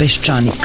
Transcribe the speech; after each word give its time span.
Peščanik. 0.00 0.64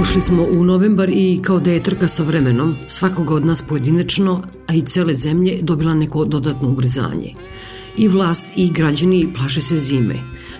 Ušli 0.00 0.20
smo 0.20 0.42
u 0.42 0.64
novembar 0.64 1.08
i 1.08 1.40
kao 1.42 1.60
da 1.60 1.70
je 1.70 1.82
trka 1.82 2.08
sa 2.08 2.22
vremenom, 2.22 2.76
svakoga 2.88 3.34
od 3.34 3.46
nas 3.46 3.62
pojedinačno, 3.62 4.42
a 4.66 4.74
i 4.74 4.82
cele 4.82 5.14
zemlje 5.14 5.58
dobila 5.62 5.94
neko 5.94 6.24
dodatno 6.24 6.68
ubrzanje. 6.68 7.34
I 7.96 8.08
vlast 8.08 8.46
i 8.56 8.70
građani 8.70 9.28
plaše 9.34 9.60
se 9.60 9.76
zime. 9.76 10.14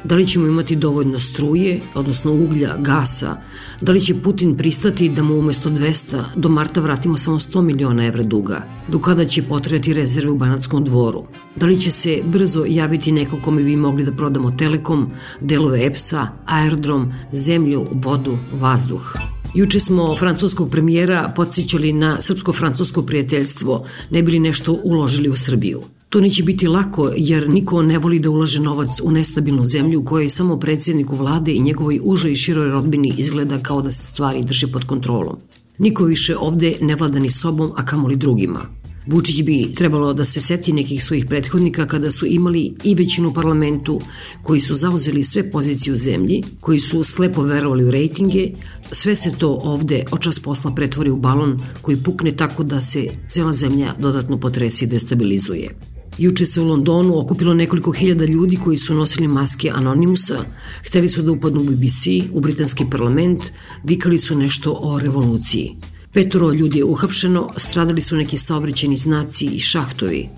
Da 0.04 0.14
li 0.14 0.26
ćemo 0.26 0.46
imati 0.46 0.76
dovoljno 0.76 1.18
struje, 1.18 1.80
odnosno 1.94 2.32
uglja, 2.32 2.76
gasa? 2.78 3.36
Da 3.80 3.92
li 3.92 4.00
će 4.00 4.20
Putin 4.22 4.56
pristati 4.56 5.08
da 5.08 5.22
mu 5.22 5.38
umesto 5.38 5.70
200 5.70 6.22
do 6.36 6.48
marta 6.48 6.80
vratimo 6.80 7.16
samo 7.16 7.40
100 7.40 7.62
miliona 7.62 8.06
evra 8.06 8.22
duga? 8.22 8.62
Do 8.88 8.98
kada 8.98 9.24
će 9.24 9.42
potrebati 9.42 9.94
rezerve 9.94 10.30
u 10.30 10.36
Banatskom 10.36 10.84
dvoru? 10.84 11.24
Da 11.56 11.66
li 11.66 11.80
će 11.80 11.90
se 11.90 12.22
brzo 12.24 12.64
javiti 12.68 13.12
neko 13.12 13.38
kome 13.42 13.62
bi 13.62 13.76
mogli 13.76 14.04
da 14.04 14.12
prodamo 14.12 14.50
Telekom, 14.50 15.10
delove 15.40 15.86
EPS-a, 15.86 16.26
aerodrom, 16.46 17.12
zemlju, 17.32 17.86
vodu, 17.92 18.38
vazduh? 18.52 19.14
Juče 19.54 19.80
smo 19.80 20.16
francuskog 20.16 20.70
premijera 20.70 21.32
podsjećali 21.36 21.92
na 21.92 22.16
srpsko-francusko 22.20 23.02
prijateljstvo, 23.02 23.86
ne 24.10 24.22
bili 24.22 24.38
nešto 24.38 24.78
uložili 24.84 25.28
u 25.28 25.36
Srbiju. 25.36 25.80
To 26.10 26.20
neće 26.20 26.42
biti 26.42 26.68
lako 26.68 27.12
jer 27.16 27.48
niko 27.48 27.82
ne 27.82 27.98
voli 27.98 28.18
da 28.18 28.30
ulaže 28.30 28.60
novac 28.60 29.00
u 29.02 29.10
nestabilnu 29.10 29.64
zemlju 29.64 30.00
u 30.00 30.04
kojoj 30.04 30.28
samo 30.28 30.56
predsjedniku 30.58 31.16
vlade 31.16 31.52
i 31.52 31.60
njegovoj 31.60 32.00
užoj 32.02 32.32
i 32.32 32.36
široj 32.36 32.70
rodbini 32.70 33.14
izgleda 33.16 33.58
kao 33.58 33.82
da 33.82 33.92
se 33.92 34.12
stvari 34.12 34.44
drže 34.44 34.66
pod 34.66 34.84
kontrolom. 34.84 35.36
Niko 35.78 36.04
više 36.04 36.36
ovde 36.36 36.76
ne 36.80 36.96
vlada 36.96 37.18
ni 37.18 37.30
sobom, 37.30 37.70
a 37.76 37.86
kamoli 37.86 38.16
drugima. 38.16 38.60
Vučić 39.06 39.42
bi 39.42 39.74
trebalo 39.74 40.14
da 40.14 40.24
se 40.24 40.40
seti 40.40 40.72
nekih 40.72 41.04
svojih 41.04 41.26
prethodnika 41.26 41.86
kada 41.86 42.10
su 42.10 42.26
imali 42.26 42.74
i 42.84 42.94
većinu 42.94 43.28
u 43.28 43.34
parlamentu, 43.34 44.00
koji 44.42 44.60
su 44.60 44.74
zauzeli 44.74 45.24
sve 45.24 45.50
pozicije 45.50 45.92
u 45.92 45.96
zemlji, 45.96 46.42
koji 46.60 46.80
su 46.80 47.02
slepo 47.02 47.42
verovali 47.42 47.84
u 47.84 47.90
rejtinge, 47.90 48.50
sve 48.92 49.16
se 49.16 49.32
to 49.38 49.60
ovde 49.62 50.04
očas 50.10 50.38
posla 50.38 50.70
pretvori 50.74 51.10
u 51.10 51.16
balon 51.16 51.60
koji 51.80 52.02
pukne 52.02 52.36
tako 52.36 52.62
da 52.62 52.80
se 52.80 53.06
cela 53.28 53.52
zemlja 53.52 53.94
dodatno 53.98 54.38
potresi 54.38 54.84
i 54.84 54.88
destabilizuje. 54.88 55.99
Juče 56.18 56.46
se 56.46 56.60
u 56.60 56.68
Londonu 56.68 57.18
okupilo 57.18 57.54
nekoliko 57.54 57.92
hiljada 57.92 58.24
ljudi 58.24 58.58
koji 58.64 58.78
su 58.78 58.94
nosili 58.94 59.28
maske 59.28 59.70
Anonimusa, 59.70 60.38
hteli 60.86 61.10
su 61.10 61.22
da 61.22 61.32
upadnu 61.32 61.60
u 61.60 61.64
BBC, 61.64 62.06
u 62.32 62.40
britanski 62.40 62.84
parlament, 62.90 63.42
vikali 63.84 64.18
su 64.18 64.38
nešto 64.38 64.78
o 64.80 64.98
revoluciji. 64.98 65.76
Petoro 66.12 66.52
ljudi 66.52 66.78
je 66.78 66.84
uhapšeno, 66.84 67.50
stradali 67.56 68.02
su 68.02 68.16
neki 68.16 68.38
saobraćeni 68.38 68.96
znaci 68.96 69.46
i 69.46 69.58
šahtovi, 69.58 70.28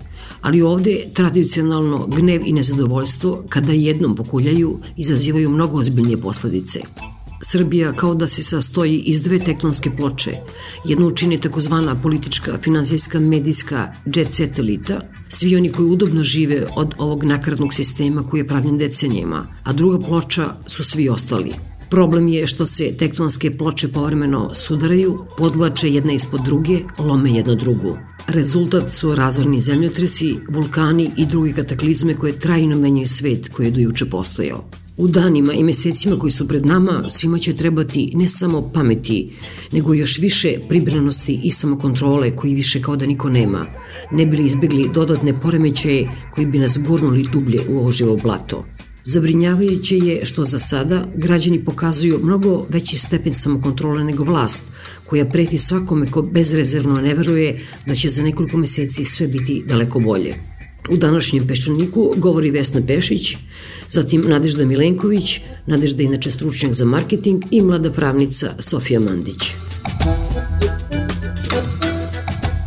ali 0.41 0.61
ovde 0.61 1.05
tradicionalno 1.13 2.07
gnev 2.07 2.41
i 2.45 2.53
nezadovoljstvo 2.53 3.43
kada 3.49 3.71
jednom 3.71 4.15
pokuljaju 4.15 4.79
izazivaju 4.97 5.49
mnogo 5.49 5.79
ozbiljnije 5.79 6.17
posledice. 6.17 6.79
Srbija 7.53 7.91
kao 7.93 8.15
da 8.15 8.27
se 8.27 8.43
sastoji 8.43 8.97
iz 8.97 9.21
dve 9.21 9.37
tektonske 9.39 9.91
ploče. 9.97 10.31
Jednu 10.85 11.11
čini 11.11 11.37
takozvana 11.41 11.93
politička, 12.01 12.57
finansijska, 12.63 13.19
medijska 13.19 13.93
jet 14.15 14.31
set 14.31 14.59
elita, 14.59 15.01
svi 15.29 15.55
oni 15.55 15.71
koji 15.71 15.89
udobno 15.89 16.23
žive 16.23 16.65
od 16.75 16.93
ovog 16.97 17.23
nakaradnog 17.23 17.73
sistema 17.73 18.23
koji 18.23 18.41
je 18.41 18.47
pravljen 18.47 18.77
decenijama, 18.77 19.45
a 19.63 19.73
druga 19.73 20.07
ploča 20.07 20.49
su 20.67 20.83
svi 20.83 21.09
ostali. 21.09 21.51
Problem 21.89 22.27
je 22.27 22.47
što 22.47 22.65
se 22.65 22.93
tektonske 22.97 23.57
ploče 23.57 23.87
povremeno 23.87 24.53
sudaraju, 24.53 25.15
podlače 25.37 25.93
jedna 25.93 26.13
ispod 26.13 26.41
druge, 26.45 26.79
lome 26.97 27.31
jedna 27.31 27.55
drugu. 27.55 27.97
Rezultat 28.27 28.91
su 28.91 29.15
razvorni 29.15 29.61
zemljotresi, 29.61 30.37
vulkani 30.49 31.11
i 31.17 31.25
drugi 31.25 31.53
kataklizme 31.53 32.13
koje 32.15 32.39
trajno 32.39 32.77
menjaju 32.77 33.07
svet 33.07 33.49
koji 33.49 33.67
je 33.67 33.71
dojuče 33.71 34.09
postojao. 34.09 34.82
U 34.97 35.07
danima 35.07 35.53
i 35.53 35.63
mesecima 35.63 36.19
koji 36.19 36.31
su 36.31 36.47
pred 36.47 36.65
nama 36.65 37.09
svima 37.09 37.39
će 37.39 37.55
trebati 37.55 38.11
ne 38.15 38.29
samo 38.29 38.71
pameti, 38.73 39.33
nego 39.71 39.93
još 39.93 40.17
više 40.17 40.57
pribranosti 40.69 41.39
i 41.43 41.51
samokontrole 41.51 42.35
koji 42.35 42.53
više 42.53 42.81
kao 42.81 42.95
da 42.95 43.05
niko 43.05 43.29
nema, 43.29 43.65
ne 44.11 44.25
bili 44.25 44.45
izbegli 44.45 44.89
dodatne 44.93 45.41
poremećaje 45.41 46.09
koji 46.33 46.47
bi 46.47 46.59
nas 46.59 46.77
gurnuli 46.87 47.27
dublje 47.33 47.59
u 47.69 47.77
ovo 47.77 47.91
živo 47.91 48.17
blato. 48.23 48.65
Zabrinjavajuće 49.03 49.97
je 49.97 50.25
što 50.25 50.43
za 50.43 50.59
sada 50.59 51.07
građani 51.15 51.65
pokazuju 51.65 52.19
mnogo 52.23 52.65
veći 52.69 52.97
stepen 52.97 53.33
samokontrole 53.33 54.03
nego 54.03 54.23
vlast, 54.23 54.63
koja 55.05 55.25
preti 55.25 55.57
svakome 55.57 56.05
ko 56.11 56.21
bezrezervno 56.21 57.01
ne 57.01 57.13
veruje 57.13 57.59
da 57.87 57.95
će 57.95 58.09
za 58.09 58.23
nekoliko 58.23 58.57
meseci 58.57 59.05
sve 59.05 59.27
biti 59.27 59.63
daleko 59.67 59.99
bolje. 59.99 60.33
U 60.89 60.97
današnjem 60.97 61.47
Peščaniku 61.47 62.13
govori 62.17 62.51
Vesna 62.51 62.81
Pešić, 62.87 63.37
zatim 63.93 64.23
Nadežda 64.27 64.65
Milenković, 64.65 65.39
Nadežda 65.65 66.03
inače 66.03 66.31
stručnjak 66.31 66.73
za 66.73 66.85
marketing 66.85 67.43
i 67.51 67.61
mlada 67.61 67.91
pravnica 67.91 68.47
Sofija 68.59 68.99
Mandić. 68.99 69.53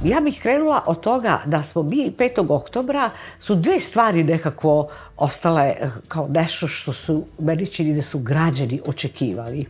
Ja 0.04 0.20
bih 0.20 0.38
krenula 0.42 0.82
od 0.86 1.00
toga 1.00 1.42
da 1.46 1.62
smo 1.62 1.82
mi 1.82 2.12
5. 2.18 2.46
oktobra 2.48 3.10
su 3.40 3.54
dve 3.54 3.80
stvari 3.80 4.24
nekako 4.24 4.88
ostale 5.16 5.62
eh, 5.62 5.90
kao 6.08 6.28
nešto 6.28 6.68
što 6.68 6.92
su 6.92 7.24
meni 7.38 7.66
čini 7.66 7.96
da 7.96 8.02
su 8.02 8.18
građani 8.18 8.80
očekivali 8.86 9.66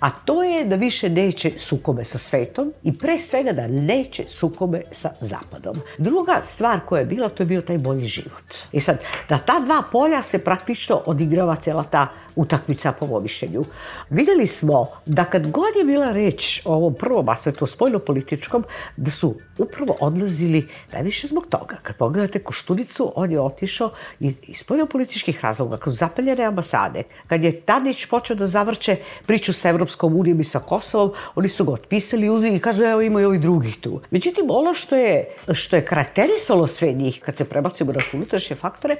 a 0.00 0.10
to 0.10 0.42
je 0.42 0.64
da 0.64 0.76
više 0.76 1.08
neće 1.08 1.52
sukobe 1.58 2.04
sa 2.04 2.18
svetom 2.18 2.72
i 2.82 2.98
pre 2.98 3.18
svega 3.18 3.52
da 3.52 3.66
neće 3.66 4.24
sukobe 4.28 4.82
sa 4.92 5.10
zapadom. 5.20 5.80
Druga 5.98 6.40
stvar 6.44 6.80
koja 6.86 7.00
je 7.00 7.06
bila, 7.06 7.28
to 7.28 7.42
je 7.42 7.46
bio 7.46 7.60
taj 7.60 7.78
bolji 7.78 8.06
život. 8.06 8.54
I 8.72 8.80
sad, 8.80 8.98
da 9.28 9.38
ta 9.38 9.60
dva 9.60 9.82
polja 9.92 10.22
se 10.22 10.38
praktično 10.38 11.02
odigrava 11.06 11.56
cela 11.56 11.84
ta 11.84 12.08
utakmica 12.36 12.92
po 12.92 13.20
mišljenju. 13.20 13.64
Videli 14.10 14.46
smo 14.46 14.86
da 15.06 15.24
kad 15.24 15.50
god 15.50 15.76
je 15.78 15.84
bila 15.84 16.12
reč 16.12 16.62
o 16.64 16.74
ovom 16.74 16.94
prvom 16.94 17.28
aspektu, 17.28 17.66
spoljno-političkom, 17.66 18.64
da 18.96 19.10
su 19.10 19.34
upravo 19.58 19.96
odlazili 20.00 20.68
najviše 20.92 21.26
zbog 21.26 21.46
toga. 21.46 21.76
Kad 21.82 21.96
pogledate 21.96 22.38
Koštunicu, 22.38 23.12
on 23.16 23.32
je 23.32 23.40
otišao 23.40 23.90
iz 24.20 24.58
spoljno-političkih 24.58 25.40
razloga, 25.44 25.76
kroz 25.76 25.98
zapaljene 25.98 26.44
ambasade. 26.44 27.02
Kad 27.26 27.44
je 27.44 27.60
Tadić 27.60 28.06
počeo 28.06 28.36
da 28.36 28.46
zavrće 28.46 28.96
priču 29.26 29.52
sa 29.52 29.68
Evropskom 29.68 29.87
unijom 30.02 30.40
i 30.40 30.44
sa 30.44 30.60
Kosovom, 30.60 31.12
oni 31.34 31.48
su 31.48 31.64
ga 31.64 31.72
otpisali, 31.72 32.30
uzeli 32.30 32.56
i 32.56 32.60
kažu, 32.60 32.84
evo 32.84 33.00
ima 33.00 33.20
i 33.20 33.24
ovih 33.24 33.40
drugih 33.40 33.76
tu. 33.80 34.00
Međutim, 34.10 34.44
ono 34.48 34.74
što 34.74 34.96
je, 34.96 35.28
što 35.52 35.76
je 35.76 35.84
karakterisalo 35.84 36.66
sve 36.66 36.92
njih, 36.92 37.20
kad 37.20 37.36
se 37.36 37.44
prebacimo 37.44 37.92
na 37.92 38.00
unutrašnje 38.12 38.56
faktore, 38.56 38.96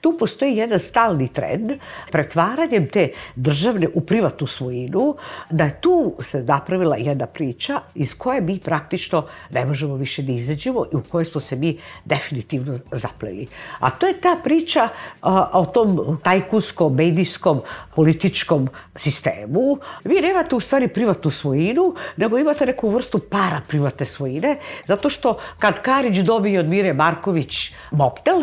tu 0.00 0.16
postoji 0.18 0.56
jedan 0.56 0.80
stalni 0.80 1.28
trend 1.28 1.72
pretvaranjem 2.12 2.86
te 2.88 3.08
državne 3.36 3.88
u 3.94 4.00
privatnu 4.00 4.46
svojinu, 4.46 5.16
da 5.50 5.64
je 5.64 5.80
tu 5.80 6.14
se 6.20 6.42
napravila 6.42 6.96
jedna 6.96 7.26
priča 7.26 7.80
iz 7.94 8.18
koje 8.18 8.40
mi 8.40 8.58
praktično 8.58 9.24
ne 9.50 9.64
možemo 9.66 9.94
više 9.94 10.22
da 10.22 10.32
izađemo 10.32 10.84
i 10.92 10.96
u 10.96 11.02
kojoj 11.02 11.24
smo 11.24 11.40
se 11.40 11.56
mi 11.56 11.78
definitivno 12.04 12.78
zapleli. 12.92 13.46
A 13.78 13.90
to 13.90 14.06
je 14.06 14.20
ta 14.20 14.36
priča 14.44 14.88
a, 15.20 15.50
o 15.52 15.66
tom 15.66 16.18
tajkunskom, 16.22 16.94
medijskom, 16.94 17.62
političkom 17.94 18.68
sistemu. 18.96 19.78
Vi 20.04 20.20
nemate 20.20 20.54
u 20.54 20.60
stvari 20.60 20.88
privatnu 20.88 21.30
svojinu, 21.30 21.94
nego 22.16 22.38
imate 22.38 22.66
neku 22.66 22.90
vrstu 22.90 23.18
para 23.18 23.60
privatne 23.68 24.06
svojine, 24.06 24.58
zato 24.86 25.10
što 25.10 25.38
kad 25.58 25.82
Karić 25.82 26.18
dobije 26.18 26.60
od 26.60 26.68
Mire 26.68 26.92
Marković 26.92 27.72
moptel, 27.90 28.42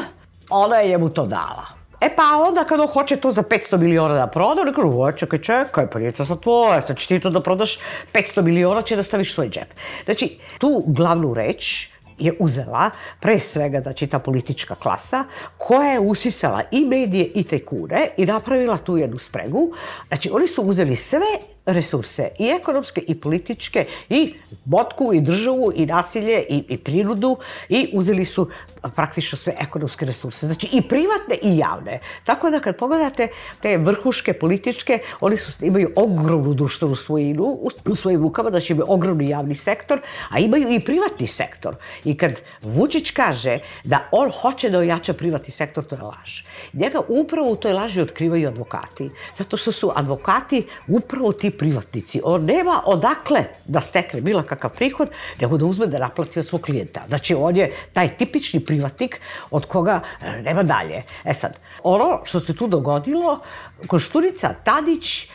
ona 0.52 0.76
je 0.76 0.90
njemu 0.90 1.10
to 1.10 1.26
dala. 1.26 1.82
E 2.02 2.16
pa 2.16 2.24
onda 2.48 2.64
kad 2.64 2.90
hoće 2.94 3.16
to 3.16 3.32
za 3.32 3.44
500 3.44 3.78
miliona 3.78 4.14
da 4.14 4.28
proda, 4.28 4.62
on 4.62 4.74
kažu, 4.74 5.02
o, 5.02 5.12
čekaj, 5.12 5.40
čekaj, 5.40 5.88
pa 5.88 6.00
nije 6.00 6.12
to 6.12 6.26
sad 6.26 6.40
tvoje, 6.40 6.82
sad 6.82 6.98
će 6.98 7.08
ti 7.08 7.20
to 7.20 7.30
da 7.30 7.42
prodaš 7.42 7.80
500 8.14 8.42
miliona, 8.42 8.82
će 8.82 8.96
da 8.96 9.04
staviš 9.04 9.34
svoj 9.34 9.50
džep. 9.50 9.74
Znači, 10.06 10.38
tu 10.58 10.84
glavnu 10.88 11.34
reč 11.34 11.88
je 12.22 12.34
uzela 12.40 12.90
pre 13.20 13.40
svega 13.40 13.82
znači 13.82 14.08
ta 14.08 14.20
politička 14.20 14.76
klasa 14.76 15.24
koja 15.58 15.92
je 15.92 16.00
usisala 16.00 16.62
i 16.72 16.86
medije 16.86 17.26
i 17.36 17.44
tajkune 17.44 18.10
i 18.18 18.26
napravila 18.26 18.78
tu 18.78 18.98
jednu 18.98 19.20
spregu. 19.20 19.74
Znači 20.08 20.30
oni 20.34 20.48
su 20.48 20.62
uzeli 20.62 20.96
sve 20.96 21.26
resurse 21.66 22.30
i 22.40 22.48
ekonomske 22.48 23.02
i 23.08 23.16
političke 23.16 23.86
i 24.10 24.34
botku 24.66 25.14
i 25.14 25.22
državu 25.22 25.72
i 25.76 25.86
nasilje 25.86 26.46
i, 26.50 26.64
i 26.70 26.78
prinudu 26.78 27.38
i 27.70 27.90
uzeli 27.94 28.26
su 28.26 28.50
praktično 28.96 29.38
sve 29.38 29.56
ekonomske 29.60 30.06
resurse. 30.06 30.46
Znači 30.46 30.68
i 30.72 30.82
privatne 30.82 31.36
i 31.44 31.58
javne. 31.58 32.00
Tako 32.26 32.50
da 32.50 32.60
kad 32.60 32.76
pogledate 32.76 33.28
te 33.62 33.78
vrhuške 33.78 34.34
političke, 34.34 35.00
oni 35.20 35.38
su, 35.38 35.66
imaju 35.66 35.92
ogromnu 35.96 36.54
društvenu 36.54 36.96
svojinu 36.96 37.44
u, 37.44 37.70
u 37.86 37.96
svojim 37.96 38.22
rukama, 38.22 38.50
znači 38.50 38.74
imaju 38.74 38.86
ogromni 38.90 39.30
javni 39.30 39.56
sektor, 39.56 40.00
a 40.30 40.40
imaju 40.40 40.70
i 40.70 40.80
privatni 40.80 41.28
sektor. 41.28 41.76
I 42.06 42.18
kad 42.18 42.42
Vučić 42.62 43.12
kaže 43.12 43.60
da 43.84 44.08
on 44.12 44.32
hoće 44.42 44.70
da 44.70 44.80
ojača 44.80 45.14
privatni 45.14 45.52
sektor, 45.52 45.84
to 45.84 45.96
je 45.96 46.02
laž. 46.02 46.42
Njega 46.74 47.02
upravo 47.08 47.52
u 47.52 47.56
toj 47.56 47.74
laži 47.74 48.02
otkrivaju 48.02 48.48
advokati. 48.48 49.10
Zato 49.38 49.58
što 49.58 49.72
su 49.72 49.92
advokati 49.96 50.66
upravo 50.88 51.32
ti 51.32 51.51
privatnici. 51.52 52.22
On 52.24 52.46
nema 52.46 52.82
odakle 52.86 53.44
da 53.66 53.82
stekne 53.82 54.22
bilo 54.22 54.44
kakav 54.44 54.70
prihod, 54.76 55.10
nego 55.42 55.58
da 55.58 55.66
uzme 55.66 55.88
da 55.88 56.00
naplati 56.00 56.40
od 56.40 56.46
svog 56.46 56.62
klijenta. 56.62 57.04
Znači, 57.08 57.36
on 57.36 57.58
je 57.58 57.74
taj 57.94 58.18
tipični 58.18 58.60
privatnik 58.60 59.22
od 59.52 59.66
koga 59.66 60.02
e, 60.22 60.42
nema 60.42 60.64
dalje. 60.64 61.04
E 61.24 61.34
sad, 61.34 61.60
ono 61.84 62.22
što 62.24 62.40
se 62.40 62.56
tu 62.56 62.68
dogodilo, 62.68 63.40
Košturica 63.88 64.54
Tadić 64.64 65.28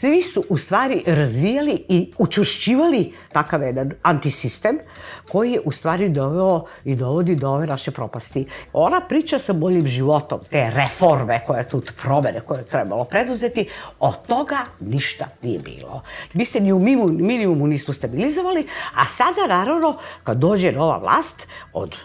svi 0.00 0.22
su 0.22 0.44
u 0.48 0.58
stvari 0.58 1.02
razvijali 1.06 1.84
i 1.88 2.12
učušćivali 2.18 3.12
takav 3.32 3.62
jedan 3.62 3.92
antisistem 4.02 4.78
koji 5.28 5.52
je 5.52 5.60
u 5.64 5.72
stvari 5.72 6.08
doveo 6.08 6.64
i 6.84 6.94
dovodi 6.94 7.36
do 7.36 7.50
ove 7.50 7.66
naše 7.66 7.90
propasti. 7.90 8.46
Ona 8.72 9.00
priča 9.00 9.38
sa 9.38 9.52
boljim 9.52 9.86
životom, 9.86 10.40
te 10.50 10.70
reforme 10.70 11.40
koje 11.46 11.68
tu, 11.68 11.82
promene 12.02 12.40
koje 12.40 12.58
je 12.58 12.64
trebalo 12.64 13.04
preduzeti, 13.04 13.68
od 14.00 14.26
toga 14.26 14.58
ništa 14.80 15.26
nije 15.42 15.58
bilo. 15.58 16.02
Mi 16.32 16.44
se 16.44 16.60
ni 16.60 16.72
u 16.72 16.78
minimumu 16.78 17.66
nismo 17.66 17.94
stabilizovali, 17.94 18.66
a 18.94 19.06
sada 19.06 19.46
naravno 19.48 19.96
kad 20.24 20.38
dođe 20.38 20.72
nova 20.72 20.98
vlast 20.98 21.46
od 21.72 21.96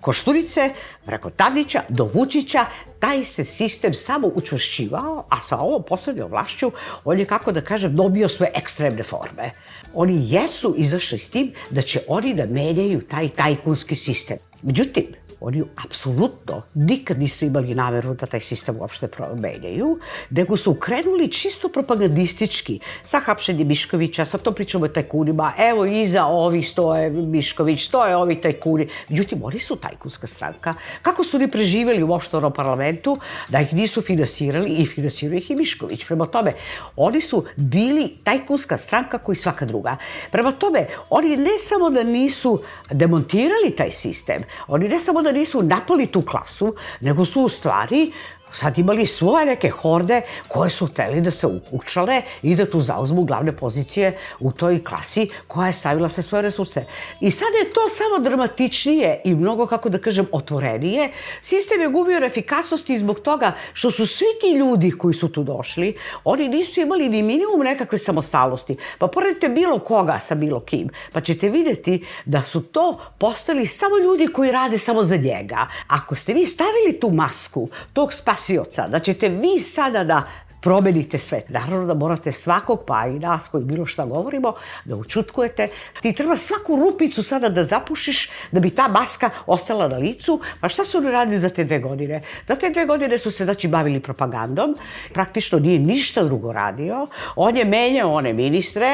Košturice, 0.00 0.70
preko 1.04 1.30
Tadića 1.30 1.82
do 1.88 2.10
Vučića, 2.14 2.66
taj 3.00 3.24
se 3.24 3.44
sistem 3.44 3.94
samo 3.94 4.30
učvršćivao, 4.34 5.24
a 5.28 5.40
sa 5.40 5.58
ovom 5.58 5.82
poslednjom 5.88 6.30
vlašću 6.30 6.72
on 7.04 7.18
je, 7.18 7.26
kako 7.26 7.52
da 7.52 7.60
kažem, 7.60 7.96
dobio 7.96 8.28
sve 8.28 8.50
ekstremne 8.54 9.02
forme. 9.02 9.50
Oni 9.94 10.26
jesu 10.28 10.74
izašli 10.76 11.18
s 11.18 11.30
tim 11.30 11.52
da 11.70 11.82
će 11.82 12.00
oni 12.08 12.34
da 12.34 12.46
menjaju 12.46 13.00
taj 13.00 13.28
tajkunski 13.28 13.96
sistem. 13.96 14.38
Međutim, 14.62 15.06
Oni 15.40 15.62
apsolutno 15.84 16.62
nikad 16.74 17.18
nisu 17.18 17.44
imali 17.44 17.74
nameru 17.74 18.14
da 18.14 18.26
taj 18.26 18.40
sistem 18.40 18.76
uopšte 18.80 19.08
menjaju, 19.34 19.98
nego 20.30 20.56
su 20.56 20.74
krenuli 20.74 21.28
čisto 21.32 21.68
propagandistički 21.68 22.80
sa 23.04 23.20
hapšenjem 23.20 23.68
Miškovića, 23.68 24.24
sa 24.24 24.38
to 24.38 24.52
pričamo 24.52 24.84
o 24.84 24.88
tajkunima, 24.88 25.52
evo 25.58 25.84
iza 25.84 26.24
ovih 26.24 26.68
stoje 26.68 27.10
Mišković, 27.10 27.86
stoje 27.86 28.16
ovi 28.16 28.40
tajkuni. 28.40 28.88
Međutim, 29.08 29.42
oni 29.42 29.58
su 29.58 29.76
tajkunska 29.76 30.26
stranka. 30.26 30.74
Kako 31.02 31.24
su 31.24 31.36
oni 31.36 31.50
preživeli 31.50 32.02
u 32.02 32.12
oštorom 32.12 32.52
parlamentu 32.52 33.18
da 33.48 33.60
ih 33.60 33.74
nisu 33.74 34.02
finansirali 34.02 34.70
i 34.70 34.86
finansiraju 34.86 35.38
ih 35.38 35.50
i 35.50 35.54
Mišković. 35.54 36.04
Prema 36.06 36.26
tome, 36.26 36.52
oni 36.96 37.20
su 37.20 37.44
bili 37.56 38.16
tajkunska 38.24 38.78
stranka 38.78 39.18
koji 39.18 39.36
svaka 39.36 39.66
druga. 39.66 39.96
Prema 40.30 40.52
tome, 40.52 40.86
oni 41.10 41.36
ne 41.36 41.58
samo 41.58 41.90
da 41.90 42.02
nisu 42.02 42.62
demontirali 42.90 43.70
taj 43.76 43.90
sistem, 43.90 44.42
oni 44.68 44.88
ne 44.88 45.00
samo 45.00 45.22
da 45.22 45.25
nisu 45.32 45.62
napali 45.62 46.06
tu 46.06 46.22
klasu, 46.22 46.74
nego 47.00 47.24
su 47.24 47.42
u 47.42 47.48
stvari 47.48 48.12
sad 48.54 48.78
imali 48.78 49.06
svoje 49.06 49.46
neke 49.46 49.70
horde 49.70 50.22
koje 50.48 50.70
su 50.70 50.86
hteli 50.86 51.20
da 51.20 51.30
se 51.30 51.46
učale 51.70 52.22
i 52.42 52.54
da 52.54 52.70
tu 52.70 52.80
zauzmu 52.80 53.24
glavne 53.24 53.52
pozicije 53.52 54.18
u 54.40 54.52
toj 54.52 54.84
klasi 54.84 55.28
koja 55.46 55.66
je 55.66 55.72
stavila 55.72 56.08
sve 56.08 56.22
svoje 56.22 56.42
resurse. 56.42 56.84
I 57.20 57.30
sad 57.30 57.48
je 57.62 57.72
to 57.72 57.80
samo 57.88 58.24
dramatičnije 58.24 59.20
i 59.24 59.34
mnogo, 59.34 59.66
kako 59.66 59.88
da 59.88 59.98
kažem, 59.98 60.26
otvorenije. 60.32 61.12
Sistem 61.40 61.80
je 61.80 61.88
gubio 61.88 62.24
efikasnosti 62.24 62.98
zbog 62.98 63.20
toga 63.20 63.52
što 63.72 63.90
su 63.90 64.06
svi 64.06 64.26
ti 64.40 64.58
ljudi 64.58 64.90
koji 64.90 65.14
su 65.14 65.28
tu 65.28 65.44
došli, 65.44 65.96
oni 66.24 66.48
nisu 66.48 66.80
imali 66.80 67.08
ni 67.08 67.22
minimum 67.22 67.60
nekakve 67.60 67.98
samostalnosti. 67.98 68.76
Pa 68.98 69.06
poredite 69.06 69.48
bilo 69.48 69.78
koga 69.78 70.18
sa 70.22 70.34
bilo 70.34 70.60
kim, 70.60 70.88
pa 71.12 71.20
ćete 71.20 71.48
videti 71.48 72.04
da 72.24 72.42
su 72.42 72.60
to 72.60 72.98
postali 73.18 73.66
samo 73.66 73.98
ljudi 73.98 74.26
koji 74.26 74.50
rade 74.50 74.78
samo 74.78 75.04
za 75.04 75.16
njega. 75.16 75.66
Ako 75.86 76.14
ste 76.14 76.32
vi 76.32 76.46
stavili 76.46 77.00
tu 77.00 77.10
masku 77.10 77.68
tog 77.92 78.12
spas 78.12 78.45
spasioca, 78.46 78.88
da 78.88 78.98
ćete 78.98 79.28
vi 79.28 79.60
sada 79.60 80.04
da 80.04 80.22
promenite 80.60 81.18
svet. 81.18 81.50
Naravno 81.50 81.86
da 81.86 81.94
morate 81.94 82.32
svakog, 82.32 82.84
pa 82.86 83.06
i 83.06 83.18
nas 83.18 83.48
koji 83.48 83.64
bilo 83.64 83.86
šta 83.86 84.04
govorimo, 84.04 84.52
da 84.84 84.96
učutkujete. 84.96 85.68
Ti 86.02 86.12
treba 86.12 86.36
svaku 86.36 86.76
rupicu 86.76 87.22
sada 87.22 87.48
da 87.48 87.64
zapušiš 87.64 88.30
da 88.52 88.60
bi 88.60 88.70
ta 88.70 88.88
maska 88.88 89.30
ostala 89.46 89.88
na 89.88 89.96
licu. 89.96 90.40
Pa 90.60 90.68
šta 90.68 90.84
su 90.84 90.98
oni 90.98 91.10
radili 91.10 91.38
za 91.38 91.48
te 91.48 91.64
dve 91.64 91.78
godine? 91.78 92.22
Za 92.48 92.56
te 92.56 92.70
dve 92.70 92.86
godine 92.86 93.18
su 93.18 93.30
se 93.30 93.44
znači 93.44 93.68
bavili 93.68 94.00
propagandom. 94.00 94.76
Praktično 95.12 95.58
nije 95.58 95.78
ništa 95.78 96.24
drugo 96.24 96.52
radio. 96.52 97.06
On 97.36 97.56
je 97.56 97.64
menjao 97.64 98.12
one 98.12 98.32
ministre, 98.32 98.88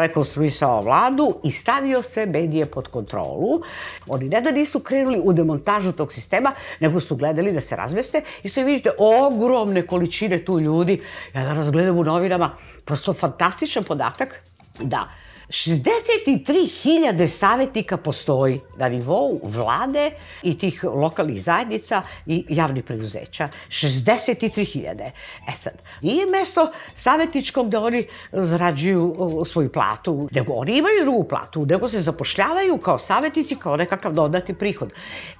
rekonstruisao 0.00 0.82
vladu 0.82 1.34
i 1.44 1.52
stavio 1.52 2.02
sve 2.02 2.26
medije 2.26 2.66
pod 2.66 2.88
kontrolu. 2.88 3.62
Oni 4.06 4.28
ne 4.28 4.40
da 4.40 4.50
nisu 4.50 4.80
krenuli 4.80 5.20
u 5.24 5.32
demontažu 5.32 5.92
tog 5.92 6.12
sistema, 6.12 6.52
nego 6.80 7.00
su 7.00 7.16
gledali 7.16 7.52
da 7.52 7.60
se 7.60 7.76
razveste 7.76 8.22
i 8.42 8.48
sve 8.48 8.64
vidite 8.64 8.90
ogromne 8.98 9.86
količine 9.86 10.44
tu 10.44 10.60
ljudi 10.60 11.00
Ja 11.34 11.44
danas 11.44 11.70
gledam 11.70 11.98
u 11.98 12.04
novinama, 12.04 12.50
prosto 12.84 13.12
fantastičan 13.14 13.84
podatak. 13.84 14.40
Da 14.80 15.06
63.000 15.48 17.26
savjetnika 17.26 17.96
postoji 17.96 18.60
na 18.76 18.88
nivou 18.88 19.40
vlade 19.42 20.10
i 20.42 20.58
tih 20.58 20.84
lokalnih 20.84 21.42
zajednica 21.42 22.02
i 22.26 22.44
javnih 22.48 22.84
preduzeća. 22.84 23.48
63.000. 23.68 25.10
E 25.48 25.52
sad, 25.56 25.72
nije 26.02 26.26
mesto 26.26 26.72
savjetničkom 26.94 27.70
da 27.70 27.80
oni 27.80 28.06
zarađuju 28.32 29.16
svoju 29.46 29.72
platu, 29.72 30.28
nego 30.32 30.52
oni 30.52 30.78
imaju 30.78 31.02
drugu 31.02 31.24
platu, 31.24 31.66
nego 31.66 31.88
se 31.88 32.00
zapošljavaju 32.00 32.78
kao 32.78 32.98
savjetnici, 32.98 33.56
kao 33.56 33.76
nekakav 33.76 34.12
dodati 34.12 34.54
prihod. 34.54 34.92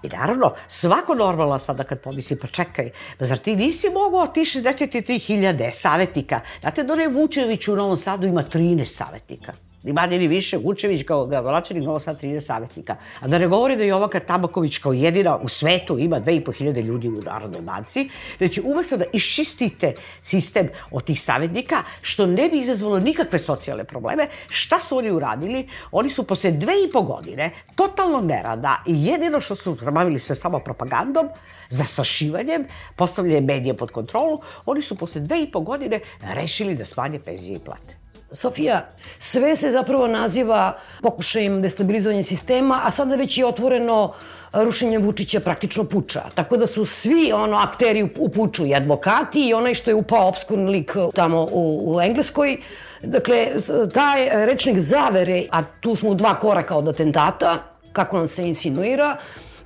I 0.03 0.09
naravno, 0.09 0.55
svako 0.69 1.15
normalno 1.15 1.59
sada 1.59 1.85
kad 1.85 2.01
pomisli, 2.01 2.39
pa 2.39 2.47
čekaj, 2.47 2.91
zar 3.21 3.39
ti 3.39 3.57
nisi 3.57 3.91
mogao 3.91 4.27
ti 4.27 4.41
63.000 4.41 5.71
savjetnika? 5.71 6.41
Znate, 6.61 6.83
Dore 6.83 7.09
Vučević 7.09 7.69
u 7.69 7.77
Novom 7.77 7.97
Sadu 7.97 8.27
ima 8.27 8.43
13 8.43 8.85
savjetnika 8.85 9.53
ni 9.75 9.75
manje 9.93 10.19
ni 10.19 10.26
više, 10.26 10.57
Vučević 10.57 11.02
kao 11.07 11.26
gradonačelnik 11.26 11.85
Novo 11.87 11.99
Sad 11.99 12.23
30 12.23 12.40
savjetnika. 12.40 12.97
A 13.21 13.28
da 13.28 13.38
ne 13.38 13.49
govori 13.49 13.76
da 13.76 13.85
Jovanka 13.85 14.21
Tabaković 14.21 14.78
kao 14.78 14.93
jedina 14.93 15.37
u 15.37 15.49
svetu 15.49 15.99
ima 15.99 16.21
2500 16.21 16.83
ljudi 16.83 17.09
u 17.09 17.23
Narodnoj 17.23 17.61
banci, 17.61 18.09
znači 18.38 18.62
umesto 18.64 18.97
da 18.97 19.05
iščistite 19.12 19.95
sistem 20.23 20.69
od 20.90 21.05
tih 21.05 21.23
savjetnika, 21.23 21.83
što 22.02 22.26
ne 22.26 22.49
bi 22.49 22.59
izazvalo 22.59 22.99
nikakve 22.99 23.38
socijalne 23.38 23.85
probleme, 23.85 24.28
šta 24.49 24.81
su 24.81 24.99
oni 24.99 25.11
uradili? 25.11 25.69
Oni 25.93 26.11
su 26.11 26.23
posle 26.23 26.50
dve 26.50 26.73
i 26.88 26.93
po 26.93 27.02
godine 27.02 27.50
totalno 27.75 28.21
nerada 28.21 28.83
i 28.87 29.07
jedino 29.07 29.40
što 29.40 29.55
su 29.55 29.76
bavili 29.90 30.19
se 30.19 30.35
samo 30.35 30.59
propagandom, 30.59 31.28
zasašivanjem, 31.71 32.66
postavljanje 32.97 33.40
medije 33.40 33.76
pod 33.76 33.90
kontrolu, 33.90 34.40
oni 34.66 34.83
su 34.83 34.97
posle 34.97 35.21
dve 35.21 35.43
i 35.43 35.50
po 35.50 35.61
godine 35.61 36.00
rešili 36.35 36.75
da 36.75 36.85
smanje 36.85 37.19
penzije 37.19 37.57
i 37.57 37.59
plate. 37.59 38.06
Sofija, 38.30 38.88
sve 39.18 39.56
se 39.56 39.71
zapravo 39.71 40.06
naziva 40.06 40.78
pokušajem 41.02 41.62
destabilizovanja 41.62 42.25
sistema, 42.25 42.80
a 42.85 42.90
sada 42.90 43.16
već 43.16 43.38
je 43.38 43.47
otvoreno 43.47 44.12
rušenje 44.52 44.99
Vučića 44.99 45.40
praktično 45.40 45.85
puča. 45.85 46.23
Tako 46.35 46.56
da 46.56 46.66
su 46.66 46.85
svi 46.85 47.33
ono 47.33 47.56
akteri 47.56 48.09
u 48.18 48.28
puču 48.28 48.66
i 48.66 48.75
advokati 48.75 49.49
i 49.49 49.54
onaj 49.54 49.75
što 49.75 49.90
je 49.90 49.95
upao 49.95 50.28
obskurni 50.28 50.71
lik 50.71 50.92
tamo 51.14 51.49
u, 51.52 51.95
u 51.95 52.00
Engleskoj. 52.00 52.59
Dakle, 53.02 53.49
taj 53.95 54.28
rečnik 54.47 54.78
zavere, 54.78 55.45
a 55.50 55.62
tu 55.80 55.97
smo 55.97 56.14
dva 56.14 56.35
koraka 56.35 56.76
od 56.76 56.88
atentata, 56.88 57.59
kako 57.92 58.16
nam 58.16 58.26
se 58.26 58.49
insinuira, 58.49 59.16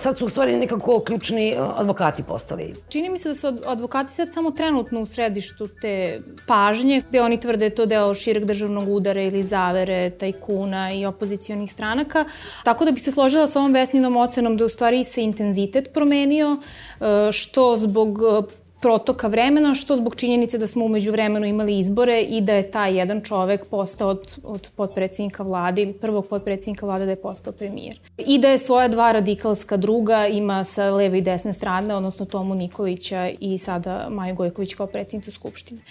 sad 0.01 0.17
su 0.17 0.25
u 0.25 0.29
stvari 0.29 0.57
nekako 0.57 0.99
ključni 0.99 1.49
e, 1.49 1.57
advokati 1.75 2.23
postali. 2.23 2.75
Čini 2.89 3.09
mi 3.09 3.17
se 3.17 3.29
da 3.29 3.35
su 3.35 3.47
advokati 3.65 4.13
sad 4.13 4.33
samo 4.33 4.51
trenutno 4.51 5.01
u 5.01 5.05
središtu 5.05 5.67
te 5.67 6.21
pažnje, 6.47 7.01
gde 7.09 7.21
oni 7.21 7.39
tvrde 7.39 7.69
to 7.69 7.85
deo 7.85 8.13
šireg 8.13 8.45
državnog 8.45 8.89
udara 8.89 9.21
ili 9.21 9.43
zavere, 9.43 10.09
tajkuna 10.09 10.93
i 10.93 11.05
opozicijonih 11.05 11.71
stranaka. 11.71 12.25
Tako 12.63 12.85
da 12.85 12.91
bi 12.91 12.99
se 12.99 13.11
složila 13.11 13.47
sa 13.47 13.59
ovom 13.59 13.73
Vesninom 13.73 14.17
ocenom 14.17 14.57
da 14.57 14.65
u 14.65 14.69
stvari 14.69 15.03
se 15.03 15.23
intenzitet 15.23 15.93
promenio, 15.93 16.57
e, 16.57 17.31
što 17.31 17.77
zbog 17.77 18.19
e, 18.19 18.60
protoka 18.81 19.27
vremena, 19.27 19.73
što 19.75 19.95
zbog 19.95 20.15
činjenice 20.15 20.57
da 20.57 20.67
smo 20.67 20.85
umeđu 20.85 21.11
vremenu 21.11 21.45
imali 21.45 21.79
izbore 21.79 22.21
i 22.21 22.41
da 22.41 22.53
je 22.53 22.71
taj 22.71 22.97
jedan 22.97 23.21
čovek 23.21 23.65
postao 23.65 24.09
od, 24.09 24.37
od 24.43 24.69
podpredsjednika 24.75 25.43
vlade 25.43 25.81
ili 25.81 25.93
prvog 25.93 26.27
podpredsjednika 26.27 26.85
vlade 26.85 27.05
da 27.05 27.11
je 27.11 27.21
postao 27.21 27.53
premijer. 27.53 27.99
I 28.17 28.39
da 28.39 28.49
je 28.49 28.57
svoja 28.57 28.87
dva 28.87 29.11
radikalska 29.11 29.77
druga 29.77 30.27
ima 30.27 30.63
sa 30.63 30.89
leve 30.89 31.17
i 31.17 31.21
desne 31.21 31.53
strane, 31.53 31.95
odnosno 31.95 32.25
Tomu 32.25 32.55
Nikolića 32.55 33.29
i 33.39 33.57
sada 33.57 34.07
Maju 34.09 34.35
Gojković 34.35 34.73
kao 34.73 34.87
predsjednicu 34.87 35.31
Skupštine. 35.31 35.81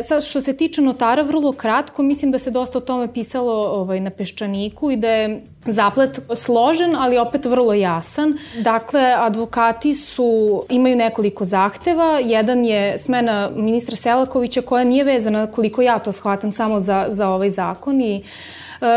Sad, 0.00 0.24
što 0.24 0.40
se 0.40 0.56
tiče 0.56 0.82
notara, 0.82 1.22
vrlo 1.22 1.52
kratko, 1.52 2.02
mislim 2.02 2.32
da 2.32 2.38
se 2.38 2.50
dosta 2.50 2.78
o 2.78 2.80
tome 2.80 3.12
pisalo 3.12 3.52
ovaj, 3.52 4.00
na 4.00 4.10
Peščaniku 4.10 4.90
i 4.90 4.96
da 4.96 5.08
je 5.08 5.42
zaplet 5.66 6.20
složen, 6.36 6.96
ali 6.96 7.18
opet 7.18 7.44
vrlo 7.44 7.74
jasan. 7.74 8.38
Dakle, 8.58 9.14
advokati 9.18 9.94
su, 9.94 10.62
imaju 10.68 10.96
nekoliko 10.96 11.44
zahteva. 11.44 12.18
Jedan 12.24 12.64
je 12.64 12.98
smena 12.98 13.50
ministra 13.56 13.96
Selakovića 13.96 14.62
koja 14.62 14.84
nije 14.84 15.04
vezana, 15.04 15.46
koliko 15.46 15.82
ja 15.82 15.98
to 15.98 16.12
shvatam, 16.12 16.52
samo 16.52 16.80
za, 16.80 17.06
za 17.08 17.28
ovaj 17.28 17.50
zakon 17.50 18.00
i 18.00 18.16
e, 18.16 18.22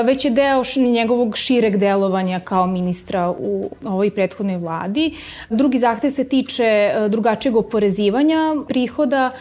već 0.05 0.25
je 0.25 0.31
deo 0.31 0.63
njegovog 0.77 1.37
šireg 1.37 1.77
delovanja 1.77 2.39
kao 2.39 2.67
ministra 2.67 3.33
u 3.39 3.69
ovoj 3.85 4.11
prethodnoj 4.11 4.57
vladi. 4.57 5.13
Drugi 5.49 5.77
zahtev 5.77 6.09
se 6.09 6.29
tiče 6.29 6.63
e, 6.63 7.09
drugačijeg 7.09 7.55
oporezivanja 7.55 8.55
prihoda, 8.67 9.31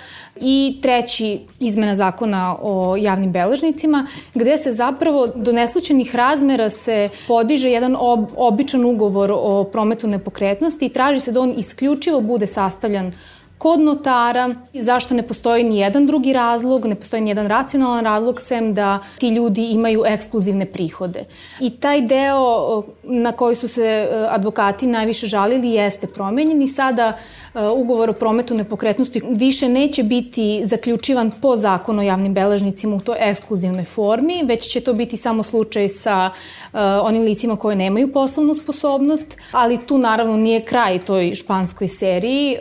i 0.40 0.78
treći 0.82 1.40
izmena 1.60 1.94
zakona 1.94 2.56
o 2.62 2.96
javnim 2.96 3.32
beležnicima, 3.32 4.06
gde 4.34 4.58
se 4.58 4.72
zapravo 4.72 5.26
do 5.26 5.52
neslučenih 5.52 6.14
razmera 6.14 6.70
se 6.70 7.08
podiže 7.28 7.70
jedan 7.70 7.96
ob, 7.98 8.24
običan 8.36 8.84
ugovor 8.84 9.32
o 9.34 9.64
prometu 9.64 10.08
nepokretnosti 10.08 10.86
i 10.86 10.92
traži 10.92 11.20
se 11.20 11.32
da 11.32 11.40
on 11.40 11.54
isključivo 11.56 12.20
bude 12.20 12.46
sastavljan 12.46 13.12
kod 13.58 13.80
notara, 13.80 14.54
zašto 14.74 15.14
ne 15.14 15.22
postoji 15.22 15.64
ni 15.64 15.78
jedan 15.78 16.06
drugi 16.06 16.32
razlog, 16.32 16.86
ne 16.86 16.94
postoji 16.94 17.22
ni 17.22 17.30
jedan 17.30 17.46
racionalan 17.46 18.04
razlog, 18.04 18.40
sem 18.40 18.74
da 18.74 18.98
ti 19.18 19.28
ljudi 19.28 19.64
imaju 19.64 20.02
ekskluzivne 20.06 20.66
prihode. 20.66 21.24
I 21.60 21.70
taj 21.70 22.00
deo 22.00 22.82
na 23.02 23.32
koji 23.32 23.56
su 23.56 23.68
se 23.68 23.82
e, 23.84 24.26
advokati 24.30 24.86
najviše 24.86 25.26
žalili 25.26 25.70
jeste 25.70 26.06
promenjen 26.06 26.62
i 26.62 26.68
sada 26.68 27.12
e, 27.54 27.68
ugovor 27.68 28.10
o 28.10 28.12
prometu 28.12 28.54
nepokretnosti 28.54 29.22
više 29.28 29.68
neće 29.68 30.02
biti 30.02 30.62
zaključivan 30.64 31.30
po 31.42 31.56
zakonu 31.56 32.00
o 32.00 32.02
javnim 32.02 32.34
beležnicima 32.34 32.96
u 32.96 33.00
toj 33.00 33.16
ekskluzivnoj 33.20 33.84
formi, 33.84 34.42
već 34.44 34.68
će 34.72 34.80
to 34.80 34.92
biti 34.92 35.16
samo 35.16 35.42
slučaj 35.42 35.88
sa 35.88 36.30
uh, 36.72 36.78
onim 37.02 37.22
licima 37.22 37.56
koje 37.56 37.76
nemaju 37.76 38.12
poslovnu 38.12 38.54
sposobnost, 38.54 39.36
ali 39.52 39.78
tu 39.86 39.98
naravno 39.98 40.36
nije 40.36 40.64
kraj 40.64 40.98
toj 40.98 41.34
španskoj 41.34 41.88
seriji. 41.88 42.56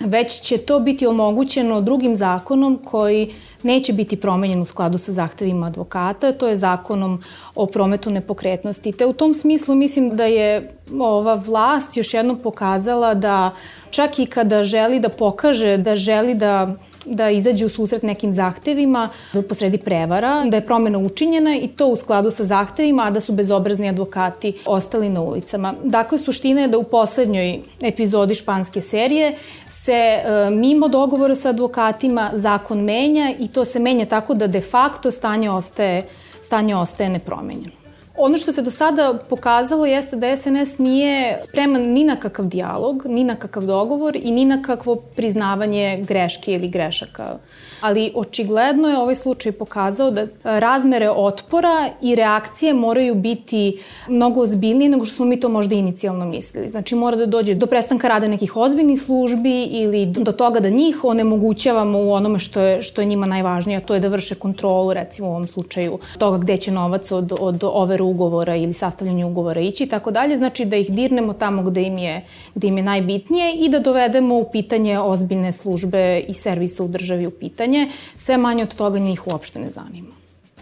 Već 0.00 0.40
će 0.40 0.58
to 0.58 0.80
biti 0.80 1.06
omogućeno 1.06 1.80
drugim 1.80 2.16
zakonom 2.16 2.78
koji 2.84 3.34
neće 3.62 3.92
biti 3.92 4.16
promenjen 4.16 4.60
u 4.60 4.64
skladu 4.64 4.98
sa 4.98 5.12
zahtevima 5.12 5.66
advokata, 5.66 6.32
to 6.32 6.48
je 6.48 6.56
zakonom 6.56 7.22
o 7.54 7.66
prometu 7.66 8.10
nepokretnosti. 8.10 8.92
Te 8.92 9.06
u 9.06 9.12
tom 9.12 9.34
smislu 9.34 9.74
mislim 9.74 10.16
da 10.16 10.24
je 10.24 10.70
ova 11.00 11.34
vlast 11.34 11.96
još 11.96 12.14
jednom 12.14 12.38
pokazala 12.38 13.14
da 13.14 13.50
čak 13.90 14.18
i 14.18 14.26
kada 14.26 14.62
želi 14.62 15.00
da 15.00 15.08
pokaže 15.08 15.76
da 15.76 15.96
želi 15.96 16.34
da 16.34 16.74
da 17.10 17.30
izađe 17.30 17.66
u 17.66 17.68
susret 17.68 18.02
nekim 18.02 18.32
zahtevima, 18.32 19.08
da 19.32 19.42
posredi 19.42 19.78
prevara, 19.78 20.44
da 20.44 20.56
je 20.56 20.66
promena 20.66 20.98
učinjena 20.98 21.56
i 21.56 21.68
to 21.68 21.86
u 21.86 21.96
skladu 21.96 22.30
sa 22.30 22.44
zahtevima, 22.44 23.02
a 23.02 23.10
da 23.10 23.20
su 23.20 23.32
bezobrazni 23.32 23.88
advokati 23.88 24.52
ostali 24.66 25.08
na 25.08 25.20
ulicama. 25.20 25.74
Dakle, 25.84 26.18
suština 26.18 26.60
je 26.60 26.68
da 26.68 26.78
u 26.78 26.84
poslednjoj 26.84 27.60
epizodi 27.82 28.34
španske 28.34 28.80
serije 28.80 29.36
se 29.68 29.92
e, 29.92 30.50
mimo 30.50 30.88
dogovora 30.88 31.34
sa 31.34 31.48
advokatima 31.48 32.30
zakon 32.34 32.80
menja 32.80 33.32
i 33.38 33.48
to 33.48 33.64
se 33.64 33.78
menja 33.78 34.06
tako 34.06 34.34
da 34.34 34.46
de 34.46 34.60
facto 34.60 35.10
stanje 35.10 35.50
ostaje, 35.50 36.06
stanje 36.42 36.76
ostaje 36.76 37.10
nepromenjeno. 37.10 37.77
Ono 38.20 38.36
što 38.36 38.52
se 38.52 38.62
do 38.62 38.70
sada 38.70 39.14
pokazalo 39.28 39.86
jeste 39.86 40.16
da 40.16 40.36
SNS 40.36 40.78
nije 40.78 41.36
spreman 41.38 41.82
ni 41.82 42.04
na 42.04 42.16
kakav 42.16 42.46
dijalog, 42.46 43.06
ni 43.06 43.24
na 43.24 43.36
kakav 43.36 43.66
dogovor 43.66 44.16
i 44.16 44.30
ni 44.30 44.44
na 44.44 44.62
kakvo 44.62 44.96
priznavanje 44.96 46.04
greške 46.08 46.52
ili 46.52 46.68
grešaka 46.68 47.38
ali 47.80 48.12
očigledno 48.14 48.88
je 48.88 48.98
ovaj 48.98 49.14
slučaj 49.14 49.52
pokazao 49.52 50.10
da 50.10 50.26
razmere 50.44 51.10
otpora 51.10 51.90
i 52.02 52.14
reakcije 52.14 52.74
moraju 52.74 53.14
biti 53.14 53.82
mnogo 54.08 54.40
ozbiljnije 54.40 54.88
nego 54.88 55.04
što 55.04 55.16
smo 55.16 55.24
mi 55.24 55.40
to 55.40 55.48
možda 55.48 55.74
inicijalno 55.74 56.26
mislili. 56.26 56.68
Znači 56.68 56.94
mora 56.94 57.16
da 57.16 57.26
dođe 57.26 57.54
do 57.54 57.66
prestanka 57.66 58.08
rada 58.08 58.28
nekih 58.28 58.56
ozbiljnih 58.56 59.02
službi 59.02 59.62
ili 59.62 60.06
do 60.06 60.32
toga 60.32 60.60
da 60.60 60.70
njih 60.70 61.04
onemogućavamo 61.04 61.98
u 61.98 62.12
onome 62.12 62.38
što 62.38 62.60
je, 62.60 62.82
što 62.82 63.00
je 63.00 63.06
njima 63.06 63.26
najvažnije, 63.26 63.78
a 63.78 63.80
to 63.80 63.94
je 63.94 64.00
da 64.00 64.08
vrše 64.08 64.34
kontrolu, 64.34 64.92
recimo 64.92 65.28
u 65.28 65.30
ovom 65.30 65.48
slučaju, 65.48 65.98
toga 66.18 66.38
gde 66.38 66.56
će 66.56 66.70
novac 66.70 67.12
od, 67.12 67.32
od 67.40 67.64
overu 67.64 68.07
ugovora 68.08 68.56
ili 68.56 68.72
sastavljanja 68.72 69.26
ugovora 69.26 69.60
ići 69.60 69.84
i 69.84 69.88
tako 69.88 70.10
dalje. 70.10 70.36
Znači 70.36 70.64
da 70.64 70.76
ih 70.76 70.90
dirnemo 70.90 71.32
tamo 71.32 71.62
gde 71.62 71.82
im 71.82 71.98
je, 71.98 72.24
gde 72.54 72.68
im 72.68 72.76
je 72.76 72.82
najbitnije 72.82 73.52
i 73.54 73.68
da 73.68 73.78
dovedemo 73.78 74.38
u 74.38 74.44
pitanje 74.52 74.98
ozbiljne 74.98 75.52
službe 75.52 76.20
i 76.28 76.34
servisa 76.34 76.84
u 76.84 76.88
državi 76.88 77.26
u 77.26 77.30
pitanje, 77.30 77.88
sve 78.16 78.36
manje 78.36 78.62
od 78.62 78.74
toga 78.74 78.98
njih 78.98 79.26
uopšte 79.26 79.60
ne 79.60 79.70
zanima. 79.70 80.17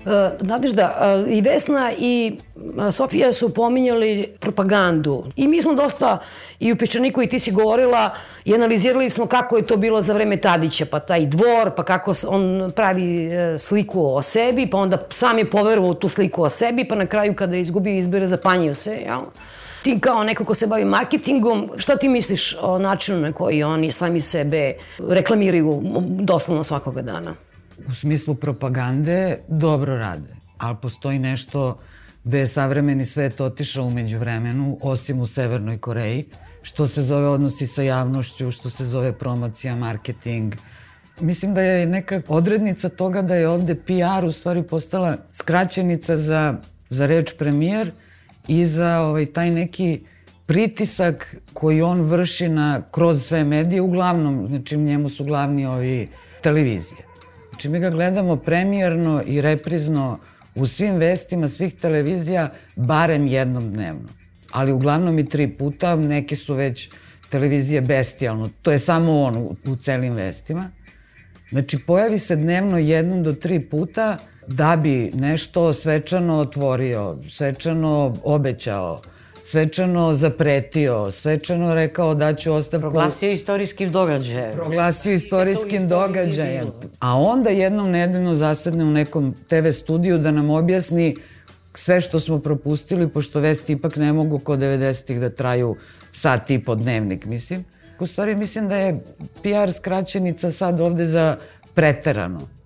E, 0.06 0.30
Nadežda, 0.40 0.96
e, 1.26 1.34
i 1.36 1.40
Vesna 1.40 1.92
i 1.98 2.38
e, 2.88 2.92
Sofija 2.92 3.32
su 3.32 3.54
pominjali 3.54 4.28
propagandu. 4.40 5.24
I 5.36 5.48
mi 5.48 5.62
smo 5.62 5.74
dosta, 5.74 6.18
i 6.60 6.72
u 6.72 6.76
Pečaniku 6.76 7.22
i 7.22 7.26
ti 7.26 7.38
si 7.38 7.52
govorila, 7.52 8.10
i 8.44 8.54
analizirali 8.54 9.10
smo 9.10 9.26
kako 9.26 9.56
je 9.56 9.66
to 9.66 9.76
bilo 9.76 10.02
za 10.02 10.12
vreme 10.12 10.36
Tadića, 10.36 10.86
pa 10.90 11.00
taj 11.00 11.26
dvor, 11.26 11.70
pa 11.76 11.82
kako 11.82 12.12
on 12.28 12.72
pravi 12.76 13.30
sliku 13.58 14.14
o 14.14 14.22
sebi, 14.22 14.66
pa 14.66 14.78
onda 14.78 15.06
sam 15.10 15.38
je 15.38 15.50
poverovao 15.50 15.94
tu 15.94 16.08
sliku 16.08 16.42
o 16.42 16.48
sebi, 16.48 16.84
pa 16.84 16.94
na 16.94 17.06
kraju 17.06 17.34
kada 17.34 17.56
je 17.56 17.62
izgubio 17.62 17.98
izbire 17.98 18.28
zapanjio 18.28 18.74
se, 18.74 18.96
jel? 19.06 19.20
ti 19.82 20.00
kao 20.00 20.24
neko 20.24 20.44
ko 20.44 20.54
se 20.54 20.66
bavi 20.66 20.84
marketingom, 20.84 21.70
šta 21.76 21.96
ti 21.96 22.08
misliš 22.08 22.56
o 22.60 22.78
načinu 22.78 23.20
na 23.20 23.32
koji 23.32 23.62
oni 23.62 23.92
sami 23.92 24.20
sebe 24.20 24.74
reklamiraju 25.08 25.82
doslovno 26.20 26.62
svakoga 26.62 27.02
dana? 27.02 27.34
U 27.88 27.94
smislu 27.94 28.34
propagande 28.34 29.38
dobro 29.48 29.96
rade, 29.96 30.30
ali 30.58 30.76
postoji 30.82 31.18
nešto 31.18 31.78
gde 32.24 32.38
je 32.38 32.46
savremeni 32.46 33.04
svet 33.04 33.40
otišao 33.40 33.86
umeđu 33.86 34.18
vremenu, 34.18 34.78
osim 34.82 35.20
u 35.20 35.26
Severnoj 35.26 35.78
Koreji, 35.78 36.24
što 36.62 36.88
se 36.88 37.02
zove 37.02 37.28
odnosi 37.28 37.66
sa 37.66 37.82
javnošću, 37.82 38.50
što 38.50 38.70
se 38.70 38.84
zove 38.84 39.12
promocija, 39.12 39.76
marketing. 39.76 40.54
Mislim 41.20 41.54
da 41.54 41.62
je 41.62 41.86
neka 41.86 42.22
odrednica 42.28 42.88
toga 42.88 43.22
da 43.22 43.34
je 43.34 43.48
ovde 43.48 43.74
PR 43.74 44.24
u 44.26 44.32
stvari 44.32 44.62
postala 44.62 45.16
skraćenica 45.32 46.16
za, 46.16 46.54
za 46.90 47.06
reč 47.06 47.34
premijer, 47.38 47.92
i 48.48 48.66
za 48.66 49.00
ovaj, 49.00 49.26
taj 49.26 49.50
neki 49.50 50.00
pritisak 50.46 51.36
koji 51.52 51.82
on 51.82 52.00
vrši 52.00 52.48
na, 52.48 52.82
kroz 52.90 53.22
sve 53.22 53.44
medije, 53.44 53.80
uglavnom, 53.80 54.46
znači 54.46 54.76
njemu 54.76 55.08
su 55.08 55.24
glavni 55.24 55.66
ovi 55.66 56.08
televizije. 56.42 57.05
Znači 57.56 57.68
mi 57.68 57.80
ga 57.80 57.90
gledamo 57.90 58.36
premijerno 58.36 59.22
i 59.26 59.40
reprizno 59.40 60.18
u 60.54 60.66
svim 60.66 60.96
vestima 60.96 61.48
svih 61.48 61.74
televizija 61.74 62.52
barem 62.76 63.26
jednom 63.26 63.72
dnevno. 63.72 64.08
Ali 64.50 64.72
uglavnom 64.72 65.18
i 65.18 65.28
tri 65.28 65.48
puta, 65.48 65.96
neke 65.96 66.36
su 66.36 66.54
već 66.54 66.90
televizije 67.30 67.80
bestijalno, 67.80 68.50
to 68.62 68.72
je 68.72 68.78
samo 68.78 69.20
on 69.20 69.36
u, 69.36 69.56
u 69.64 69.76
celim 69.76 70.14
vestima. 70.14 70.70
Znači 71.50 71.78
pojavi 71.78 72.18
se 72.18 72.36
dnevno 72.36 72.78
jednom 72.78 73.22
do 73.22 73.32
tri 73.32 73.60
puta, 73.60 74.18
da 74.46 74.76
bi 74.76 75.10
nešto 75.14 75.72
svečano 75.72 76.38
otvorio, 76.38 77.18
svečano 77.28 78.16
obećao, 78.24 79.02
svečano 79.46 80.14
zapretio, 80.14 81.10
svečano 81.10 81.74
rekao 81.74 82.14
da 82.14 82.34
ću 82.34 82.52
ostavku... 82.52 82.80
Proglasio 82.80 83.30
istorijskim 83.30 83.92
događajem. 83.92 84.52
Proglasio 84.52 85.12
istorijskim 85.12 85.88
događajem. 85.88 86.66
A 86.98 87.18
onda 87.18 87.50
jednom 87.50 87.90
nedeljno 87.90 88.34
zasedne 88.34 88.84
u 88.84 88.90
nekom 88.90 89.34
TV 89.48 89.70
studiju 89.70 90.18
da 90.18 90.30
nam 90.30 90.50
objasni 90.50 91.16
sve 91.74 92.00
što 92.00 92.20
smo 92.20 92.38
propustili, 92.38 93.08
pošto 93.08 93.40
vesti 93.40 93.72
ipak 93.72 93.96
ne 93.96 94.12
mogu 94.12 94.38
kod 94.38 94.58
90-ih 94.58 95.20
da 95.20 95.30
traju 95.30 95.76
sat 96.12 96.50
i 96.50 96.62
po 96.62 96.74
dnevnik, 96.74 97.24
mislim. 97.24 97.64
U 98.00 98.06
stvari 98.06 98.34
mislim 98.34 98.68
da 98.68 98.76
je 98.76 99.00
PR 99.42 99.72
skraćenica 99.72 100.50
sad 100.50 100.80
ovde 100.80 101.06
za 101.06 101.36
preterano 101.74 102.56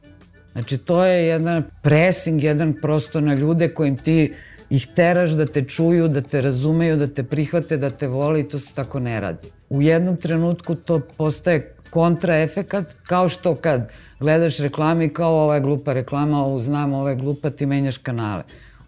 Znači, 0.53 0.79
to 0.79 1.05
je 1.05 1.27
jedan 1.27 1.63
pressing, 1.83 2.43
jedan 2.43 2.75
prosto 2.83 3.21
na 3.21 3.35
ljude 3.35 3.69
kojim 3.69 3.97
ti 3.97 4.35
ih 4.71 4.87
teraš 4.87 5.31
da 5.31 5.47
te 5.47 5.65
čuju, 5.65 6.09
da 6.09 6.21
te 6.21 6.41
razumeju, 6.41 6.97
da 6.97 7.07
te 7.07 7.23
prihvate, 7.23 7.77
da 7.77 7.91
te 7.91 8.09
vole 8.09 8.41
i 8.41 8.49
to 8.49 8.59
se 8.59 8.75
tako 8.75 9.01
ne 9.01 9.21
radi. 9.21 9.49
U 9.71 9.83
jednom 9.83 10.17
trenutku 10.17 10.75
to 10.75 11.01
postaje 11.17 11.75
kontraefekat, 11.91 12.95
kao 13.07 13.29
što 13.29 13.55
kad 13.55 13.89
gledaš 14.21 14.59
reklame 14.59 15.05
i 15.05 15.13
kao 15.13 15.43
ova 15.43 15.55
je 15.55 15.61
glupa 15.61 15.93
reklama, 15.93 16.45
ovo 16.45 16.59
znam, 16.59 16.93
ova 16.93 17.11
je 17.11 17.17
glupa, 17.17 17.51
ti 17.51 17.67
menjaš 17.67 17.99
kanale. 17.99 18.43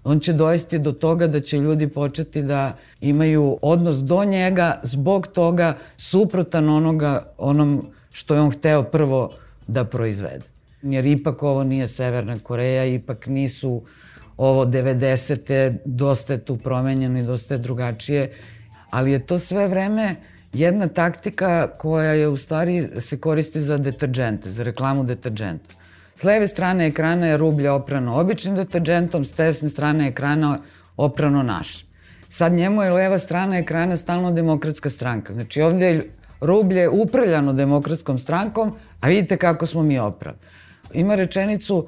On 0.05 0.21
će 0.21 0.33
dovesti 0.33 0.79
do 0.79 0.93
toga 0.93 1.27
da 1.27 1.41
će 1.41 1.59
ljudi 1.59 1.89
početi 1.89 2.43
da 2.43 2.77
imaju 3.01 3.59
odnos 3.63 3.97
do 3.97 4.25
njega 4.25 4.81
zbog 4.83 5.27
toga 5.27 5.77
suprotan 5.97 6.69
onoga, 6.69 7.27
onom 7.39 7.91
što 8.13 8.35
je 8.35 8.41
on 8.41 8.51
hteo 8.51 8.83
prvo 8.83 9.33
da 9.67 9.85
proizvede. 9.85 10.45
Jer 10.83 11.07
ipak 11.07 11.43
ovo 11.43 11.65
nije 11.65 11.87
Severna 11.87 12.39
Koreja, 12.39 12.85
ipak 12.85 13.27
nisu 13.27 13.83
ovo 14.37 14.65
90. 14.65 15.77
dosta 15.85 16.33
je 16.33 16.45
tu 16.45 16.57
promenjeno 16.57 17.19
i 17.19 17.23
dosta 17.23 17.55
je 17.55 17.59
drugačije, 17.59 18.33
ali 18.91 19.13
je 19.13 19.27
to 19.27 19.39
sve 19.39 19.69
vreme 19.69 20.17
jedna 20.53 20.87
taktika 20.87 21.69
koja 21.79 22.13
je 22.13 22.29
u 22.29 22.37
stvari 22.37 22.89
se 23.01 23.21
koristi 23.21 23.61
za 23.61 23.79
deterđente, 23.79 24.51
za 24.51 24.63
reklamu 24.63 25.05
deterđenta. 25.05 25.75
S 26.17 26.25
leve 26.25 26.47
strane 26.47 26.87
ekrana 26.87 27.27
je 27.27 27.37
rublje 27.37 27.71
oprano 27.71 28.21
običnim 28.21 28.57
deterđentom, 28.57 29.25
s 29.25 29.35
desne 29.35 29.69
strane 29.69 30.09
ekrana 30.09 30.59
oprano 30.97 31.43
našim. 31.43 31.87
Sad 32.29 32.53
njemu 32.53 32.83
je 32.83 32.91
leva 32.91 33.19
strana 33.19 33.59
ekrana 33.59 33.97
stalno 33.97 34.31
demokratska 34.33 34.91
stranka. 34.91 35.33
Znači 35.33 35.63
ovde 35.63 35.87
je 35.87 36.05
rublje 36.41 36.89
uprljano 36.89 37.53
demokratskom 37.53 38.19
strankom, 38.19 38.73
a 39.01 39.09
vidite 39.09 39.37
kako 39.37 39.67
smo 39.67 39.83
mi 39.83 39.99
opravi. 39.99 40.37
Ima 40.93 41.15
rečenicu, 41.15 41.87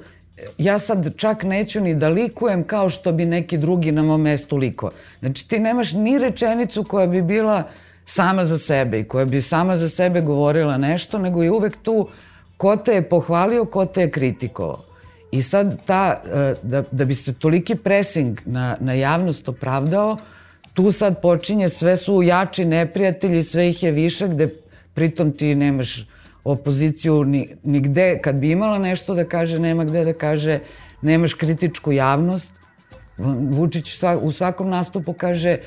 ja 0.57 0.79
sad 0.79 1.17
čak 1.17 1.43
neću 1.43 1.81
ni 1.81 1.95
da 1.95 2.09
likujem 2.09 2.63
kao 2.63 2.89
što 2.89 3.11
bi 3.11 3.25
neki 3.25 3.57
drugi 3.57 3.91
na 3.91 4.03
mom 4.03 4.21
mestu 4.21 4.57
liko. 4.57 4.91
Znači 5.19 5.47
ti 5.47 5.59
nemaš 5.59 5.93
ni 5.93 6.17
rečenicu 6.17 6.83
koja 6.83 7.07
bi 7.07 7.21
bila 7.21 7.63
sama 8.05 8.45
za 8.45 8.57
sebe 8.57 8.99
i 8.99 9.03
koja 9.03 9.25
bi 9.25 9.41
sama 9.41 9.77
za 9.77 9.89
sebe 9.89 10.21
govorila 10.21 10.77
nešto, 10.77 11.19
nego 11.19 11.43
je 11.43 11.51
uvek 11.51 11.77
tu 11.77 12.09
ko 12.57 12.75
te 12.75 12.93
je 12.93 13.09
pohvalio, 13.09 13.65
ko 13.65 13.85
te 13.85 14.01
je 14.01 14.11
kritikovao. 14.11 14.83
I 15.31 15.41
sad 15.41 15.77
ta, 15.85 16.21
e, 16.33 16.53
da, 16.63 16.83
da 16.91 17.05
bi 17.05 17.15
se 17.15 17.33
toliki 17.33 17.75
pressing 17.75 18.39
na, 18.45 18.77
na 18.79 18.93
javnost 18.93 19.49
opravdao, 19.49 20.17
tu 20.73 20.91
sad 20.91 21.21
počinje, 21.21 21.69
sve 21.69 21.97
su 21.97 22.23
jači 22.23 22.65
neprijatelji, 22.65 23.43
sve 23.43 23.69
ih 23.69 23.83
je 23.83 23.91
više, 23.91 24.27
gde 24.27 24.49
pritom 24.93 25.31
ti 25.31 25.55
nemaš 25.55 26.07
opoziciju 26.45 27.23
ni, 27.23 27.47
ni 27.63 27.79
gde, 27.79 28.19
kad 28.21 28.35
bi 28.35 28.51
imala 28.51 28.77
nešto 28.77 29.15
da 29.15 29.25
kaže, 29.25 29.59
nema 29.59 29.85
gde 29.85 30.05
da 30.05 30.13
kaže, 30.13 30.59
nemaš 31.01 31.33
kritičku 31.33 31.91
javnost. 31.91 32.53
Vučić 33.49 34.03
u 34.21 34.31
svakom 34.31 34.69
nastupu 34.69 35.13
kaže 35.13 35.57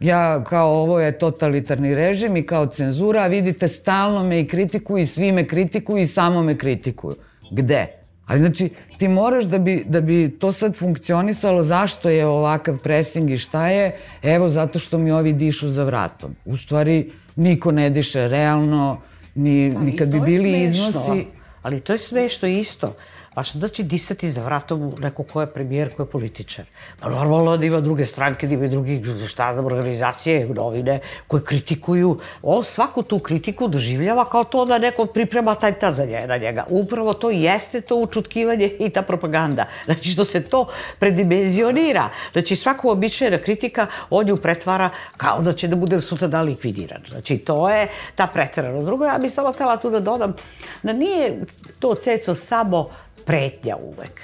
ja 0.00 0.44
kao 0.44 0.82
ovo 0.82 1.00
je 1.00 1.18
totalitarni 1.18 1.94
režim 1.94 2.36
i 2.36 2.46
kao 2.46 2.66
cenzura, 2.66 3.22
a 3.22 3.26
vidite 3.26 3.68
stalno 3.68 4.24
me 4.24 4.40
i 4.40 4.46
kritikuju 4.46 5.02
i 5.02 5.06
svi 5.06 5.32
me 5.32 5.46
kritikuju 5.46 6.02
i 6.02 6.06
samo 6.06 6.42
me 6.42 6.58
kritikuju. 6.58 7.16
Gde? 7.50 7.86
Ali 8.26 8.38
znači, 8.38 8.70
ti 8.98 9.08
moraš 9.08 9.44
da 9.44 9.58
bi, 9.58 9.84
da 9.86 10.00
bi 10.00 10.36
to 10.38 10.52
sad 10.52 10.76
funkcionisalo, 10.76 11.62
zašto 11.62 12.08
je 12.08 12.26
ovakav 12.26 12.78
pressing 12.78 13.30
i 13.30 13.38
šta 13.38 13.68
je? 13.68 13.96
Evo, 14.22 14.48
zato 14.48 14.78
što 14.78 14.98
mi 14.98 15.12
ovi 15.12 15.32
dišu 15.32 15.68
za 15.68 15.84
vratom. 15.84 16.36
U 16.44 16.56
stvari, 16.56 17.10
niko 17.36 17.72
ne 17.72 17.90
diše 17.90 18.28
realno, 18.28 19.00
ni, 19.34 19.68
ni 19.68 19.96
kad 19.96 20.08
bi 20.08 20.20
bili 20.20 20.68
smešno, 20.68 20.88
iznosi... 20.88 21.26
Ali 21.62 21.80
to 21.80 21.92
je 21.92 21.98
smešno 21.98 22.48
isto. 22.48 22.96
Pa 23.34 23.42
što 23.42 23.58
znači 23.58 23.82
disati 23.82 24.30
za 24.30 24.44
vratom 24.44 24.94
neko 24.98 25.22
ko 25.22 25.40
je 25.40 25.46
premijer, 25.46 25.94
ko 25.96 26.02
je 26.02 26.06
političar? 26.06 26.64
Pa 27.00 27.08
normalno 27.08 27.56
da 27.56 27.66
ima 27.66 27.80
druge 27.80 28.06
stranke, 28.06 28.46
da 28.46 28.54
ima 28.54 28.66
drugi, 28.66 29.02
šta 29.28 29.52
znam, 29.52 29.66
organizacije, 29.66 30.46
novine, 30.48 31.00
koje 31.26 31.44
kritikuju. 31.44 32.18
On 32.42 32.64
svaku 32.64 33.02
tu 33.02 33.18
kritiku 33.18 33.68
doživljava 33.68 34.24
kao 34.24 34.44
to 34.44 34.64
da 34.64 34.78
neko 34.78 35.06
priprema 35.06 35.54
taj 35.54 35.78
ta 35.78 35.92
za 35.92 36.04
njega, 36.04 36.26
na 36.26 36.36
njega. 36.36 36.64
Upravo 36.68 37.14
to 37.14 37.30
jeste 37.30 37.80
to 37.80 37.96
učutkivanje 37.96 38.70
i 38.78 38.90
ta 38.90 39.02
propaganda. 39.02 39.66
Znači 39.84 40.10
što 40.10 40.24
se 40.24 40.42
to 40.42 40.66
predimenzionira. 40.98 42.10
Znači 42.32 42.56
svaku 42.56 42.90
običajna 42.90 43.38
kritika 43.38 43.86
on 44.10 44.28
ju 44.28 44.36
pretvara 44.36 44.90
kao 45.16 45.42
da 45.42 45.52
će 45.52 45.68
da 45.68 45.76
bude 45.76 46.00
sutra 46.00 46.28
da 46.28 46.42
likvidiran. 46.42 47.02
Znači 47.08 47.38
to 47.38 47.70
je 47.70 47.88
ta 48.14 48.26
preterano. 48.26 48.82
Drugo, 48.82 49.04
ja 49.04 49.18
bih 49.18 49.32
samo 49.32 49.52
htela 49.52 49.76
tu 49.76 49.90
da 49.90 50.00
dodam 50.00 50.34
da 50.82 50.92
nije 50.92 51.36
to 51.78 51.94
ceco 51.94 52.34
samo 52.34 52.90
pretnja 53.24 53.76
uvek. 53.76 54.20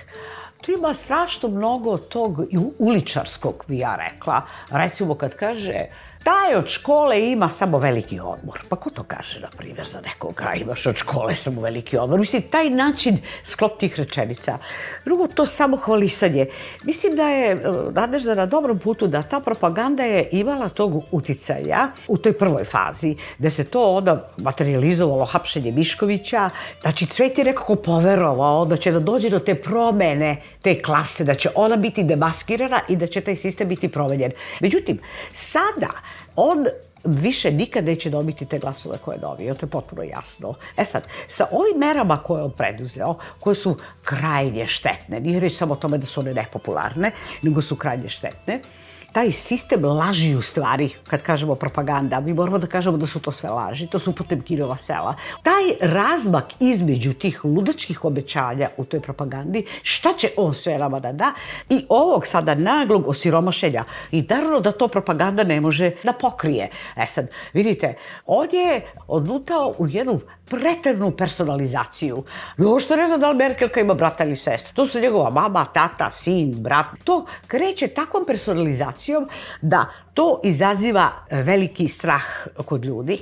Tu 0.61 0.73
ima 0.73 0.95
strašno 0.95 1.49
mnogo 1.49 1.97
tog 1.97 2.41
uličarskog, 2.79 3.65
bi 3.69 3.79
ja 3.79 3.97
rekla. 3.97 4.43
Recimo 4.71 5.15
kad 5.15 5.37
kaže 5.37 5.87
Taj 6.23 6.55
od 6.55 6.69
škole 6.69 7.31
ima 7.31 7.49
samo 7.49 7.79
veliki 7.79 8.21
odmor. 8.21 8.61
Pa 8.69 8.77
ko 8.77 8.91
to 8.91 9.03
kaže, 9.03 9.41
na 9.41 9.49
primjer, 9.57 9.87
za 9.87 10.01
nekoga 10.01 10.53
imaš 10.55 10.87
od 10.87 10.97
škole 10.97 11.35
samo 11.35 11.61
veliki 11.61 11.99
odmor? 11.99 12.19
Mislim, 12.19 12.43
taj 12.43 12.71
način 12.71 13.19
sklop 13.45 13.79
tih 13.81 13.99
rečenica. 13.99 14.59
Drugo, 15.05 15.27
to 15.27 15.47
samo 15.47 15.77
hvalisanje. 15.77 16.47
Mislim 16.85 17.17
da 17.17 17.29
je 17.29 17.53
e, 17.53 17.59
Nadežda 17.93 18.35
na 18.35 18.47
dobrom 18.47 18.79
putu, 18.79 19.07
da 19.07 19.23
ta 19.23 19.41
propaganda 19.41 20.03
je 20.03 20.29
imala 20.33 20.69
tog 20.69 21.03
uticaja 21.11 21.89
u 22.09 22.17
toj 22.19 22.33
prvoj 22.33 22.65
fazi, 22.65 23.17
da 23.39 23.51
se 23.51 23.65
to 23.65 23.97
onda 23.97 24.29
materializovalo 24.37 25.25
hapšenje 25.25 25.73
Miškovića, 25.73 26.51
znači 26.81 27.07
Cvet 27.07 27.39
je 27.39 27.45
nekako 27.45 27.77
poverovao 27.77 28.65
da 28.65 28.77
će 28.77 28.93
da 28.93 29.01
dođe 29.01 29.31
do 29.31 29.39
te 29.39 29.55
promene 29.55 30.43
te 30.63 30.83
klase, 30.83 31.25
da 31.25 31.35
će 31.35 31.49
ona 31.55 31.77
biti 31.77 32.05
demaskirana 32.05 32.81
i 32.89 32.97
da 32.97 33.07
će 33.07 33.21
taj 33.21 33.37
sistem 33.37 33.69
biti 33.69 33.89
promenjen. 33.89 34.33
Međutim, 34.61 34.99
sada 35.33 35.89
on 36.37 36.67
više 37.05 37.51
nikad 37.51 37.85
neće 37.85 38.11
dobiti 38.11 38.47
te 38.47 38.59
glasove 38.59 38.99
koje 38.99 39.17
je 39.17 39.21
dobio, 39.21 39.55
to 39.55 39.67
je 39.67 39.71
potpuno 39.71 40.03
jasno. 40.03 40.55
E 40.77 40.85
sad, 40.85 41.03
sa 41.29 41.47
ovim 41.51 41.79
merama 41.79 42.23
koje 42.23 42.43
on 42.43 42.51
preduzeo, 42.51 43.15
koje 43.41 43.57
su 43.57 43.77
krajnje 44.03 44.67
štetne, 44.67 45.21
nije 45.21 45.41
reći 45.41 45.57
samo 45.57 45.75
o 45.75 45.77
tome 45.77 45.99
da 45.99 46.07
su 46.07 46.21
one 46.21 46.35
nepopularne, 46.35 47.11
nego 47.43 47.63
su 47.63 47.77
krajnje 47.77 48.09
štetne, 48.09 48.61
taj 49.13 49.33
sistem 49.33 49.85
laži 49.85 50.35
u 50.35 50.43
stvari, 50.43 50.91
kad 51.07 51.23
kažemo 51.23 51.55
propaganda, 51.55 52.21
mi 52.21 52.35
moramo 52.35 52.59
da 52.59 52.67
kažemo 52.67 52.97
da 52.97 53.07
su 53.07 53.21
to 53.21 53.33
sve 53.33 53.51
laži, 53.51 53.87
to 53.87 53.99
su 53.99 54.15
Potemkinova 54.15 54.77
sela. 54.77 55.15
Taj 55.43 55.63
razmak 55.81 56.45
između 56.61 57.13
tih 57.15 57.45
ludačkih 57.45 58.05
obećanja 58.05 58.69
u 58.77 58.85
toj 58.85 59.01
propagandi, 59.01 59.65
šta 59.83 60.13
će 60.19 60.29
on 60.37 60.55
sve 60.55 60.79
nama 60.79 60.99
da 60.99 61.13
da, 61.13 61.33
i 61.69 61.85
ovog 61.89 62.27
sada 62.27 62.55
naglog 62.55 63.09
osiromašenja. 63.09 63.85
I 64.13 64.23
naravno 64.29 64.61
da 64.61 64.73
to 64.73 64.89
propaganda 64.89 65.45
ne 65.45 65.61
može 65.61 65.91
da 66.05 66.13
pokrije. 66.13 66.71
E 66.97 67.07
sad, 67.07 67.29
vidite, 67.53 67.95
on 68.27 68.49
je 68.53 68.87
odlutao 69.09 69.75
u 69.79 69.89
jednu 69.89 70.21
preternu 70.51 71.11
personalizaciju. 71.11 72.25
Uopšte 72.59 72.97
ne 72.97 73.07
znam 73.07 73.21
da 73.21 73.31
li 73.31 73.37
Merkelka 73.37 73.81
ima 73.81 73.95
brata 73.95 74.25
ili 74.25 74.37
sestra. 74.37 74.73
To 74.75 74.87
su 74.87 75.01
njegova 75.01 75.31
mama, 75.31 75.65
tata, 75.65 76.11
sin, 76.11 76.63
brat. 76.63 76.87
To 77.05 77.27
kreće 77.47 77.89
takvom 77.89 78.25
personalizacijom 78.27 79.29
da 79.63 79.87
to 80.15 80.41
izaziva 80.45 81.11
veliki 81.31 81.89
strah 81.89 82.23
kod 82.65 82.85
ljudi. 82.85 83.19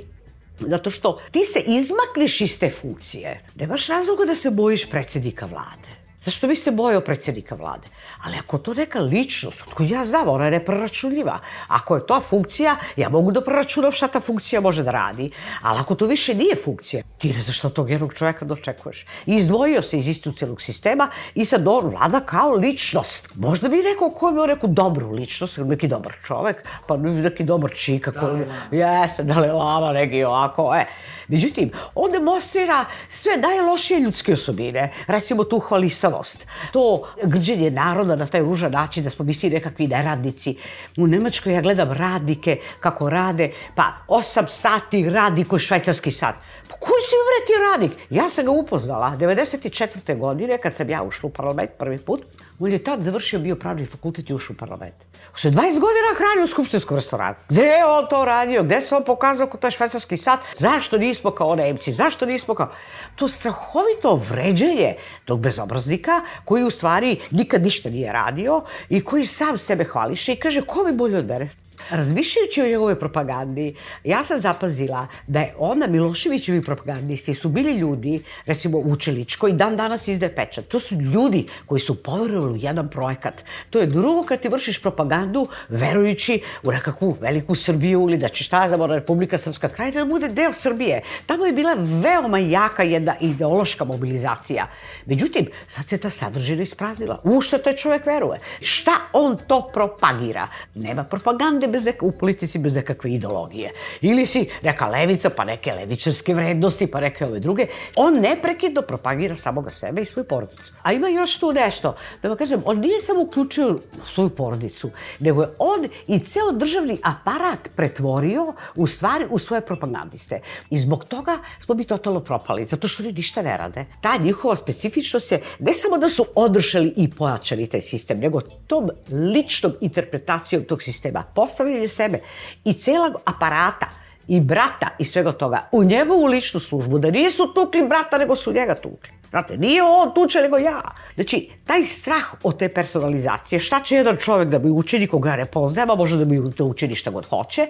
Zato 0.61 0.91
što 0.91 1.19
ti 1.31 1.45
se 1.45 1.61
izmakneš 1.61 2.41
iz 2.41 2.59
te 2.59 2.71
funkcije. 2.71 3.41
Nemaš 3.55 3.87
razloga 3.87 4.25
da 4.25 4.35
se 4.35 4.51
bojiš 4.51 4.91
predsednika 4.91 5.47
vlade. 5.47 5.98
Зашто 6.29 6.49
би 6.51 6.57
се 6.61 6.69
бојал 6.77 7.01
председника 7.01 7.57
владе? 7.57 7.89
Але 8.21 8.43
ако 8.43 8.59
тоа 8.61 8.77
нека 8.77 9.01
личност, 9.01 9.63
од 9.65 9.73
која 9.73 10.03
јас 10.03 10.11
знам, 10.11 10.29
она 10.29 10.51
е 10.53 10.61
прерачунлива. 10.61 11.39
Ако 11.73 11.97
е 11.97 12.03
тоа 12.05 12.21
функција, 12.21 12.75
ја 13.01 13.09
могу 13.09 13.33
да 13.33 13.41
прерачунам 13.41 13.95
Шата 13.97 14.19
та 14.19 14.21
функција 14.21 14.61
може 14.61 14.85
да 14.85 14.93
ради. 14.93 15.31
Али 15.63 15.81
ако 15.81 15.97
тоа 15.97 16.11
више 16.13 16.35
не 16.37 16.51
е 16.53 16.59
функција, 16.59 17.05
ти 17.19 17.33
не 17.33 17.41
зашто 17.41 17.71
тог 17.71 17.89
едног 17.89 18.13
човека 18.15 18.45
да 18.45 18.59
очекуваш. 18.59 19.07
И 19.27 19.39
издвоио 19.41 19.83
се 19.83 19.97
из 19.97 20.11
институцијалог 20.11 20.61
система 20.61 21.09
и 21.35 21.47
се 21.47 21.59
до 21.59 21.81
влада 21.81 22.21
као 22.21 22.61
личност. 22.61 23.33
Можда 23.37 23.73
би 23.73 23.81
рекол 23.81 24.13
кој 24.13 24.37
би 24.37 24.53
реку 24.53 24.69
добру 24.69 25.17
личност, 25.17 25.59
неки 25.65 25.89
добар 25.89 26.19
човек, 26.23 26.61
па 26.89 26.99
неки 26.99 27.45
добар 27.45 27.73
чик, 27.73 28.11
како 28.11 28.37
ја 28.69 28.85
да, 28.85 29.05
е 29.05 29.09
се 29.09 29.23
дали 29.23 29.49
да. 29.49 29.53
да 29.53 29.65
лава 29.65 29.93
неки 29.97 30.25
овако, 30.25 30.75
е. 30.75 30.89
Меѓутим, 31.29 31.75
он 31.95 32.13
демонстрира 32.13 32.87
све 33.13 33.37
најлошije 33.37 34.01
људски 34.01 34.33
особине. 34.33 34.93
Рецимо 35.09 35.45
ту 35.45 35.59
хвалисаво 35.61 36.18
hvalisavost, 36.19 36.47
to 36.73 37.09
grđenje 37.23 37.71
naroda 37.71 38.17
na 38.17 38.27
taj 38.27 38.41
ružan 38.41 38.73
način 38.73 39.05
da 39.05 39.11
smo 39.11 39.25
mi 39.25 39.35
svi 39.35 39.51
nekakvi 39.51 39.87
neradnici. 39.87 40.57
U 40.97 41.07
Nemačkoj 41.07 41.53
ja 41.53 41.61
gledam 41.61 41.93
radnike 41.93 42.59
kako 42.81 43.11
rade, 43.11 43.53
pa 43.75 43.93
8 44.09 44.49
sati 44.49 45.09
radi 45.09 45.45
koji 45.45 45.61
švajcarski 45.61 46.11
sat. 46.11 46.35
Pa 46.69 46.77
koji 46.77 47.03
si 47.03 47.15
uvre 47.15 47.47
ti 47.47 47.53
radnik? 47.71 47.93
Ja 48.11 48.31
sam 48.31 48.45
ga 48.45 48.51
upoznala 48.51 49.17
94. 49.19 50.19
godine 50.19 50.59
kad 50.59 50.77
sam 50.77 50.91
ja 50.91 51.03
ušla 51.03 51.27
u 51.27 51.33
parlament 51.33 51.71
prvi 51.79 51.99
put. 51.99 52.21
Мојот 52.59 52.83
тат 52.83 53.05
завршио 53.07 53.39
био 53.39 53.55
правни 53.55 53.85
факултет 53.87 54.31
и 54.31 54.35
ушол 54.35 54.57
парламент. 54.59 54.95
Со 55.37 55.47
20 55.49 55.79
година 55.79 56.15
хранил 56.17 56.47
скупштинско 56.47 56.97
ресторан. 56.97 57.37
Где 57.49 57.79
е 57.79 57.85
он 57.85 58.09
то 58.09 58.25
радио? 58.27 58.65
Где 58.65 58.81
се 58.81 58.97
он 58.97 59.05
показал 59.05 59.47
кој 59.47 59.63
тој 59.63 59.77
швајцарски 59.77 60.19
сад? 60.19 60.41
Зашто 60.59 60.99
не 60.99 61.13
испока 61.13 61.47
он 61.47 61.63
емци? 61.63 61.93
Зашто 61.95 62.27
не 62.27 62.35
испока? 62.35 62.73
То 63.15 63.29
страховито 63.29 64.19
вреđење 64.19 64.99
тог 65.25 65.39
безобразника, 65.39 66.25
кој 66.43 66.67
ствари 66.75 67.23
никад 67.31 67.63
ништо 67.63 67.95
не 67.95 68.03
е 68.03 68.13
радио 68.13 68.65
и 68.91 68.99
кој 68.99 69.23
сам 69.23 69.55
себе 69.55 69.87
хвалише 69.87 70.35
и 70.35 70.41
каже 70.41 70.67
кој 70.67 70.91
ми 70.91 70.99
боље 70.99 71.23
од 71.23 71.31
мене? 71.31 71.51
Razmišljajući 71.91 72.63
o 72.63 72.67
njegove 72.67 72.99
propagandi, 72.99 73.75
ja 74.05 74.25
sam 74.25 74.39
zapazila 74.39 75.07
da 75.27 75.41
je 75.41 75.55
ona 75.59 75.87
Miloševićevi 75.87 76.65
propagandisti 76.65 77.35
su 77.35 77.49
bili 77.49 77.73
ljudi, 77.73 78.23
recimo 78.47 78.79
Vučelić, 78.79 79.37
koji 79.37 79.53
dan 79.53 79.77
danas 79.77 80.09
izde 80.09 80.29
pečat. 80.29 80.65
To 80.65 80.81
su 80.81 80.95
ljudi 80.95 81.47
koji 81.67 81.81
su 81.81 82.03
poverovali 82.03 82.53
u 82.53 82.57
jedan 82.57 82.91
projekat. 82.91 83.45
To 83.71 83.79
je 83.79 83.87
drugo 83.87 84.23
kad 84.23 84.41
ti 84.41 84.49
vršiš 84.49 84.83
propagandu 84.83 85.49
verujući 85.69 86.41
u 86.63 86.73
nekakvu 86.73 87.17
veliku 87.21 87.55
Srbiju 87.55 88.01
ili 88.01 88.19
da 88.19 88.29
će 88.29 88.45
šta 88.45 88.69
za 88.69 88.87
Republika 88.87 89.39
Srpska 89.39 89.69
krajina 89.69 90.05
da 90.05 90.11
bude 90.11 90.29
deo 90.29 90.53
Srbije. 90.53 91.03
Tamo 91.27 91.47
je 91.47 91.53
bila 91.53 91.75
veoma 91.79 92.39
jaka 92.39 92.83
jedna 92.83 93.15
ideološka 93.21 93.85
mobilizacija. 93.85 94.67
Međutim, 95.07 95.47
sad 95.69 95.89
se 95.89 95.99
ta 95.99 96.11
sadržina 96.11 96.63
ispraznila. 96.63 97.21
U 97.25 97.41
što 97.41 97.59
taj 97.59 97.77
čovek 97.77 98.07
veruje? 98.07 98.41
Šta 98.61 98.93
on 99.13 99.37
to 99.47 99.71
propagira? 99.73 100.49
Nema 100.75 101.05
propagande 101.05 101.68
bez 101.69 101.85
neka, 101.85 102.07
u 102.07 102.13
politici 102.13 102.59
bez 102.59 102.75
nekakve 102.75 103.13
ideologije. 103.13 103.73
Ili 104.01 104.27
si 104.27 104.49
neka 104.63 104.89
levica, 104.89 105.31
pa 105.31 105.45
neke 105.45 105.73
levičarske 105.73 106.35
vrednosti, 106.35 106.87
pa 106.87 107.01
neke 107.01 107.27
ove 107.27 107.41
druge. 107.41 107.67
On 107.97 108.21
neprekidno 108.21 108.83
propagira 108.83 109.37
samoga 109.37 109.71
sebe 109.71 110.03
i 110.03 110.05
svoju 110.05 110.27
porodicu. 110.27 110.73
A 110.83 110.93
ima 110.93 111.09
još 111.09 111.39
tu 111.39 111.53
nešto, 111.53 111.95
da 112.23 112.29
vam 112.29 112.37
kažem, 112.37 112.63
on 112.65 112.81
nije 112.81 113.03
samo 113.03 113.23
uključio 113.23 113.81
svoju 114.15 114.31
porodicu, 114.31 114.91
nego 115.19 115.43
je 115.43 115.49
on 115.59 115.89
i 116.07 116.19
ceo 116.19 116.53
državni 116.53 116.99
aparat 117.03 117.69
pretvorio 117.77 118.53
u 118.75 118.87
stvari 118.87 119.27
u 119.31 119.39
svoje 119.39 119.61
propagandiste. 119.61 120.41
I 120.71 120.79
zbog 120.79 121.05
toga 121.05 121.39
smo 121.65 121.75
mi 121.75 121.85
totalno 121.85 122.21
propali, 122.21 122.67
zato 122.67 122.89
što 122.89 123.03
oni 123.03 123.13
ništa 123.13 123.43
ne 123.43 123.57
rade. 123.57 123.85
Ta 124.01 124.17
njihova 124.17 124.57
specifičnost 124.57 125.33
je 125.33 125.43
ne 125.59 125.75
samo 125.75 125.99
da 125.99 126.11
su 126.11 126.25
odršali 126.35 126.93
i 126.97 127.11
pojačali 127.11 127.67
taj 127.67 127.81
sistem, 127.81 128.19
nego 128.19 128.41
tom 128.41 128.91
ličnom 129.11 129.73
interpretacijom 129.81 130.65
tog 130.65 130.83
sistema 130.83 131.23
postavljanje 131.59 131.89
sebe 131.89 132.21
i 132.65 132.73
celog 132.73 133.15
aparata 133.25 133.87
i 134.29 134.41
brata 134.41 134.89
i 134.99 135.05
svega 135.05 135.33
toga 135.33 135.69
u 135.73 135.85
njegovu 135.85 136.27
ličnu 136.27 136.61
službu, 136.61 136.99
da 136.99 137.11
nisu 137.11 137.53
tukli 137.55 137.87
brata, 137.89 138.19
nego 138.19 138.37
su 138.37 138.53
njega 138.53 138.75
tukli. 138.75 139.11
Znate, 139.31 139.57
nije 139.57 139.83
on 139.83 140.15
tuče 140.15 140.41
nego 140.41 140.59
ja. 140.59 140.81
Znači, 141.15 141.51
taj 141.67 141.83
strah 141.85 142.35
od 142.43 142.59
te 142.59 142.69
personalizacije, 142.69 143.59
šta 143.59 143.81
će 143.81 143.97
jedan 143.97 144.17
čovek 144.17 144.49
da 144.49 144.59
bi 144.59 144.71
učini 144.71 145.07
koga 145.07 145.37
ne 145.37 145.47
poznaje, 145.47 145.87
a 145.91 145.95
može 145.95 146.17
da 146.17 146.25
bi 146.25 146.41
to 146.57 146.65
učini 146.65 146.95
šta 146.95 147.11
god 147.11 147.27
hoće, 147.29 147.67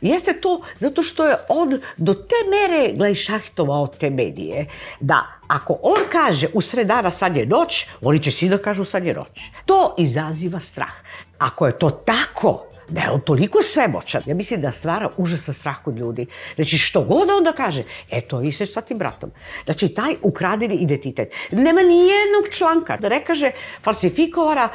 jeste 0.00 0.32
to 0.40 0.60
zato 0.80 1.02
što 1.02 1.26
je 1.26 1.36
on 1.48 1.80
do 1.96 2.14
te 2.14 2.42
mere 2.50 2.92
glajšahtovao 2.96 3.86
te 3.86 4.10
medije, 4.10 4.66
da 5.00 5.26
ako 5.48 5.78
on 5.82 6.00
kaže 6.12 6.48
u 6.54 6.60
sred 6.60 6.86
dana 6.86 7.10
sad 7.10 7.36
je 7.36 7.46
noć, 7.46 7.86
oni 8.02 8.22
će 8.22 8.30
svi 8.30 8.48
da 8.48 8.58
kažu 8.58 8.84
sad 8.84 9.06
je 9.06 9.14
noć. 9.14 9.40
To 9.66 9.94
izaziva 9.98 10.60
strah. 10.60 10.94
Ako 11.38 11.66
je 11.66 11.78
to 11.78 11.90
tako, 11.90 12.69
da 12.90 13.00
je 13.00 13.10
on 13.10 13.20
toliko 13.20 13.62
svemoćan, 13.62 14.22
ja 14.26 14.34
mislim 14.34 14.60
da 14.60 14.72
stvara 14.72 15.10
užasan 15.16 15.54
strah 15.54 15.76
kod 15.84 15.98
ljudi. 15.98 16.26
Znači, 16.54 16.78
što 16.78 17.02
god 17.02 17.30
on 17.30 17.44
da 17.44 17.52
kaže, 17.52 17.82
e, 18.10 18.20
to 18.20 18.42
i 18.42 18.52
se 18.52 18.66
sa 18.66 18.80
tim 18.80 18.98
bratom. 18.98 19.30
Znači, 19.64 19.88
taj 19.88 20.16
ukradeni 20.22 20.74
identitet. 20.74 21.32
Nema 21.50 21.82
ni 21.82 21.98
jednog 21.98 22.48
članka 22.50 22.96
da 22.96 23.08
ne 23.08 23.24
kaže 23.24 23.50
falsifikovara 23.82 24.68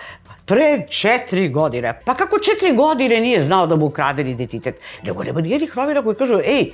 pre 0.45 0.87
četiri 0.89 1.49
godine. 1.49 2.01
Pa 2.05 2.13
kako 2.13 2.39
četiri 2.39 2.75
godine 2.75 3.19
nije 3.19 3.43
znao 3.43 3.67
da 3.67 3.75
mu 3.75 3.85
ukradeni 3.85 4.31
identitet? 4.31 4.79
Nego 5.03 5.23
nema 5.23 5.41
ni 5.41 5.49
jednih 5.49 5.77
novina 5.77 6.03
koji 6.03 6.15
kažu, 6.15 6.39
ej, 6.45 6.71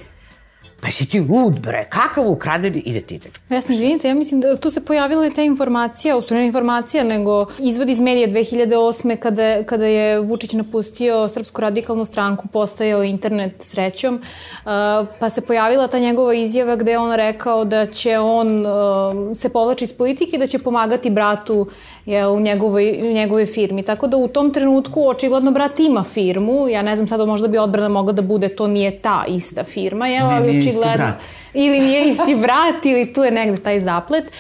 Pa 0.82 0.92
si 0.92 1.06
ti 1.06 1.20
lud, 1.20 1.60
bre, 1.60 1.84
kakav 1.90 2.28
ukradeni 2.28 2.80
identitet? 2.80 3.40
Jasno, 3.50 3.76
izvinite, 3.76 4.08
ja 4.08 4.16
mislim 4.16 4.42
da 4.42 4.56
tu 4.56 4.70
se 4.72 4.86
pojavila 4.86 5.30
ta 5.30 5.42
informacija, 5.42 6.18
u 6.18 6.22
stvari 6.22 6.46
informacija, 6.46 7.04
nego 7.04 7.46
izvod 7.60 7.90
iz 7.90 8.00
medija 8.00 8.28
2008. 8.28 9.16
kada, 9.16 9.64
kada 9.64 9.86
je 9.86 10.20
Vučić 10.20 10.54
napustio 10.54 11.30
Srpsku 11.30 11.62
radikalnu 11.62 12.06
stranku, 12.06 12.48
postajao 12.48 13.04
internet 13.04 13.56
srećom, 13.60 14.16
uh, 14.16 14.72
pa 15.20 15.30
se 15.30 15.42
pojavila 15.42 15.88
ta 15.88 16.00
njegova 16.00 16.34
izjava 16.34 16.76
gde 16.76 16.92
je 16.92 17.00
on 17.00 17.16
rekao 17.16 17.66
da 17.66 17.86
će 17.86 18.20
on 18.20 18.66
uh, 18.66 19.38
se 19.38 19.50
povlači 19.50 19.84
iz 19.84 19.94
politike 19.94 20.36
i 20.36 20.40
da 20.40 20.48
će 20.48 20.60
pomagati 20.60 21.10
bratu 21.10 21.68
je, 22.06 22.28
u, 22.28 22.40
njegovoj, 22.40 23.00
u 23.02 23.14
njegovoj 23.14 23.46
firmi. 23.46 23.84
Tako 23.84 24.08
da 24.08 24.18
u 24.18 24.28
tom 24.28 24.54
trenutku 24.54 25.08
očigledno 25.08 25.52
brat 25.52 25.80
ima 25.80 26.04
firmu, 26.04 26.68
ja 26.68 26.82
ne 26.82 26.96
znam 26.96 27.08
sada 27.08 27.26
možda 27.26 27.48
bi 27.48 27.58
odbrana 27.58 27.90
mogla 27.90 28.14
da 28.14 28.22
bude 28.22 28.50
to 28.50 28.68
nije 28.68 29.00
ta 29.00 29.24
ista 29.28 29.64
firma, 29.64 30.08
je, 30.08 30.20
ali 30.22 30.60
očigledno... 30.60 31.12
Ili 31.54 31.80
nije 31.80 32.10
isti 32.10 32.36
brat, 32.36 32.86
ili 32.86 33.14
tu 33.14 33.24
je 33.24 33.32
negde 33.32 33.62
taj 33.62 33.80
zaplet 33.80 34.32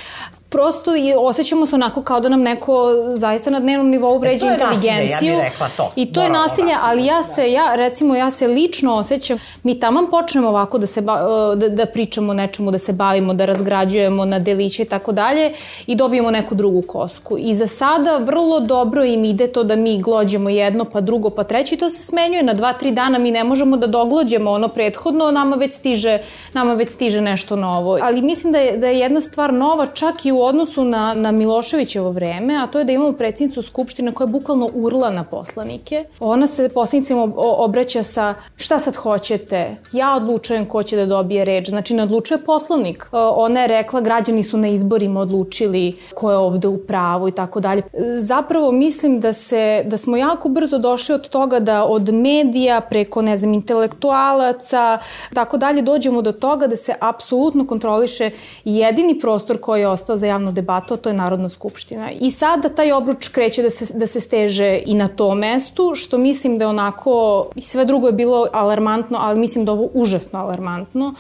prosto 0.52 0.96
je, 0.96 1.18
osjećamo 1.18 1.66
se 1.66 1.76
onako 1.76 2.02
kao 2.02 2.20
da 2.20 2.30
nam 2.30 2.42
neko 2.42 2.94
zaista 3.14 3.50
na 3.50 3.60
dnevnom 3.60 3.90
nivou 3.90 4.18
vređa 4.18 4.48
e, 4.48 4.52
inteligenciju. 4.54 5.38
Nasilje, 5.38 5.52
ja 5.60 5.70
to. 5.78 5.92
I 5.96 6.14
to 6.14 6.22
je 6.22 6.30
nasilje, 6.30 6.76
ali 6.84 7.06
ja 7.06 7.24
se, 7.24 7.52
ja, 7.52 7.76
recimo, 7.76 8.16
ja 8.16 8.32
se 8.32 8.48
lično 8.48 8.94
osjećam, 8.96 9.38
mi 9.64 9.80
tamo 9.80 10.08
počnemo 10.12 10.48
ovako 10.48 10.78
da, 10.78 10.88
se, 10.88 11.02
da, 11.02 11.70
da 11.70 11.86
pričamo 11.86 12.32
o 12.32 12.34
nečemu, 12.34 12.72
da 12.72 12.78
se 12.78 12.94
bavimo, 12.94 13.34
da 13.34 13.46
razgrađujemo 13.46 14.26
na 14.26 14.40
deliće 14.40 14.84
i 14.84 14.86
tako 14.86 15.12
dalje 15.12 15.54
i 15.88 15.96
dobijemo 15.96 16.32
neku 16.32 16.56
drugu 16.56 16.82
kosku. 16.82 17.38
I 17.40 17.54
za 17.54 17.68
sada 17.68 18.18
vrlo 18.18 18.60
dobro 18.60 19.04
im 19.04 19.26
ide 19.26 19.48
to 19.48 19.64
da 19.64 19.76
mi 19.76 20.02
glođemo 20.02 20.50
jedno, 20.50 20.86
pa 20.86 21.02
drugo, 21.02 21.30
pa 21.30 21.44
treće 21.44 21.76
i 21.76 21.78
to 21.78 21.90
se 21.90 22.02
smenjuje. 22.02 22.44
Na 22.44 22.54
dva, 22.54 22.74
tri 22.74 22.92
dana 22.92 23.18
mi 23.18 23.32
ne 23.32 23.44
možemo 23.44 23.78
da 23.78 23.88
doglođemo 23.88 24.52
ono 24.52 24.68
prethodno, 24.68 25.32
nama 25.32 25.56
već 25.56 25.74
stiže, 25.74 26.20
nama 26.54 26.74
već 26.74 26.90
stiže 26.90 27.22
nešto 27.22 27.56
novo. 27.56 27.98
Ali 28.02 28.22
mislim 28.22 28.54
da 28.54 28.60
je, 28.60 28.78
da 28.78 28.88
je 28.88 29.00
jedna 29.00 29.22
stvar 29.22 29.54
nova 29.54 29.86
čak 29.86 30.26
i 30.26 30.32
u 30.32 30.41
odnosu 30.44 30.84
na, 30.84 31.14
na 31.14 31.32
Miloševićevo 31.32 32.12
vreme, 32.12 32.56
a 32.64 32.68
to 32.68 32.80
je 32.80 32.86
da 32.86 32.92
imamo 32.92 33.14
predsjednicu 33.14 33.62
Skupštine 33.62 34.12
koja 34.12 34.26
je 34.26 34.32
bukvalno 34.32 34.70
urla 34.74 35.10
na 35.10 35.24
poslanike. 35.24 36.06
Ona 36.20 36.48
se 36.48 36.70
poslanicima 36.70 37.32
obraća 37.38 38.04
sa 38.04 38.34
šta 38.56 38.80
sad 38.80 38.96
hoćete, 38.96 39.76
ja 39.92 40.16
odlučujem 40.16 40.66
ko 40.66 40.84
će 40.84 40.96
da 40.96 41.06
dobije 41.06 41.46
reč, 41.46 41.70
znači 41.70 41.94
ne 41.94 42.04
odlučuje 42.04 42.38
poslovnik. 42.38 43.04
E, 43.04 43.18
ona 43.18 43.62
je 43.62 43.68
rekla 43.68 44.02
građani 44.02 44.44
su 44.44 44.58
na 44.58 44.68
izborima 44.68 45.20
odlučili 45.20 45.98
ko 46.14 46.32
je 46.32 46.38
ovde 46.38 46.68
u 46.68 46.78
pravu 46.78 47.28
i 47.28 47.32
tako 47.32 47.60
dalje. 47.60 47.82
Zapravo 48.18 48.72
mislim 48.72 49.20
da 49.20 49.34
se 49.34 49.84
da 49.86 49.98
smo 49.98 50.18
jako 50.18 50.50
brzo 50.50 50.78
došli 50.78 51.16
od 51.16 51.30
toga 51.30 51.60
da 51.60 51.86
od 51.86 52.14
medija 52.14 52.82
preko 52.82 53.22
ne 53.22 53.38
znam 53.38 53.54
intelektualaca 53.54 55.00
tako 55.34 55.58
dalje 55.58 55.82
dođemo 55.82 56.22
do 56.22 56.32
toga 56.32 56.68
da 56.68 56.76
se 56.76 56.96
apsolutno 57.00 57.68
kontroliše 57.68 58.30
jedini 58.66 59.20
prostor 59.20 59.60
koji 59.60 59.82
je 59.82 59.88
ostao 59.88 60.18
za 60.18 60.28
javnu 60.32 60.52
debatu, 60.52 60.94
a 60.94 60.98
to 60.98 61.10
je 61.10 61.14
Narodna 61.14 61.50
skupština. 61.50 62.12
I 62.12 62.32
sada 62.32 62.70
taj 62.70 62.92
obruč 62.92 63.28
kreće 63.28 63.62
da 63.62 63.70
se, 63.70 63.94
da 63.94 64.08
se 64.08 64.20
steže 64.20 64.80
i 64.86 64.94
na 64.94 65.08
to 65.08 65.36
mestu, 65.36 65.92
što 65.96 66.18
mislim 66.18 66.58
da 66.58 66.66
je 66.66 66.70
onako, 66.70 67.46
sve 67.58 67.86
drugo 67.86 68.08
je 68.08 68.14
bilo 68.14 68.48
alarmantno, 68.54 69.18
ali 69.22 69.40
mislim 69.40 69.66
da 69.66 69.72
ovo 69.72 69.90
užasno 69.94 70.40
alarmantno 70.40 71.14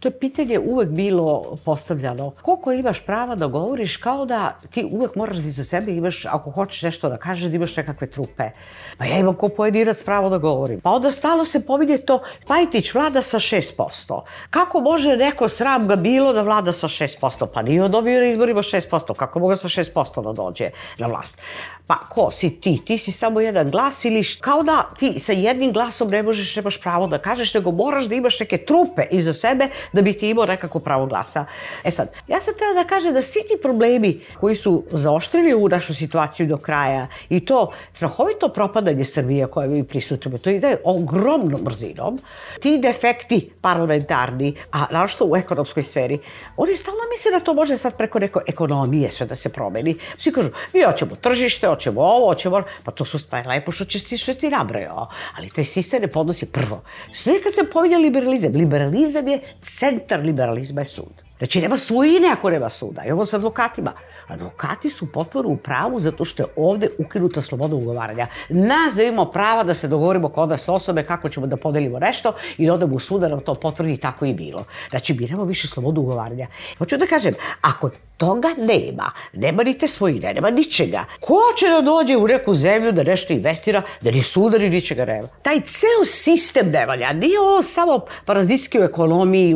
To 0.00 0.08
je 0.08 0.18
pitanje 0.18 0.58
uvek 0.58 0.88
bilo 0.88 1.56
postavljano. 1.64 2.30
Koliko 2.42 2.72
imaš 2.72 3.06
prava 3.06 3.34
da 3.34 3.46
govoriš 3.46 3.96
kao 3.96 4.26
da 4.26 4.58
ti 4.70 4.88
uvek 4.90 5.14
moraš 5.16 5.36
da 5.36 5.50
za 5.50 5.64
sebe 5.64 5.92
imaš, 5.92 6.26
ako 6.26 6.50
hoćeš 6.50 6.82
nešto 6.82 7.08
da 7.08 7.16
kažeš, 7.16 7.50
da 7.50 7.56
imaš 7.56 7.76
nekakve 7.76 8.06
trupe. 8.06 8.50
Pa 8.98 9.04
ja 9.04 9.18
imam 9.18 9.34
ko 9.34 9.48
pojedinac 9.48 10.02
pravo 10.02 10.28
da 10.28 10.38
govorim. 10.38 10.80
Pa 10.80 10.90
onda 10.90 11.10
stalo 11.10 11.44
se 11.44 11.66
pominje 11.66 11.98
to, 11.98 12.20
Pajtić 12.46 12.94
vlada 12.94 13.22
sa 13.22 13.38
6%. 13.38 14.20
Kako 14.50 14.80
može 14.80 15.16
neko 15.16 15.48
sram 15.48 15.88
ga 15.88 15.96
bilo 15.96 16.32
da 16.32 16.42
vlada 16.42 16.72
sa 16.72 16.88
6%? 16.88 17.46
Pa 17.54 17.62
nije 17.62 17.84
on 17.84 17.90
dobio 17.90 18.20
na 18.20 18.26
izborima 18.26 18.62
6%. 18.62 19.14
Kako 19.14 19.38
moga 19.38 19.56
sa 19.56 19.68
6% 19.68 20.22
da 20.22 20.32
dođe 20.32 20.70
na 20.98 21.06
vlast? 21.06 21.40
Pa 21.88 21.96
ko 22.08 22.28
si 22.30 22.50
ti? 22.60 22.76
Ti 22.84 22.98
si 22.98 23.12
samo 23.12 23.40
jedan 23.40 23.70
glas 23.70 24.04
ili 24.04 24.22
kao 24.40 24.62
da 24.62 24.90
ti 24.98 25.18
sa 25.18 25.32
jednim 25.32 25.72
glasom 25.72 26.10
ne 26.10 26.22
možeš, 26.22 26.56
nemaš 26.56 26.80
pravo 26.80 27.06
da 27.06 27.18
kažeš, 27.18 27.54
nego 27.54 27.70
moraš 27.70 28.04
da 28.04 28.14
imaš 28.14 28.40
neke 28.40 28.58
trupe 28.58 29.06
iza 29.10 29.32
sebe 29.32 29.68
da 29.92 30.02
bi 30.02 30.12
ti 30.12 30.28
imao 30.28 30.46
nekako 30.46 30.78
pravo 30.78 31.06
glasa. 31.06 31.44
E 31.84 31.90
sad, 31.90 32.12
ja 32.28 32.40
sam 32.40 32.54
tela 32.58 32.74
da 32.74 32.84
kažem 32.84 33.14
da 33.14 33.22
svi 33.22 33.40
ti 33.48 33.56
problemi 33.62 34.20
koji 34.40 34.56
su 34.56 34.84
zaoštrili 34.90 35.54
u 35.54 35.68
našu 35.68 35.94
situaciju 35.94 36.46
do 36.46 36.56
kraja 36.56 37.06
i 37.28 37.40
to 37.40 37.72
strahovito 37.92 38.48
propadanje 38.48 39.04
Srbije 39.04 39.46
koje 39.46 39.68
mi 39.68 39.84
prisutimo, 39.84 40.38
to 40.38 40.50
ide 40.50 40.76
ogromnom 40.84 41.60
brzinom, 41.64 42.18
ti 42.60 42.78
defekti 42.78 43.50
parlamentarni, 43.60 44.54
a 44.72 44.84
našto 44.90 45.24
u 45.24 45.36
ekonomskoj 45.36 45.82
sferi, 45.82 46.18
oni 46.56 46.76
stalno 46.76 47.00
misle 47.12 47.30
da 47.30 47.40
to 47.40 47.54
može 47.54 47.76
sad 47.76 47.96
preko 47.96 48.18
neko 48.18 48.40
ekonomije 48.46 49.10
sve 49.10 49.26
da 49.26 49.34
se 49.34 49.48
promeni. 49.48 49.96
Svi 50.18 50.32
kažu, 50.32 50.48
mi 50.74 50.82
hoćemo 50.82 51.16
tržište, 51.16 51.77
hoćemo 51.78 52.00
ovo, 52.00 52.26
hoćemo 52.26 52.62
pa 52.84 52.90
to 52.90 53.04
su 53.04 53.18
stvari 53.18 53.48
lepo 53.48 53.72
što 53.72 53.84
će 53.84 53.98
sve 54.18 54.34
ti 54.34 54.48
nabrao. 54.48 55.08
Ali 55.36 55.50
taj 55.50 55.64
sistem 55.64 56.02
ne 56.02 56.08
podnosi 56.08 56.46
prvo. 56.46 56.82
Sve 57.12 57.42
kad 57.42 57.54
se 57.54 57.70
pominja 57.72 57.98
liberalizam, 57.98 58.52
liberalizam 58.54 59.28
je 59.28 59.40
centar 59.60 60.20
liberalizma 60.20 60.80
je 60.80 60.84
sud. 60.84 61.27
Znači, 61.38 61.60
nema 61.60 61.78
svojine 61.78 62.28
ako 62.28 62.50
nema 62.50 62.68
suda. 62.68 63.04
I 63.04 63.10
ovo 63.10 63.26
sa 63.26 63.36
advokatima. 63.36 63.92
Advokati 64.26 64.90
su 64.90 65.12
potpuno 65.12 65.48
u 65.48 65.56
pravu 65.56 66.00
zato 66.00 66.24
što 66.24 66.42
je 66.42 66.46
ovde 66.56 66.88
ukinuta 66.98 67.42
sloboda 67.42 67.76
ugovaranja. 67.76 68.26
Nas 68.48 68.94
da 68.94 69.02
imamo 69.02 69.24
prava 69.24 69.64
da 69.64 69.74
se 69.74 69.88
dogovorimo 69.88 70.28
kod 70.28 70.48
nas 70.48 70.68
osobe 70.68 71.02
kako 71.02 71.28
ćemo 71.28 71.46
da 71.46 71.56
podelimo 71.56 71.98
nešto 71.98 72.32
i 72.58 72.66
da 72.66 72.74
odemo 72.74 72.94
u 72.96 73.00
suda 73.00 73.28
da 73.28 73.34
nam 73.34 73.44
to 73.44 73.54
potvrdi 73.54 73.96
tako 73.96 74.24
i 74.24 74.34
bilo. 74.34 74.64
Znači, 74.90 75.14
mi 75.14 75.26
nemamo 75.26 75.44
više 75.44 75.68
slobodu 75.68 76.00
ugovaranja. 76.00 76.46
Hoću 76.78 76.96
da 76.96 77.06
kažem, 77.06 77.34
ako 77.60 77.90
toga 78.16 78.48
nema, 78.58 79.10
nema 79.32 79.62
ni 79.62 79.78
te 79.78 79.86
svojine, 79.88 80.34
nema 80.34 80.50
ničega. 80.50 81.04
Ko 81.20 81.38
će 81.58 81.68
da 81.68 81.80
dođe 81.80 82.16
u 82.16 82.26
neku 82.26 82.54
zemlju 82.54 82.92
da 82.92 83.02
nešto 83.02 83.32
investira, 83.32 83.82
da 84.00 84.10
ni 84.10 84.22
suda 84.22 84.58
ni 84.58 84.68
ničega 84.68 85.04
nema? 85.04 85.28
Taj 85.42 85.60
ceo 85.60 86.04
sistem 86.04 86.70
ne 86.70 86.86
valja. 86.86 87.12
Nije 87.12 87.40
ovo 87.40 87.62
samo 87.62 88.00
parazitski 88.24 88.80
u 88.80 88.84
ekonomiji. 88.84 89.54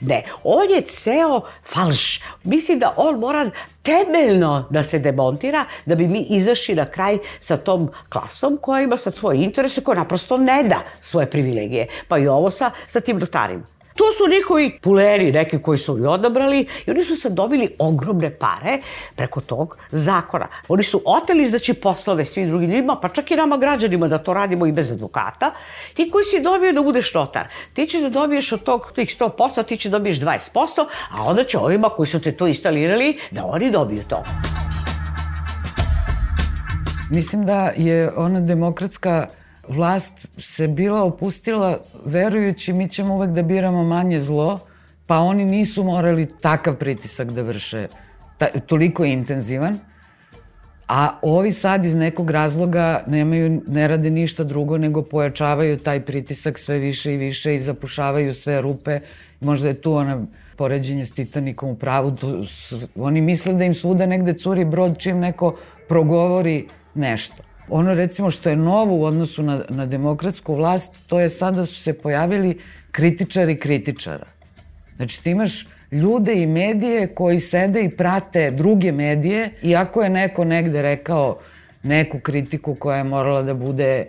Ne, 0.00 0.22
on 0.44 0.70
je 0.70 0.80
ceo 0.80 1.23
falš. 1.62 2.20
Mislim 2.44 2.78
da 2.78 2.94
on 2.96 3.18
mora 3.18 3.50
temeljno 3.82 4.66
da 4.70 4.82
se 4.82 4.98
demontira 4.98 5.64
da 5.86 5.94
bi 5.94 6.08
mi 6.08 6.26
izašli 6.30 6.74
na 6.74 6.86
kraj 6.86 7.18
sa 7.40 7.56
tom 7.56 7.90
klasom 8.08 8.58
koja 8.62 8.82
ima 8.82 8.96
sad 8.96 9.14
svoje 9.14 9.44
interese, 9.44 9.80
koja 9.80 9.98
naprosto 9.98 10.36
ne 10.36 10.62
da 10.62 10.80
svoje 11.00 11.30
privilegije. 11.30 11.88
Pa 12.08 12.18
i 12.18 12.28
ovo 12.28 12.50
sa, 12.50 12.70
sa 12.86 13.00
tim 13.00 13.18
notarima. 13.18 13.73
To 13.94 14.04
su 14.18 14.30
njihovi 14.30 14.78
puleri, 14.82 15.32
neki 15.32 15.62
koji 15.62 15.78
su 15.78 15.92
oni 15.92 16.06
odabrali 16.06 16.66
i 16.86 16.90
oni 16.90 17.04
su 17.04 17.16
sad 17.16 17.32
dobili 17.32 17.74
ogromne 17.78 18.30
pare 18.30 18.78
preko 19.16 19.40
tog 19.40 19.76
zakona. 19.92 20.48
Oni 20.68 20.82
su 20.82 21.02
oteli 21.04 21.46
znači 21.46 21.74
poslove 21.74 22.24
svim 22.24 22.48
drugim 22.48 22.70
ljudima, 22.70 22.98
pa 23.02 23.08
čak 23.08 23.30
i 23.30 23.36
nama 23.36 23.56
građanima 23.56 24.08
da 24.08 24.18
to 24.18 24.34
radimo 24.34 24.66
i 24.66 24.72
bez 24.72 24.92
advokata. 24.92 25.52
Ti 25.94 26.10
koji 26.10 26.24
si 26.24 26.40
dobio 26.40 26.72
da 26.72 26.82
budeš 26.82 27.14
notar, 27.14 27.48
ti 27.74 27.86
ćeš 27.86 28.00
da 28.00 28.08
dobiješ 28.08 28.52
od 28.52 28.62
tog 28.62 28.92
tih 28.94 29.16
100%, 29.20 29.64
ti 29.64 29.76
ćeš 29.76 29.90
da 29.90 29.98
dobiješ 29.98 30.20
20%, 30.20 30.86
a 31.10 31.22
onda 31.22 31.44
će 31.44 31.58
ovima 31.58 31.88
koji 31.88 32.06
su 32.06 32.20
te 32.20 32.32
to 32.32 32.46
instalirali 32.46 33.18
da 33.30 33.44
oni 33.44 33.70
dobiju 33.70 34.02
to. 34.08 34.24
Mislim 37.10 37.46
da 37.46 37.70
je 37.76 38.12
ona 38.16 38.40
demokratska 38.40 39.26
vlast 39.68 40.28
se 40.38 40.68
bila 40.68 41.02
opustila 41.02 41.78
verujući 42.04 42.72
mi 42.72 42.88
ćemo 42.88 43.14
uvek 43.14 43.30
da 43.30 43.42
biramo 43.42 43.84
manje 43.84 44.20
zlo, 44.20 44.60
pa 45.06 45.18
oni 45.18 45.44
nisu 45.44 45.84
morali 45.84 46.28
takav 46.40 46.76
pritisak 46.76 47.30
da 47.30 47.42
vrše 47.42 47.88
ta, 48.38 48.46
toliko 48.66 49.04
intenzivan, 49.04 49.78
a 50.88 51.18
ovi 51.22 51.52
sad 51.52 51.84
iz 51.84 51.94
nekog 51.94 52.30
razloga 52.30 53.04
nemaju, 53.06 53.62
ne 53.66 53.88
rade 53.88 54.10
ništa 54.10 54.44
drugo 54.44 54.78
nego 54.78 55.02
pojačavaju 55.02 55.78
taj 55.78 56.00
pritisak 56.00 56.58
sve 56.58 56.78
više 56.78 57.14
i 57.14 57.16
više 57.16 57.54
i 57.54 57.60
zapušavaju 57.60 58.34
sve 58.34 58.60
rupe. 58.60 59.00
Možda 59.40 59.68
je 59.68 59.80
tu 59.80 59.92
ona 59.92 60.26
poređenje 60.56 61.04
s 61.04 61.12
Titanikom 61.12 61.70
u 61.70 61.76
pravu. 61.76 62.16
Oni 62.96 63.20
misle 63.20 63.54
da 63.54 63.64
im 63.64 63.74
svuda 63.74 64.06
negde 64.06 64.32
curi 64.32 64.64
brod 64.64 64.98
čim 64.98 65.18
neko 65.18 65.56
progovori 65.88 66.68
nešto. 66.94 67.42
Ono 67.68 67.94
recimo 67.94 68.30
što 68.30 68.50
je 68.50 68.56
novo 68.56 68.96
u 68.96 69.04
odnosu 69.04 69.42
na, 69.42 69.62
na 69.68 69.86
demokratsku 69.86 70.54
vlast, 70.54 71.06
to 71.06 71.20
je 71.20 71.28
sada 71.28 71.66
su 71.66 71.80
se 71.80 71.92
pojavili 71.92 72.58
kritičari 72.90 73.58
kritičara. 73.60 74.26
Znači 74.96 75.22
ti 75.22 75.30
imaš 75.30 75.66
ljude 75.92 76.42
i 76.42 76.46
medije 76.46 77.06
koji 77.06 77.40
sede 77.40 77.84
i 77.84 77.96
prate 77.96 78.50
druge 78.50 78.92
medije 78.92 79.50
i 79.62 79.76
ako 79.76 80.02
je 80.02 80.10
neko 80.10 80.44
negde 80.44 80.82
rekao 80.82 81.38
neku 81.82 82.18
kritiku 82.18 82.74
koja 82.74 82.96
je 82.96 83.04
morala 83.04 83.42
da 83.42 83.54
bude 83.54 84.06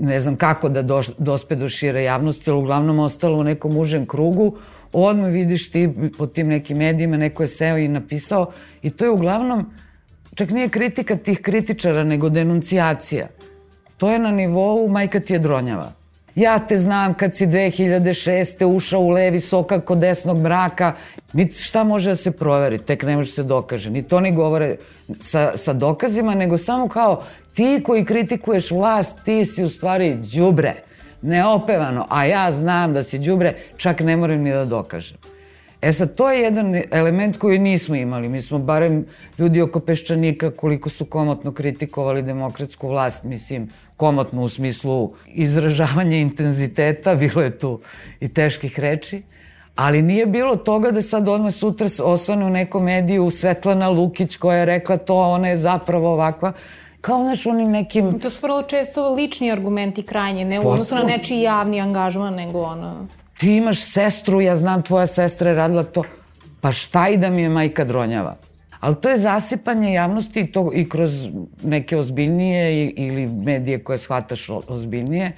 ne 0.00 0.20
znam 0.20 0.36
kako 0.36 0.68
da 0.68 0.82
doš, 0.82 1.08
dospe 1.18 1.56
do 1.56 1.68
šire 1.68 2.02
javnosti, 2.04 2.50
ali 2.50 2.58
uglavnom 2.58 2.98
ostalo 2.98 3.38
u 3.38 3.44
nekom 3.44 3.76
užem 3.76 4.06
krugu, 4.06 4.56
odmah 4.92 5.30
vidiš 5.30 5.70
ti 5.70 5.90
po 6.18 6.26
tim 6.26 6.48
nekim 6.48 6.78
medijima, 6.78 7.16
neko 7.16 7.42
je 7.42 7.48
seo 7.48 7.78
i 7.78 7.88
napisao 7.88 8.52
i 8.82 8.90
to 8.90 9.04
je 9.04 9.10
uglavnom 9.10 9.70
čak 10.34 10.50
nije 10.50 10.68
kritika 10.68 11.16
tih 11.16 11.40
kritičara, 11.40 12.04
nego 12.04 12.28
denuncijacija. 12.28 13.28
To 13.96 14.10
je 14.10 14.18
na 14.18 14.30
nivou 14.30 14.88
majka 14.88 15.20
ti 15.20 15.32
je 15.32 15.38
dronjava. 15.38 15.92
Ja 16.34 16.58
te 16.58 16.76
znam 16.76 17.14
kad 17.14 17.34
si 17.34 17.46
2006. 17.46 18.64
ušao 18.64 19.00
u 19.00 19.08
levi 19.08 19.40
sokak 19.40 19.84
kod 19.84 19.98
desnog 19.98 20.38
mraka. 20.38 20.92
Ni 21.32 21.50
šta 21.50 21.84
može 21.84 22.10
da 22.10 22.16
se 22.16 22.30
proveri, 22.30 22.78
tek 22.78 23.02
ne 23.02 23.16
može 23.16 23.30
se 23.30 23.42
dokaže. 23.42 23.90
Ni 23.90 24.02
to 24.02 24.20
ni 24.20 24.32
govore 24.32 24.76
sa, 25.20 25.56
sa 25.56 25.72
dokazima, 25.72 26.34
nego 26.34 26.58
samo 26.58 26.88
kao 26.88 27.22
ti 27.52 27.80
koji 27.84 28.04
kritikuješ 28.04 28.70
vlast, 28.70 29.18
ti 29.24 29.44
si 29.44 29.64
u 29.64 29.68
stvari 29.68 30.16
džubre. 30.22 30.74
Neopevano, 31.22 32.06
a 32.10 32.24
ja 32.24 32.50
znam 32.50 32.92
da 32.92 33.02
si 33.02 33.18
džubre, 33.18 33.54
čak 33.76 34.00
ne 34.00 34.16
moram 34.16 34.40
ni 34.40 34.52
da 34.52 34.64
dokažem. 34.64 35.18
E 35.84 35.92
sad, 35.92 36.14
to 36.14 36.30
je 36.30 36.40
jedan 36.40 36.82
element 36.90 37.36
koji 37.36 37.58
nismo 37.58 37.94
imali. 37.94 38.28
Mi 38.28 38.42
smo 38.42 38.58
barem 38.58 39.06
ljudi 39.38 39.62
oko 39.62 39.80
Peščanika 39.80 40.50
koliko 40.50 40.90
su 40.90 41.04
komotno 41.04 41.52
kritikovali 41.52 42.22
demokratsku 42.22 42.88
vlast, 42.88 43.24
mislim, 43.24 43.68
komotno 43.96 44.42
u 44.42 44.48
smislu 44.48 45.12
izražavanja 45.26 46.16
intenziteta, 46.16 47.14
bilo 47.14 47.42
je 47.42 47.58
tu 47.58 47.80
i 48.20 48.28
teških 48.28 48.78
reči, 48.80 49.22
ali 49.76 50.02
nije 50.02 50.26
bilo 50.26 50.56
toga 50.56 50.90
da 50.90 51.02
sad 51.02 51.28
odmah 51.28 51.52
sutra 51.52 51.88
osvane 52.02 52.46
u 52.46 52.50
nekom 52.50 52.84
mediju 52.84 53.30
Svetlana 53.30 53.88
Lukić 53.88 54.36
koja 54.36 54.58
je 54.58 54.64
rekla 54.64 54.96
to, 54.96 55.16
ona 55.16 55.48
je 55.48 55.56
zapravo 55.56 56.12
ovakva. 56.12 56.52
Kao 57.00 57.24
naš 57.24 57.46
onim 57.46 57.70
nekim... 57.70 58.20
To 58.20 58.30
su 58.30 58.38
vrlo 58.42 58.62
često 58.62 59.14
lični 59.14 59.52
argumenti 59.52 60.02
krajnje, 60.02 60.44
ne 60.44 60.60
u 60.60 60.68
odnosu 60.68 60.94
na 60.94 61.02
nečiji 61.02 61.42
javni 61.42 61.80
angažman, 61.80 62.34
nego 62.34 62.62
ono 62.62 63.06
ti 63.44 63.56
imaš 63.56 63.80
sestru, 63.80 64.40
ja 64.40 64.56
znam 64.56 64.82
tvoja 64.82 65.06
sestra 65.06 65.50
je 65.50 65.56
radila 65.56 65.82
to, 65.82 66.02
pa 66.60 66.72
šta 66.72 67.08
i 67.08 67.16
da 67.16 67.30
mi 67.30 67.42
je 67.42 67.48
majka 67.48 67.84
dronjava? 67.84 68.36
Ali 68.80 68.96
to 68.96 69.10
je 69.10 69.18
zasipanje 69.18 69.92
javnosti 69.92 70.40
i, 70.40 70.46
to, 70.52 70.70
i 70.74 70.88
kroz 70.88 71.28
neke 71.62 71.96
ozbiljnije 71.96 72.90
ili 72.90 73.26
medije 73.26 73.78
koje 73.84 73.98
shvataš 73.98 74.48
ozbiljnije. 74.50 75.32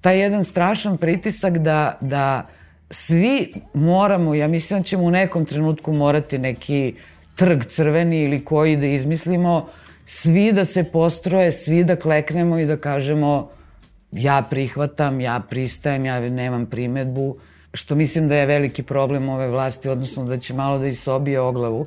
Taj 0.00 0.20
jedan 0.20 0.44
strašan 0.44 0.98
pritisak 0.98 1.58
da, 1.58 1.98
da 2.00 2.46
svi 2.90 3.52
moramo, 3.74 4.34
ja 4.34 4.48
mislim 4.48 4.80
da 4.80 4.84
ćemo 4.84 5.04
u 5.04 5.10
nekom 5.10 5.44
trenutku 5.44 5.92
morati 5.92 6.38
neki 6.38 6.94
trg 7.34 7.64
crveni 7.64 8.22
ili 8.22 8.44
koji 8.44 8.76
da 8.76 8.86
izmislimo, 8.86 9.66
svi 10.06 10.52
da 10.52 10.64
se 10.64 10.84
postroje, 10.84 11.52
svi 11.52 11.84
da 11.84 11.96
kleknemo 11.96 12.58
i 12.58 12.66
da 12.66 12.76
kažemo 12.76 13.50
ja 14.12 14.42
prihvatam, 14.50 15.20
ja 15.20 15.40
pristajem, 15.50 16.04
ja 16.04 16.20
nemam 16.20 16.66
primetbu, 16.66 17.36
što 17.74 17.94
mislim 17.94 18.28
da 18.28 18.36
je 18.36 18.46
veliki 18.46 18.82
problem 18.82 19.28
ove 19.28 19.48
vlasti, 19.48 19.88
odnosno 19.88 20.24
da 20.24 20.36
će 20.36 20.54
malo 20.54 20.78
da 20.78 20.86
isobije 20.86 21.40
oglavu, 21.40 21.86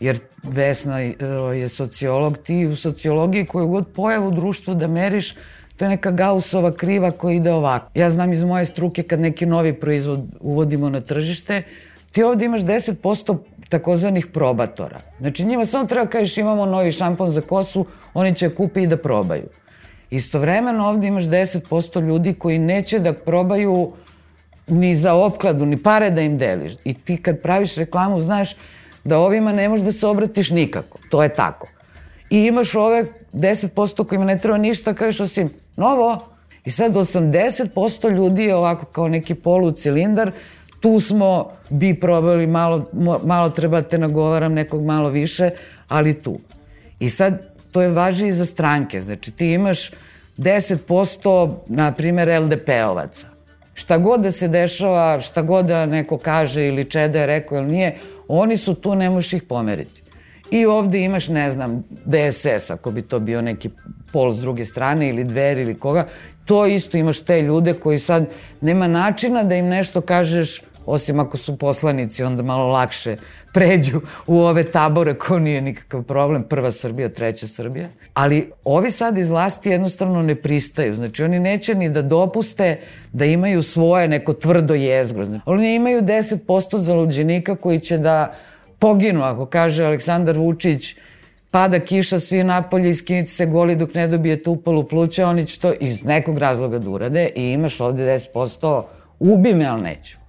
jer 0.00 0.18
Vesna 0.42 1.02
e, 1.02 1.14
je 1.54 1.68
sociolog, 1.68 2.38
ti 2.38 2.66
u 2.66 2.76
sociologiji 2.76 3.46
koju 3.46 3.68
god 3.68 3.86
pojavu 3.94 4.30
društvu 4.30 4.74
da 4.74 4.86
meriš, 4.86 5.34
to 5.76 5.84
je 5.84 5.88
neka 5.88 6.10
Gaussova 6.10 6.72
kriva 6.76 7.10
koja 7.10 7.34
ide 7.34 7.52
ovako. 7.52 7.90
Ja 7.94 8.10
znam 8.10 8.32
iz 8.32 8.44
moje 8.44 8.64
struke 8.64 9.02
kad 9.02 9.20
neki 9.20 9.46
novi 9.46 9.72
proizvod 9.72 10.20
uvodimo 10.40 10.90
na 10.90 11.00
tržište, 11.00 11.62
ti 12.12 12.22
ovde 12.22 12.44
imaš 12.44 12.60
10% 12.60 13.38
takozvanih 13.68 14.26
probatora. 14.26 15.00
Znači 15.20 15.44
njima 15.44 15.64
samo 15.64 15.86
treba 15.86 16.06
kažeš 16.06 16.38
imamo 16.38 16.66
novi 16.66 16.92
šampon 16.92 17.30
za 17.30 17.40
kosu, 17.40 17.86
oni 18.14 18.34
će 18.34 18.50
kupi 18.54 18.82
i 18.82 18.86
da 18.86 18.96
probaju. 18.96 19.48
Istovremeno 20.12 20.88
ovde 20.88 21.06
imaš 21.06 21.24
10% 21.24 22.06
ljudi 22.08 22.34
koji 22.34 22.58
neće 22.58 22.98
da 22.98 23.12
probaju 23.12 23.92
ni 24.66 24.94
za 24.94 25.14
opkladu, 25.14 25.66
ni 25.66 25.82
pare 25.82 26.10
da 26.10 26.20
im 26.20 26.38
deliš. 26.38 26.72
I 26.84 26.94
ti 26.94 27.16
kad 27.16 27.40
praviš 27.40 27.76
reklamu 27.76 28.20
znaš 28.20 28.50
da 29.04 29.18
ovima 29.18 29.52
ne 29.52 29.68
možeš 29.68 29.84
da 29.84 29.92
se 29.92 30.06
obratiš 30.06 30.50
nikako. 30.50 30.98
To 31.10 31.22
je 31.22 31.34
tako. 31.34 31.68
I 32.30 32.44
imaš 32.46 32.74
ove 32.74 33.04
10% 33.32 34.06
kojima 34.06 34.24
ne 34.24 34.38
treba 34.38 34.58
ništa, 34.58 34.94
kažeš 34.94 35.20
osim 35.20 35.50
novo. 35.76 36.28
I 36.64 36.70
sad 36.70 36.94
80% 36.94 38.16
ljudi 38.16 38.42
je 38.42 38.54
ovako 38.54 38.86
kao 38.86 39.08
neki 39.08 39.34
polucilindar, 39.34 40.32
tu 40.80 41.00
smo 41.00 41.52
bi 41.70 42.00
probali 42.00 42.46
malo, 42.46 42.84
malo 43.24 43.50
treba 43.50 43.82
te 43.82 43.98
nagovaram 43.98 44.52
nekog 44.52 44.84
malo 44.84 45.08
više, 45.08 45.50
ali 45.88 46.22
tu. 46.22 46.38
I 47.00 47.08
sad 47.08 47.51
to 47.72 47.82
je 47.82 47.88
važi 47.88 48.26
i 48.26 48.32
za 48.32 48.46
stranke. 48.46 49.00
Znači 49.00 49.30
ti 49.30 49.52
imaš 49.52 49.90
10% 50.38 51.54
na 51.66 51.92
primer 51.92 52.28
LDP-ovaca. 52.28 53.26
Šta 53.74 53.98
god 53.98 54.20
da 54.20 54.30
se 54.30 54.48
dešava, 54.48 55.20
šta 55.20 55.42
god 55.42 55.66
da 55.66 55.86
neko 55.86 56.18
kaže 56.18 56.66
ili 56.66 56.84
čeda 56.84 57.20
je 57.20 57.26
rekao 57.26 57.58
ili 57.58 57.66
nije, 57.66 57.94
oni 58.28 58.56
su 58.56 58.74
tu, 58.74 58.94
ne 58.94 59.10
možeš 59.10 59.32
ih 59.32 59.42
pomeriti. 59.42 60.02
I 60.50 60.66
ovde 60.66 61.00
imaš, 61.00 61.28
ne 61.28 61.50
znam, 61.50 61.82
DSS, 62.04 62.70
ako 62.70 62.90
bi 62.90 63.02
to 63.02 63.20
bio 63.20 63.42
neki 63.42 63.70
pol 64.12 64.32
s 64.32 64.40
druge 64.40 64.64
strane 64.64 65.08
ili 65.08 65.24
dver 65.24 65.58
ili 65.58 65.78
koga, 65.78 66.06
to 66.44 66.66
isto 66.66 66.96
imaš 66.96 67.20
te 67.20 67.42
ljude 67.42 67.74
koji 67.74 67.98
sad 67.98 68.26
nema 68.60 68.86
načina 68.86 69.44
da 69.44 69.54
im 69.54 69.66
nešto 69.66 70.00
kažeš 70.00 70.62
osim 70.86 71.20
ako 71.20 71.36
su 71.36 71.58
poslanici, 71.58 72.24
onda 72.24 72.42
malo 72.42 72.66
lakše 72.66 73.16
pređu 73.52 74.00
u 74.26 74.38
ove 74.38 74.64
tabore, 74.64 75.14
ko 75.14 75.38
nije 75.38 75.60
nikakav 75.60 76.02
problem, 76.02 76.42
prva 76.42 76.70
Srbija, 76.70 77.08
treća 77.08 77.46
Srbija. 77.46 77.88
Ali 78.14 78.50
ovi 78.64 78.90
sad 78.90 79.18
iz 79.18 79.30
vlasti 79.30 79.68
jednostavno 79.68 80.22
ne 80.22 80.34
pristaju, 80.34 80.94
znači 80.94 81.24
oni 81.24 81.40
neće 81.40 81.74
ni 81.74 81.90
da 81.90 82.02
dopuste 82.02 82.80
da 83.12 83.24
imaju 83.24 83.62
svoje 83.62 84.08
neko 84.08 84.32
tvrdo 84.32 84.74
jezgro. 84.74 85.24
Znači, 85.24 85.42
oni 85.46 85.74
imaju 85.74 86.02
10% 86.02 86.76
zaluđenika 86.76 87.56
koji 87.56 87.80
će 87.80 87.98
da 87.98 88.32
poginu, 88.78 89.22
ako 89.22 89.46
kaže 89.46 89.84
Aleksandar 89.84 90.38
Vučić, 90.38 90.94
pada 91.50 91.78
kiša, 91.78 92.18
svi 92.20 92.44
napolje, 92.44 92.90
iskinite 92.90 93.30
se 93.30 93.46
goli 93.46 93.76
dok 93.76 93.94
ne 93.94 94.08
dobijete 94.08 94.50
upalu 94.50 94.84
pluća, 94.84 95.28
oni 95.28 95.46
će 95.46 95.60
to 95.60 95.72
iz 95.80 96.04
nekog 96.04 96.38
razloga 96.38 96.78
da 96.78 96.90
urade 96.90 97.28
i 97.36 97.52
imaš 97.52 97.80
ovde 97.80 98.02
10%, 98.02 98.82
ubi 99.18 99.54
me, 99.54 99.66
ali 99.66 99.82
neću. 99.82 100.21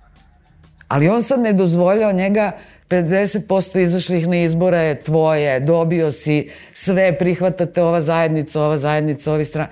Ali 0.94 1.10
on 1.10 1.24
sad 1.24 1.40
ne 1.40 1.54
dozvoljao 1.54 2.12
njega 2.12 2.52
50% 2.90 3.80
izašlih 3.80 4.28
na 4.28 4.38
izbora 4.38 4.82
je 4.82 5.04
tvoje, 5.04 5.60
dobio 5.60 6.12
si 6.12 6.50
sve, 6.74 7.18
prihvatate 7.18 7.84
ova 7.84 8.02
zajednica, 8.02 8.62
ova 8.62 8.78
zajednica, 8.78 9.34
ovi 9.34 9.46
strana. 9.46 9.70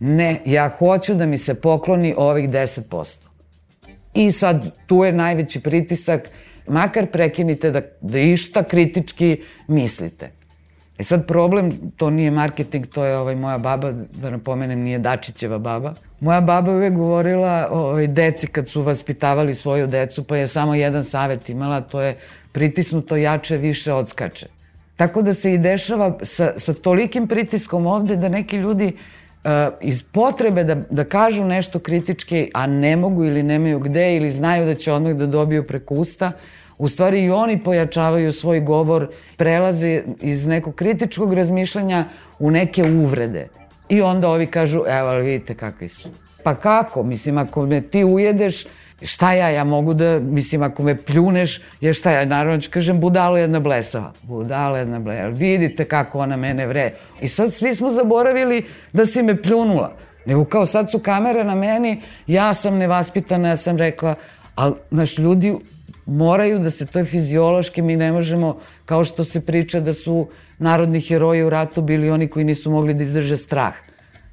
Ne, 0.00 0.40
ja 0.44 0.68
hoću 0.68 1.14
da 1.14 1.26
mi 1.26 1.38
se 1.38 1.54
pokloni 1.54 2.14
ovih 2.16 2.48
10%. 2.50 3.16
I 4.14 4.30
sad 4.30 4.70
tu 4.86 5.04
je 5.04 5.12
najveći 5.12 5.60
pritisak, 5.60 6.28
makar 6.66 7.06
prekinite 7.06 7.70
da, 7.70 7.80
da 8.00 8.18
išta 8.18 8.62
kritički 8.62 9.42
mislite. 9.68 10.30
E 10.98 11.04
sad 11.04 11.26
problem, 11.26 11.72
to 11.96 12.10
nije 12.10 12.30
marketing, 12.30 12.86
to 12.86 13.04
je 13.04 13.16
ovaj 13.16 13.34
moja 13.36 13.58
baba, 13.58 13.92
da 13.92 14.30
napomenem, 14.30 14.80
nije 14.80 14.98
Dačićeva 14.98 15.58
baba. 15.58 15.94
Moja 16.20 16.40
baba 16.40 16.72
uvek 16.72 16.94
govorila 16.94 17.68
ovaj, 17.70 18.06
deci 18.06 18.46
kad 18.46 18.68
su 18.68 18.82
vaspitavali 18.82 19.54
svoju 19.54 19.86
decu, 19.86 20.24
pa 20.24 20.36
je 20.36 20.46
samo 20.46 20.74
jedan 20.74 21.04
savet 21.04 21.50
imala, 21.50 21.80
to 21.80 22.00
je 22.00 22.16
pritisnuto 22.52 23.16
jače, 23.16 23.56
više 23.56 23.92
odskače. 23.92 24.46
Tako 24.96 25.22
da 25.22 25.34
se 25.34 25.52
i 25.54 25.58
dešava 25.58 26.18
sa, 26.22 26.52
sa 26.56 26.72
tolikim 26.72 27.28
pritiskom 27.28 27.86
ovde 27.86 28.16
da 28.16 28.28
neki 28.28 28.56
ljudi 28.56 28.86
uh, 28.86 29.50
iz 29.80 30.02
potrebe 30.02 30.64
da, 30.64 30.74
da 30.74 31.04
kažu 31.04 31.44
nešto 31.44 31.78
kritički, 31.78 32.50
a 32.54 32.66
ne 32.66 32.96
mogu 32.96 33.24
ili 33.24 33.42
nemaju 33.42 33.78
gde 33.78 34.16
ili 34.16 34.30
znaju 34.30 34.66
da 34.66 34.74
će 34.74 34.92
odmah 34.92 35.12
da 35.12 35.26
dobiju 35.26 35.66
preko 35.66 35.94
usta, 35.94 36.32
u 36.78 36.88
stvari 36.88 37.24
i 37.24 37.30
oni 37.30 37.62
pojačavaju 37.62 38.32
svoj 38.32 38.60
govor, 38.60 39.08
prelaze 39.36 40.02
iz 40.20 40.46
nekog 40.46 40.74
kritičkog 40.74 41.34
razmišljanja 41.34 42.04
u 42.38 42.50
neke 42.50 42.82
uvrede. 42.82 43.48
I 43.88 44.02
onda 44.02 44.28
ovi 44.28 44.46
kažu, 44.46 44.82
evo, 44.86 45.08
ali 45.08 45.24
vidite 45.24 45.54
kakvi 45.54 45.88
su. 45.88 46.08
Pa 46.44 46.54
kako? 46.54 47.02
Mislim, 47.02 47.38
ako 47.38 47.66
me 47.66 47.80
ti 47.80 48.04
ujedeš, 48.04 48.64
šta 49.02 49.32
ja, 49.32 49.48
ja 49.48 49.64
mogu 49.64 49.94
da, 49.94 50.18
mislim, 50.20 50.62
ako 50.62 50.82
me 50.82 50.96
pljuneš, 50.96 51.60
jer 51.80 51.94
šta 51.94 52.10
ja, 52.10 52.24
naravno 52.24 52.60
ću 52.60 52.70
kažem, 52.70 53.00
budalo 53.00 53.36
jedna 53.36 53.60
blesava. 53.60 54.12
Budalo 54.22 54.76
jedna 54.76 54.98
blesava. 54.98 55.28
Vidite 55.28 55.84
kako 55.84 56.18
ona 56.18 56.36
mene 56.36 56.66
vre. 56.66 56.90
I 57.20 57.28
sad 57.28 57.52
svi 57.52 57.74
smo 57.74 57.90
zaboravili 57.90 58.64
da 58.92 59.06
si 59.06 59.22
me 59.22 59.42
pljunula. 59.42 59.96
Nego 60.26 60.44
kao 60.44 60.66
sad 60.66 60.90
su 60.90 60.98
kamere 60.98 61.44
na 61.44 61.54
meni, 61.54 62.02
ja 62.26 62.54
sam 62.54 62.76
nevaspitana, 62.76 63.48
ja 63.48 63.56
sam 63.56 63.76
rekla, 63.76 64.14
ali, 64.54 64.74
naš, 64.90 65.18
ljudi 65.18 65.54
moraju 66.06 66.58
da 66.58 66.70
se, 66.70 66.86
to 66.86 66.98
je 66.98 67.04
fiziološki, 67.04 67.82
mi 67.82 67.96
ne 67.96 68.12
možemo, 68.12 68.56
kao 68.84 69.04
što 69.04 69.24
se 69.24 69.40
priča 69.40 69.80
da 69.80 69.92
su 69.92 70.26
narodni 70.58 71.00
heroji 71.00 71.42
u 71.42 71.50
ratu 71.50 71.82
bili 71.82 72.10
oni 72.10 72.26
koji 72.26 72.44
nisu 72.44 72.70
mogli 72.70 72.94
da 72.94 73.02
izdrže 73.02 73.36
strah. 73.36 73.74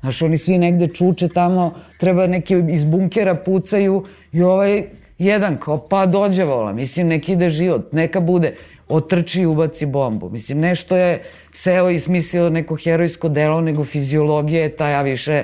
Znaš, 0.01 0.21
oni 0.21 0.38
svi 0.38 0.57
negde 0.57 0.88
čuče 0.88 1.27
tamo, 1.29 1.73
treba 1.97 2.27
neke 2.27 2.63
iz 2.69 2.86
bunkera 2.86 3.36
pucaju 3.36 4.05
i 4.31 4.41
ovaj 4.41 4.83
jedan 5.17 5.57
kao 5.57 5.88
pa 5.88 6.05
dođe 6.05 6.43
vola, 6.43 6.73
mislim 6.73 7.07
neki 7.07 7.33
ide 7.33 7.49
život, 7.49 7.93
neka 7.93 8.19
bude, 8.19 8.55
otrči 8.89 9.41
i 9.41 9.45
ubaci 9.45 9.86
bombu. 9.86 10.29
Mislim, 10.29 10.59
nešto 10.59 10.97
je 10.97 11.23
seo 11.53 11.89
i 11.89 11.99
smislio 11.99 12.49
neko 12.49 12.75
herojsko 12.75 13.29
delo, 13.29 13.62
nego 13.62 13.83
fiziologija 13.83 14.63
je 14.63 14.75
ta, 14.75 14.89
ja 14.89 15.01
više 15.01 15.43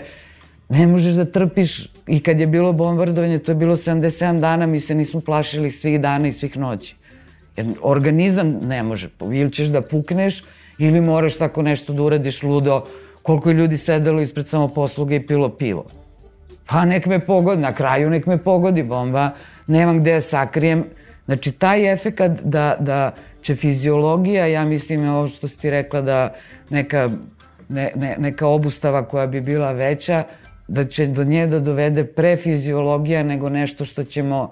ne 0.70 0.88
možeš 0.88 1.14
da 1.14 1.26
trpiš 1.26 1.88
i 2.08 2.20
kad 2.20 2.40
je 2.40 2.48
bilo 2.48 2.74
bombardovanje, 2.74 3.38
to 3.38 3.52
je 3.52 3.56
bilo 3.56 3.76
77 3.76 4.40
dana, 4.40 4.66
mi 4.66 4.80
se 4.80 4.96
nismo 4.96 5.22
plašili 5.22 5.72
svih 5.72 6.02
dana 6.02 6.28
i 6.28 6.32
svih 6.32 6.58
noći. 6.58 6.96
Jer 7.58 7.68
organizam 7.82 8.60
ne 8.62 8.84
može, 8.84 9.10
ili 9.22 9.52
ćeš 9.52 9.68
da 9.68 9.82
pukneš, 9.82 10.44
ili 10.78 11.02
moraš 11.02 11.38
tako 11.38 11.62
nešto 11.62 11.94
da 11.94 12.04
uradiš 12.04 12.44
ludo, 12.44 12.86
koliko 13.24 13.50
je 13.50 13.56
ljudi 13.56 13.78
sedelo 13.78 14.22
ispred 14.22 14.48
samoposluge 14.48 15.16
i 15.16 15.28
pilo 15.28 15.50
pivo. 15.50 15.86
Pa 16.66 16.86
nek 16.86 17.06
me 17.06 17.20
pogodi, 17.26 17.62
na 17.62 17.74
kraju 17.74 18.10
nek 18.10 18.26
me 18.26 18.38
pogodi 18.38 18.84
bomba, 18.84 19.32
nemam 19.68 20.00
gde 20.00 20.14
da 20.14 20.22
sakrijem. 20.22 20.84
Znači, 21.26 21.52
taj 21.52 21.94
efekat 21.94 22.32
da, 22.44 22.76
da 22.80 23.12
će 23.42 23.56
fiziologija, 23.56 24.46
ja 24.48 24.66
mislim 24.66 25.04
je 25.04 25.12
ovo 25.12 25.28
što 25.28 25.48
si 25.48 25.60
ti 25.60 25.70
rekla 25.70 26.02
da 26.02 26.34
neka, 26.70 27.10
ne, 27.70 27.92
ne, 27.96 28.16
neka 28.20 28.48
obustava 28.48 29.06
koja 29.08 29.28
bi 29.28 29.42
bila 29.42 29.72
veća, 29.72 30.24
da 30.70 30.86
će 30.86 31.08
do 31.08 31.24
nje 31.24 31.48
da 31.48 31.60
dovede 31.60 32.04
pre 32.06 32.36
fiziologija 32.38 33.24
nego 33.24 33.50
nešto 33.50 33.86
što 33.86 34.04
ćemo 34.04 34.52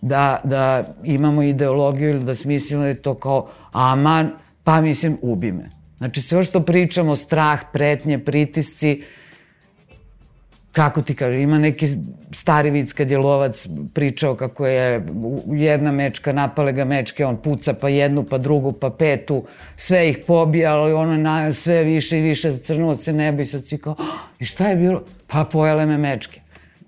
da, 0.00 0.40
da 0.44 0.94
imamo 1.04 1.42
ideologiju 1.42 2.10
ili 2.10 2.24
da 2.24 2.34
smislimo 2.34 2.82
da 2.82 2.88
je 2.88 3.02
to 3.02 3.14
kao 3.14 3.48
aman, 3.72 4.30
pa 4.64 4.80
mislim 4.80 5.18
ubi 5.22 5.52
me. 5.52 5.70
Znači 5.98 6.22
sve 6.22 6.44
što 6.44 6.60
pričamo, 6.60 7.16
strah, 7.16 7.60
pretnje, 7.72 8.18
pritisci, 8.18 9.02
kako 10.74 11.02
ti 11.02 11.14
kaže, 11.14 11.42
ima 11.42 11.58
neki 11.58 11.86
stari 12.32 12.70
vic 12.70 12.92
kad 12.92 13.10
je 13.10 13.18
lovac 13.18 13.68
pričao 13.94 14.34
kako 14.34 14.66
je 14.66 15.06
jedna 15.46 15.92
mečka, 15.92 16.32
napale 16.32 16.72
ga 16.72 16.84
mečke, 16.84 17.26
on 17.26 17.36
puca 17.36 17.74
pa 17.74 17.88
jednu, 17.88 18.24
pa 18.24 18.38
drugu, 18.38 18.72
pa 18.72 18.90
petu, 18.90 19.44
sve 19.76 20.08
ih 20.10 20.18
pobija, 20.26 20.74
ali 20.74 20.92
ono 20.92 21.16
na, 21.16 21.52
sve 21.52 21.84
više 21.84 22.18
i 22.18 22.22
više 22.22 22.50
zacrnulo 22.50 22.94
se 22.94 23.12
nebo 23.12 23.42
i 23.42 23.46
sad 23.46 23.64
si 23.64 23.78
kao, 23.78 23.96
oh, 23.98 24.06
i 24.38 24.44
šta 24.44 24.68
je 24.68 24.76
bilo? 24.76 25.04
Pa 25.26 25.44
pojele 25.44 25.86
me 25.86 25.98
mečke. 25.98 26.40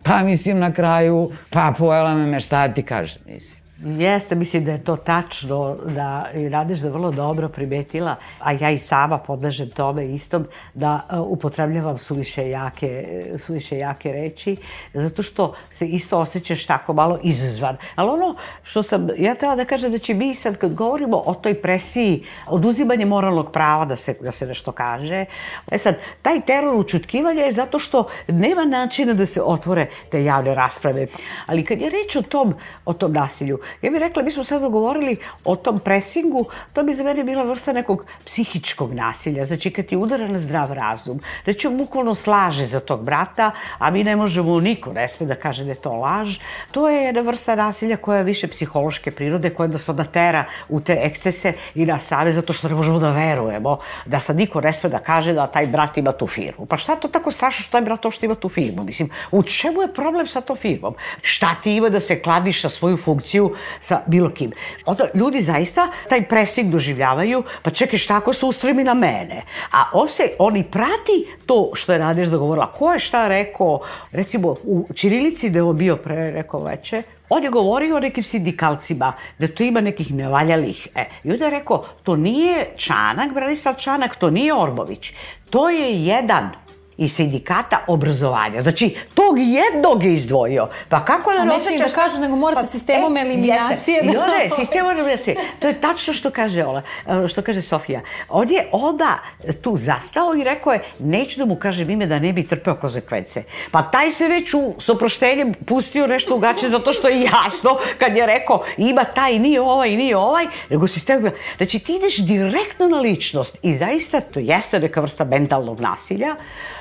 Pa 0.02 0.22
mislim 0.22 0.58
na 0.58 0.72
kraju, 0.72 1.30
pa 1.50 1.74
pojela 1.78 2.14
me 2.14 2.26
me, 2.26 2.40
šta 2.40 2.68
ti 2.68 2.82
kaže, 2.82 3.18
mislim. 3.26 3.65
Jeste, 3.84 4.34
mislim 4.34 4.64
da 4.64 4.72
je 4.72 4.84
to 4.84 4.96
tačno, 4.96 5.76
da 5.84 6.26
radiš 6.50 6.78
da 6.78 6.88
vrlo 6.88 7.10
dobro 7.10 7.48
primetila, 7.48 8.16
a 8.40 8.52
ja 8.52 8.70
i 8.70 8.78
sama 8.78 9.18
podležem 9.18 9.70
tome 9.70 10.06
istom, 10.06 10.46
da 10.74 11.00
uh, 11.10 11.18
upotrebljavam 11.20 11.98
suviše 11.98 12.48
jake, 12.48 13.22
suviše 13.38 13.78
jake 13.78 14.12
reči, 14.12 14.56
zato 14.94 15.22
što 15.22 15.54
se 15.70 15.86
isto 15.86 16.18
osjećaš 16.18 16.66
tako 16.66 16.92
malo 16.92 17.18
izazvan. 17.22 17.76
Ali 17.94 18.10
ono 18.10 18.34
što 18.62 18.82
sam, 18.82 19.08
ja 19.18 19.34
tela 19.34 19.56
da 19.56 19.64
kažem 19.64 19.92
da 19.92 19.98
će 19.98 20.14
mi 20.14 20.34
sad 20.34 20.56
kad 20.56 20.74
govorimo 20.74 21.22
o 21.26 21.34
toj 21.34 21.54
presiji, 21.62 22.24
oduzimanje 22.46 23.04
moralnog 23.04 23.52
prava 23.52 23.84
da 23.84 23.96
se, 23.96 24.14
da 24.20 24.32
se 24.32 24.46
nešto 24.46 24.72
kaže, 24.72 25.24
e 25.70 25.78
sad, 25.78 25.96
taj 26.22 26.40
teror 26.40 26.74
učutkivanja 26.74 27.42
je 27.42 27.52
zato 27.52 27.78
što 27.78 28.08
nema 28.28 28.64
načina 28.64 29.14
da 29.14 29.26
se 29.26 29.42
otvore 29.42 29.86
te 30.10 30.24
javne 30.24 30.54
rasprave. 30.54 31.06
Ali 31.46 31.64
kad 31.64 31.80
je 31.80 31.90
reč 31.90 32.16
o 32.16 32.22
tom, 32.22 32.54
o 32.84 32.92
tom 32.92 33.12
nasilju, 33.12 33.60
Ja 33.82 33.90
bih 33.90 34.00
rekla, 34.00 34.22
mi 34.22 34.30
smo 34.30 34.44
sad 34.44 34.62
govorili 34.62 35.16
o 35.44 35.56
tom 35.56 35.78
presingu, 35.78 36.44
to 36.72 36.82
bi 36.82 36.94
za 36.94 37.04
mene 37.04 37.24
bila 37.24 37.42
vrsta 37.42 37.72
nekog 37.72 38.04
psihičkog 38.24 38.92
nasilja. 38.92 39.44
Znači, 39.44 39.70
kad 39.70 39.86
ti 39.86 39.96
udara 39.96 40.28
na 40.28 40.38
zdrav 40.38 40.72
razum, 40.72 41.20
da 41.46 41.52
će 41.52 41.68
on 41.68 41.76
bukvalno 41.76 42.14
slaže 42.14 42.64
za 42.64 42.80
tog 42.80 43.02
brata, 43.04 43.50
a 43.78 43.90
mi 43.90 44.04
ne 44.04 44.16
možemo, 44.16 44.60
niko 44.60 44.92
ne 44.92 45.08
sme 45.08 45.26
da 45.26 45.34
kaže 45.34 45.64
da 45.64 45.70
je 45.70 45.82
to 45.82 45.92
laž. 45.92 46.38
To 46.70 46.88
je 46.88 47.04
jedna 47.04 47.20
vrsta 47.20 47.54
nasilja 47.54 47.96
koja 47.96 48.18
je 48.18 48.24
više 48.24 48.48
psihološke 48.48 49.10
prirode, 49.10 49.50
koja 49.50 49.66
da 49.66 49.78
se 49.78 49.92
tera 50.12 50.44
u 50.68 50.80
te 50.80 50.98
ekscese 51.02 51.52
i 51.74 51.86
na 51.86 51.98
same, 51.98 52.32
zato 52.32 52.52
što 52.52 52.68
ne 52.68 52.74
možemo 52.74 52.98
da 52.98 53.10
verujemo 53.10 53.78
da 54.06 54.20
sad 54.20 54.36
niko 54.36 54.60
ne 54.60 54.72
sme 54.72 54.90
da 54.90 54.98
kaže 54.98 55.32
da 55.32 55.46
taj 55.46 55.66
brat 55.66 55.98
ima 55.98 56.12
tu 56.12 56.26
firmu. 56.26 56.66
Pa 56.66 56.76
šta 56.76 56.96
to 56.96 57.08
tako 57.08 57.30
strašno 57.30 57.62
što 57.62 57.72
taj 57.72 57.82
brat 57.82 58.00
to 58.00 58.10
što 58.10 58.26
ima 58.26 58.34
tu 58.34 58.48
firmu? 58.48 58.84
Mislim, 58.84 59.10
u 59.30 59.42
čemu 59.42 59.82
je 59.82 59.94
problem 59.94 60.26
sa 60.26 60.40
to 60.40 60.56
firmom? 60.56 60.94
Šta 61.22 61.54
ti 61.62 61.76
ima 61.76 61.88
da 61.88 62.00
se 62.00 62.22
kladiš 62.22 62.62
sa 62.62 62.68
svoju 62.68 62.96
funkciju 62.96 63.54
sa 63.80 64.02
bilo 64.06 64.30
kim. 64.30 64.52
Onda 64.84 65.04
ljudi 65.14 65.40
zaista 65.40 65.88
taj 66.08 66.28
presing 66.28 66.72
doživljavaju, 66.72 67.42
pa 67.62 67.70
čekaj 67.70 67.98
šta 67.98 68.16
ako 68.16 68.32
se 68.32 68.46
ustremi 68.46 68.84
na 68.84 68.94
mene. 68.94 69.42
A 69.72 69.84
on 69.92 70.08
se, 70.08 70.30
oni 70.38 70.62
prati 70.62 71.26
to 71.46 71.70
što 71.74 71.92
je 71.92 71.98
Nadežda 71.98 72.36
govorila. 72.36 72.72
Ko 72.72 72.92
je 72.92 72.98
šta 72.98 73.28
rekao, 73.28 73.80
recimo 74.12 74.56
u 74.64 74.86
Čirilici 74.94 75.50
da 75.50 75.58
je 75.58 75.62
on 75.62 75.76
bio 75.76 75.96
pre 75.96 76.30
rekao 76.30 76.62
veče, 76.62 77.02
on 77.28 77.44
je 77.44 77.50
govorio 77.50 77.96
o 77.96 78.00
nekim 78.00 78.24
sindikalcima, 78.24 79.12
da 79.38 79.48
tu 79.48 79.62
ima 79.62 79.80
nekih 79.80 80.14
nevaljalih. 80.14 80.88
E, 80.94 81.04
I 81.24 81.30
onda 81.30 81.44
je 81.44 81.50
rekao, 81.50 81.84
to 82.02 82.16
nije 82.16 82.66
Čanak, 82.76 83.32
Branislav 83.34 83.74
Čanak, 83.74 84.16
to 84.16 84.30
nije 84.30 84.54
Orbović. 84.54 85.12
To 85.50 85.70
je 85.70 86.04
jedan 86.04 86.50
i 86.98 87.08
sindikata 87.08 87.84
obrazovanja. 87.86 88.62
Znači, 88.62 88.96
tog 89.14 89.38
jednog 89.38 90.04
je 90.04 90.12
izdvojio. 90.12 90.68
Pa 90.88 91.04
kako 91.04 91.32
da 91.32 91.44
ne 91.44 91.54
očećaš... 91.54 91.78
da 91.78 91.94
kaže, 91.94 92.20
nego 92.20 92.36
morate 92.36 92.60
pa, 92.60 92.66
sistemom 92.66 93.16
e, 93.16 93.20
eliminacije. 93.20 93.96
Jeste. 93.96 94.18
Da... 94.18 94.26
ne, 94.26 94.50
sistemom 94.56 94.90
eliminacije. 94.90 95.36
To 95.58 95.68
je 95.68 95.80
tačno 95.80 96.14
što 96.14 96.30
kaže 96.30 96.64
Ola, 96.64 96.82
što 97.28 97.42
kaže 97.42 97.62
Sofija. 97.62 98.00
On 98.28 98.50
je 98.50 98.68
onda 98.72 99.18
tu 99.62 99.76
zastao 99.76 100.34
i 100.34 100.44
rekao 100.44 100.72
je, 100.72 100.82
neću 100.98 101.38
da 101.38 101.44
mu 101.44 101.56
kažem 101.56 101.90
ime 101.90 102.06
da 102.06 102.18
ne 102.18 102.32
bi 102.32 102.46
trpeo 102.46 102.74
konsekvence. 102.74 103.42
Pa 103.70 103.82
taj 103.82 104.10
se 104.12 104.28
već 104.28 104.54
u 104.54 104.74
soproštenjem 104.78 105.54
pustio 105.66 106.06
nešto 106.06 106.36
u 106.36 106.38
gaće 106.38 106.68
zato 106.68 106.92
što 106.92 107.08
je 107.08 107.20
jasno 107.22 107.76
kad 107.98 108.16
je 108.16 108.26
rekao 108.26 108.64
ima 108.76 109.04
taj, 109.04 109.38
nije 109.38 109.60
ovaj, 109.60 109.96
nije 109.96 110.16
ovaj, 110.16 110.46
nego 110.70 110.86
sistem... 110.86 111.30
Znači, 111.56 111.78
ti 111.78 111.94
ideš 111.94 112.18
direktno 112.18 112.88
na 112.88 113.00
ličnost 113.00 113.58
i 113.62 113.74
zaista 113.74 114.20
to 114.20 114.40
jeste 114.40 114.80
neka 114.80 115.00
vrsta 115.00 115.24
mentalnog 115.24 115.80
nasilja, 115.80 116.36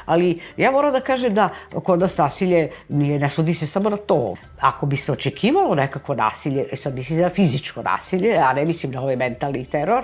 ali 0.05 0.39
ja 0.57 0.71
moram 0.71 0.93
da 0.93 0.99
kažem 0.99 1.33
da 1.33 1.49
kod 1.83 1.99
nas 1.99 2.17
nasilje 2.17 2.69
nije, 2.89 3.19
ne 3.19 3.29
svodi 3.29 3.53
se 3.53 3.67
samo 3.67 3.89
na 3.89 3.97
to. 3.97 4.35
Ako 4.59 4.85
bi 4.85 4.97
se 4.97 5.11
očekivalo 5.11 5.75
nekako 5.75 6.15
nasilje, 6.15 6.65
e 6.71 6.75
sad 6.75 6.95
mislim 6.95 7.19
na 7.21 7.29
fizičko 7.29 7.81
nasilje, 7.81 8.37
a 8.37 8.53
ne 8.53 8.65
mislim 8.65 8.91
na 8.91 9.01
ovaj 9.01 9.15
mentalni 9.15 9.65
teror, 9.65 10.03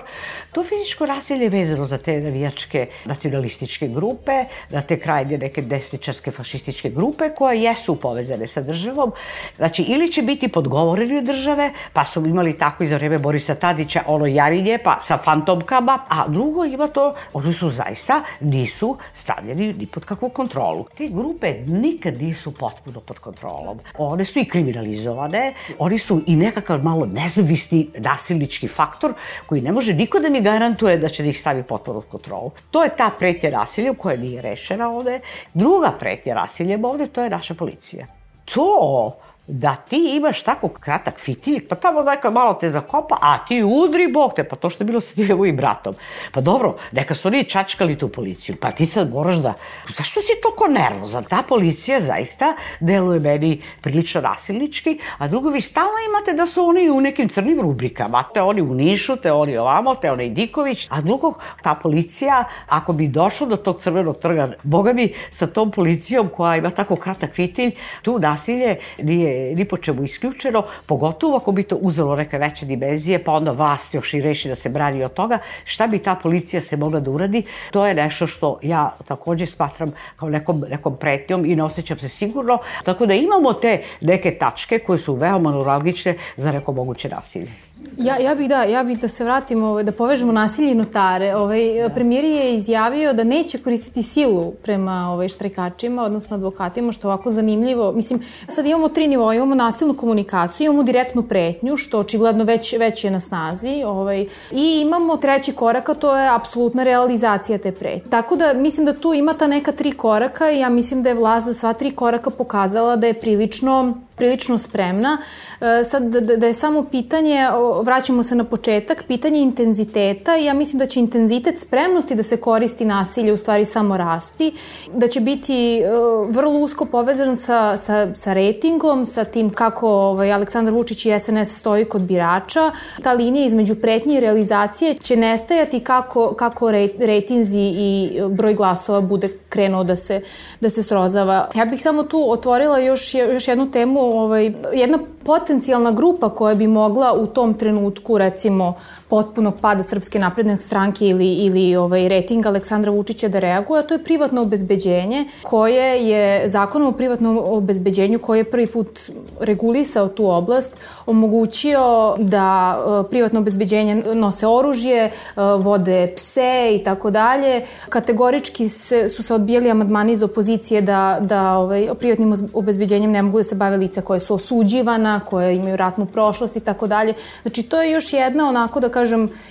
to 0.52 0.64
fizičko 0.64 1.06
nasilje 1.06 1.44
je 1.44 1.48
vezano 1.48 1.84
za 1.84 1.98
te 1.98 2.20
navijačke 2.20 2.86
nacionalističke 3.04 3.88
grupe, 3.88 4.44
na 4.70 4.82
te 4.82 4.98
krajnje 4.98 5.38
neke 5.38 5.62
desničarske 5.62 6.30
fašističke 6.30 6.90
grupe 6.90 7.30
koje 7.36 7.62
jesu 7.62 7.96
povezane 7.96 8.46
sa 8.46 8.60
državom. 8.60 9.12
Znači, 9.56 9.82
ili 9.82 10.12
će 10.12 10.22
biti 10.22 10.48
podgovoreni 10.48 11.18
od 11.18 11.24
države, 11.24 11.70
pa 11.92 12.04
su 12.04 12.26
imali 12.26 12.58
tako 12.58 12.84
i 12.84 12.86
za 12.86 12.96
vreme 12.96 13.18
Borisa 13.18 13.54
Tadića 13.54 14.02
ono 14.06 14.26
jarinje, 14.26 14.78
pa 14.84 14.98
sa 15.00 15.18
fantomkama, 15.18 15.98
a 16.08 16.28
drugo 16.28 16.64
ima 16.64 16.88
to, 16.88 17.14
oni 17.32 17.52
su 17.52 17.70
zaista 17.70 18.22
nisu 18.40 18.96
stavljeni 19.12 19.72
ni 19.72 19.86
pod 19.92 20.04
kakvu 20.04 20.28
kontrolu. 20.28 20.86
Te 20.96 21.08
grupe 21.08 21.54
nikad 21.66 22.22
nisu 22.22 22.52
potpuno 22.52 23.00
pod 23.00 23.18
kontrolom. 23.18 23.78
One 23.98 24.24
su 24.24 24.38
i 24.38 24.44
kriminalizovane, 24.44 25.54
oni 25.78 25.98
su 25.98 26.22
i 26.26 26.36
nekakav 26.36 26.82
malo 26.84 27.06
nezavisni 27.06 27.88
nasilnički 27.98 28.68
faktor 28.68 29.14
koji 29.46 29.60
ne 29.60 29.72
može 29.72 29.94
niko 29.94 30.20
da 30.20 30.30
mi 30.30 30.40
garantuje 30.40 30.98
da 30.98 31.08
će 31.08 31.22
da 31.22 31.28
ih 31.28 31.40
stavi 31.40 31.62
potpuno 31.62 32.00
pod 32.00 32.10
kontrolu. 32.10 32.50
To 32.70 32.84
je 32.84 32.96
ta 32.96 33.10
pretnja 33.18 33.50
nasiljem 33.50 33.94
koja 33.94 34.16
nije 34.16 34.42
rešena 34.42 34.88
ovde. 34.88 35.20
Druga 35.54 35.92
pretnja 35.98 36.34
nasiljem 36.34 36.84
ovde, 36.84 37.06
to 37.06 37.22
je 37.22 37.30
naša 37.30 37.54
policija. 37.54 38.06
To 38.44 39.16
da 39.46 39.76
ti 39.76 40.16
imaš 40.16 40.42
tako 40.42 40.68
kratak 40.68 41.18
fitilj, 41.18 41.68
pa 41.68 41.74
tamo 41.76 42.02
neka 42.02 42.30
malo 42.30 42.54
te 42.54 42.70
zakopa, 42.70 43.16
a 43.20 43.38
ti 43.48 43.62
udri, 43.62 44.12
bog 44.12 44.32
te, 44.36 44.44
pa 44.44 44.56
to 44.56 44.70
što 44.70 44.84
je 44.84 44.86
bilo 44.86 45.00
sa 45.00 45.14
tim 45.14 45.28
njegovim 45.28 45.56
bratom. 45.56 45.94
Pa 46.32 46.40
dobro, 46.40 46.76
neka 46.92 47.14
su 47.14 47.28
oni 47.28 47.44
čačkali 47.44 47.98
tu 47.98 48.08
policiju, 48.08 48.56
pa 48.60 48.70
ti 48.70 48.86
sad 48.86 49.10
moraš 49.12 49.36
da... 49.36 49.54
Zašto 49.96 50.20
si 50.20 50.32
toliko 50.42 50.68
nervozan? 50.68 51.24
Ta 51.24 51.42
policija 51.48 52.00
zaista 52.00 52.56
deluje 52.80 53.20
meni 53.20 53.62
prilično 53.80 54.20
nasilnički, 54.20 54.98
a 55.18 55.28
drugo, 55.28 55.50
vi 55.50 55.60
stalno 55.60 55.98
imate 56.08 56.32
da 56.32 56.46
su 56.46 56.64
oni 56.64 56.90
u 56.90 57.00
nekim 57.00 57.28
crnim 57.28 57.60
rubrikama, 57.60 58.24
te 58.34 58.42
oni 58.42 58.62
u 58.62 58.74
Nišu, 58.74 59.16
te 59.16 59.32
oni 59.32 59.56
ovamo, 59.56 59.94
te 59.94 60.10
oni 60.10 60.30
Diković, 60.30 60.86
a 60.90 61.00
drugo, 61.00 61.34
ta 61.62 61.74
policija, 61.74 62.44
ako 62.68 62.92
bi 62.92 63.08
došlo 63.08 63.46
do 63.46 63.56
tog 63.56 63.82
crvenog 63.82 64.18
trga, 64.18 64.52
boga 64.62 64.92
mi, 64.92 65.14
sa 65.30 65.46
tom 65.46 65.70
policijom 65.70 66.28
koja 66.28 66.56
ima 66.56 66.70
tako 66.70 66.96
kratak 66.96 67.34
fitilj, 67.34 67.74
tu 68.02 68.18
nasilje 68.18 68.78
nije 69.02 69.31
ni 69.56 69.64
po 69.64 69.76
čemu 69.76 70.04
isključeno, 70.04 70.64
pogotovo 70.86 71.36
ako 71.36 71.52
bi 71.52 71.62
to 71.62 71.76
uzelo 71.76 72.16
neke 72.16 72.38
veće 72.38 72.66
dimenzije, 72.66 73.18
pa 73.24 73.32
onda 73.32 73.50
vlast 73.50 73.94
još 73.94 74.14
i 74.14 74.20
reši 74.20 74.48
da 74.48 74.54
se 74.54 74.68
brani 74.68 75.04
od 75.04 75.12
toga, 75.14 75.38
šta 75.64 75.86
bi 75.86 75.98
ta 75.98 76.14
policija 76.22 76.60
se 76.60 76.76
mogla 76.76 77.00
da 77.00 77.10
uradi, 77.10 77.42
to 77.70 77.86
je 77.86 77.94
nešto 77.94 78.26
što 78.26 78.58
ja 78.62 78.94
takođe 79.08 79.46
smatram 79.46 79.92
kao 80.16 80.28
nekom, 80.28 80.64
nekom 80.70 80.96
pretnjom 80.96 81.44
i 81.44 81.56
ne 81.56 81.62
osjećam 81.62 81.98
se 81.98 82.08
sigurno. 82.08 82.58
Tako 82.84 83.06
da 83.06 83.14
imamo 83.14 83.52
te 83.52 83.82
neke 84.00 84.38
tačke 84.38 84.78
koje 84.78 84.98
su 84.98 85.14
veoma 85.14 85.52
neuralgične 85.52 86.14
za 86.36 86.52
neko 86.52 86.72
moguće 86.72 87.08
nasilje. 87.08 87.71
Ja, 87.96 88.16
ja 88.18 88.34
bih 88.34 88.48
da, 88.48 88.62
ja 88.62 88.84
bih 88.84 88.98
da 88.98 89.08
se 89.08 89.24
vratimo, 89.24 89.66
ovaj, 89.66 89.84
da 89.84 89.92
povežemo 89.92 90.32
nasilje 90.32 90.72
i 90.72 90.74
notare. 90.74 91.34
Ovaj, 91.36 91.60
da. 91.82 91.88
Premijer 91.88 92.24
je 92.24 92.54
izjavio 92.54 93.12
da 93.12 93.24
neće 93.24 93.58
koristiti 93.58 94.02
silu 94.02 94.52
prema 94.62 95.10
ovaj, 95.12 95.28
štrajkačima, 95.28 96.02
odnosno 96.02 96.34
advokatima, 96.36 96.92
što 96.92 97.08
je 97.08 97.12
ovako 97.12 97.30
zanimljivo. 97.30 97.92
Mislim, 97.92 98.22
sad 98.48 98.66
imamo 98.66 98.88
tri 98.88 99.06
nivoa, 99.06 99.34
imamo 99.34 99.54
nasilnu 99.54 99.94
komunikaciju, 99.94 100.64
imamo 100.64 100.82
direktnu 100.82 101.22
pretnju, 101.22 101.76
što 101.76 101.98
očigledno 101.98 102.44
već, 102.44 102.74
već 102.78 103.04
je 103.04 103.10
na 103.10 103.20
snazi, 103.20 103.82
ovaj, 103.86 104.26
i 104.52 104.80
imamo 104.80 105.16
treći 105.16 105.52
korak, 105.52 105.88
a 105.88 105.94
to 105.94 106.16
je 106.16 106.34
apsolutna 106.34 106.82
realizacija 106.82 107.58
te 107.58 107.72
pretnje. 107.72 108.10
Tako 108.10 108.36
da 108.36 108.54
mislim 108.54 108.86
da 108.86 108.92
tu 108.92 109.14
ima 109.14 109.34
ta 109.34 109.46
neka 109.46 109.72
tri 109.72 109.92
koraka 109.92 110.50
i 110.50 110.58
ja 110.58 110.68
mislim 110.68 111.02
da 111.02 111.08
je 111.08 111.14
vlast 111.14 111.46
za 111.46 111.54
sva 111.54 111.72
tri 111.72 111.90
koraka 111.90 112.30
pokazala 112.30 112.96
da 112.96 113.06
je 113.06 113.14
prilično 113.14 113.94
prilično 114.16 114.58
spremna. 114.58 115.18
E, 115.60 115.84
sad, 115.84 116.02
da, 116.02 116.20
da, 116.20 116.36
da 116.36 116.46
je 116.46 116.54
samo 116.54 116.84
pitanje, 116.84 117.48
vraćamo 117.82 118.22
se 118.22 118.34
na 118.34 118.44
početak, 118.44 119.04
pitanje 119.08 119.40
intenziteta 119.40 120.36
ja 120.36 120.54
mislim 120.54 120.78
da 120.78 120.86
će 120.86 121.00
intenzitet 121.00 121.58
spremnosti 121.58 122.14
da 122.14 122.22
se 122.22 122.36
koristi 122.36 122.84
nasilje 122.84 123.32
u 123.32 123.36
stvari 123.36 123.64
samo 123.64 123.96
rasti, 123.96 124.52
da 124.94 125.06
će 125.06 125.20
biti 125.20 125.78
e, 125.78 125.86
vrlo 126.28 126.58
usko 126.60 126.84
povezan 126.84 127.36
sa, 127.36 127.76
sa, 127.76 128.14
sa 128.14 128.32
ratingom, 128.32 129.04
sa 129.04 129.24
tim 129.24 129.50
kako 129.50 129.88
ovaj, 129.88 130.32
Aleksandar 130.32 130.74
Vučić 130.74 131.06
i 131.06 131.18
SNS 131.20 131.58
stoji 131.58 131.84
kod 131.84 132.02
birača. 132.02 132.70
Ta 133.02 133.12
linija 133.12 133.46
između 133.46 133.74
pretnje 133.74 134.16
i 134.16 134.20
realizacije 134.20 134.94
će 134.94 135.16
nestajati 135.16 135.80
kako, 135.80 136.34
kako 136.34 136.70
rejtinzi 136.98 137.60
i 137.60 138.20
broj 138.28 138.54
glasova 138.54 139.00
bude 139.00 139.28
krenuo 139.48 139.84
da 139.84 139.96
se, 139.96 140.20
da 140.60 140.70
se 140.70 140.82
srozava. 140.82 141.48
Ja 141.54 141.64
bih 141.64 141.82
samo 141.82 142.02
tu 142.02 142.30
otvorila 142.30 142.78
još, 142.78 143.14
još 143.14 143.48
jednu 143.48 143.70
temu 143.70 144.01
ovaj, 144.02 144.52
jedna 144.72 144.98
potencijalna 145.24 145.92
grupa 145.92 146.30
koja 146.30 146.54
bi 146.54 146.66
mogla 146.66 147.12
u 147.12 147.26
tom 147.26 147.54
trenutku, 147.54 148.18
recimo, 148.18 148.74
potpunog 149.12 149.54
pada 149.60 149.82
Srpske 149.82 150.18
napredne 150.18 150.56
stranke 150.56 151.06
ili, 151.06 151.26
ili 151.34 151.76
ovaj, 151.76 152.08
reting 152.08 152.46
Aleksandra 152.46 152.90
Vučića 152.90 153.28
da 153.28 153.38
reaguje, 153.38 153.80
a 153.80 153.82
to 153.86 153.94
je 153.94 154.04
privatno 154.04 154.42
obezbeđenje 154.42 155.26
koje 155.42 156.08
je 156.08 156.48
zakonom 156.48 156.88
o 156.88 156.92
privatnom 156.92 157.38
obezbeđenju 157.42 158.18
koji 158.18 158.40
je 158.40 158.44
prvi 158.44 158.66
put 158.66 159.00
regulisao 159.40 160.08
tu 160.08 160.30
oblast, 160.30 160.76
omogućio 161.06 162.14
da 162.18 162.78
uh, 162.78 163.10
privatno 163.10 163.40
obezbeđenje 163.40 163.94
nose 164.14 164.46
oružje, 164.46 165.10
uh, 165.10 165.42
vode 165.64 166.12
pse 166.16 166.70
i 166.80 166.84
tako 166.84 167.10
dalje. 167.10 167.66
Kategorički 167.88 168.68
se, 168.68 169.08
su 169.08 169.22
se 169.22 169.34
odbijali 169.34 169.70
amadmani 169.70 170.12
iz 170.12 170.22
opozicije 170.22 170.80
da, 170.80 171.18
da 171.20 171.52
ovaj, 171.52 171.88
privatnim 171.98 172.34
obezbeđenjem 172.54 173.10
ne 173.10 173.22
mogu 173.22 173.38
da 173.38 173.44
se 173.44 173.60
bave 173.60 173.76
lica 173.76 174.00
koje 174.00 174.20
su 174.20 174.34
osuđivana, 174.34 175.20
koje 175.20 175.56
imaju 175.56 175.76
ratnu 175.76 176.06
prošlost 176.06 176.56
i 176.56 176.60
tako 176.60 176.86
dalje. 176.86 177.14
Znači, 177.42 177.62
to 177.62 177.82
je 177.82 177.92
još 177.92 178.12
jedna 178.12 178.48
onako 178.48 178.80
da 178.80 178.88
kažem, 178.88 179.01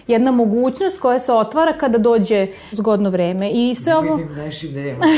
jedna 0.08 0.32
mogućnost 0.32 1.00
koja 1.00 1.20
se 1.20 1.34
otvara 1.34 1.74
kada 1.74 1.98
dođe 1.98 2.48
zgodno 2.72 3.10
vreme. 3.10 3.50
I 3.54 3.76
sve 3.76 3.96
ovo... 3.96 4.20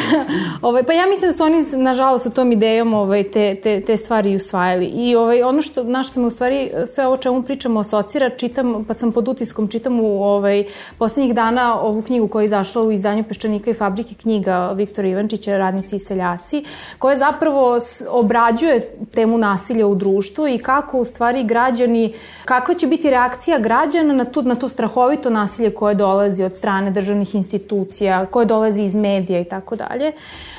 Ovaj, 0.61 0.83
pa 0.83 0.93
ja 0.93 1.05
mislim 1.07 1.29
da 1.29 1.33
su 1.33 1.43
oni, 1.43 1.63
nažalost, 1.83 2.23
sa 2.23 2.29
tom 2.29 2.51
idejom 2.51 2.93
ovaj, 2.93 3.23
te, 3.23 3.55
te, 3.55 3.81
te 3.81 3.97
stvari 3.97 4.35
usvajali. 4.35 4.85
I 4.85 5.15
ovaj, 5.15 5.43
ono 5.43 5.61
što, 5.61 5.83
na 5.83 6.03
što 6.03 6.19
me 6.19 6.27
u 6.27 6.29
stvari 6.29 6.71
sve 6.85 7.07
ovo 7.07 7.17
čemu 7.17 7.43
pričamo 7.43 7.79
asocira, 7.79 8.29
čitam, 8.29 8.85
pa 8.87 8.93
sam 8.93 9.11
pod 9.11 9.27
utiskom, 9.27 9.67
čitam 9.67 9.99
u 9.99 10.23
ovaj, 10.23 10.63
poslednjih 10.97 11.35
dana 11.35 11.81
ovu 11.81 12.01
knjigu 12.01 12.27
koja 12.27 12.43
je 12.43 12.45
izašla 12.45 12.81
u 12.81 12.91
izdanju 12.91 13.23
Peščanika 13.23 13.71
i 13.71 13.73
fabrike 13.73 14.15
knjiga 14.15 14.71
Viktora 14.71 15.07
Ivančića, 15.07 15.57
Radnici 15.57 15.95
i 15.95 15.99
seljaci, 15.99 16.63
koja 16.99 17.15
zapravo 17.15 17.79
obrađuje 18.09 18.95
temu 19.13 19.37
nasilja 19.37 19.87
u 19.87 19.95
društvu 19.95 20.47
i 20.47 20.57
kako 20.57 20.99
u 20.99 21.05
stvari 21.05 21.43
građani, 21.43 22.13
kakva 22.45 22.73
će 22.73 22.87
biti 22.87 23.09
reakcija 23.09 23.59
građana 23.59 24.13
na 24.13 24.22
to, 24.25 24.41
na 24.41 24.55
to 24.55 24.69
strahovito 24.69 25.29
nasilje 25.29 25.73
koje 25.73 25.95
dolazi 25.95 26.43
od 26.43 26.55
strane 26.55 26.91
državnih 26.91 27.35
institucija, 27.35 28.25
koje 28.25 28.45
dolazi 28.45 28.81
iz 28.81 28.95
medija 28.95 29.39
i 29.39 29.45
tako 29.45 29.75
dalje. 29.75 30.11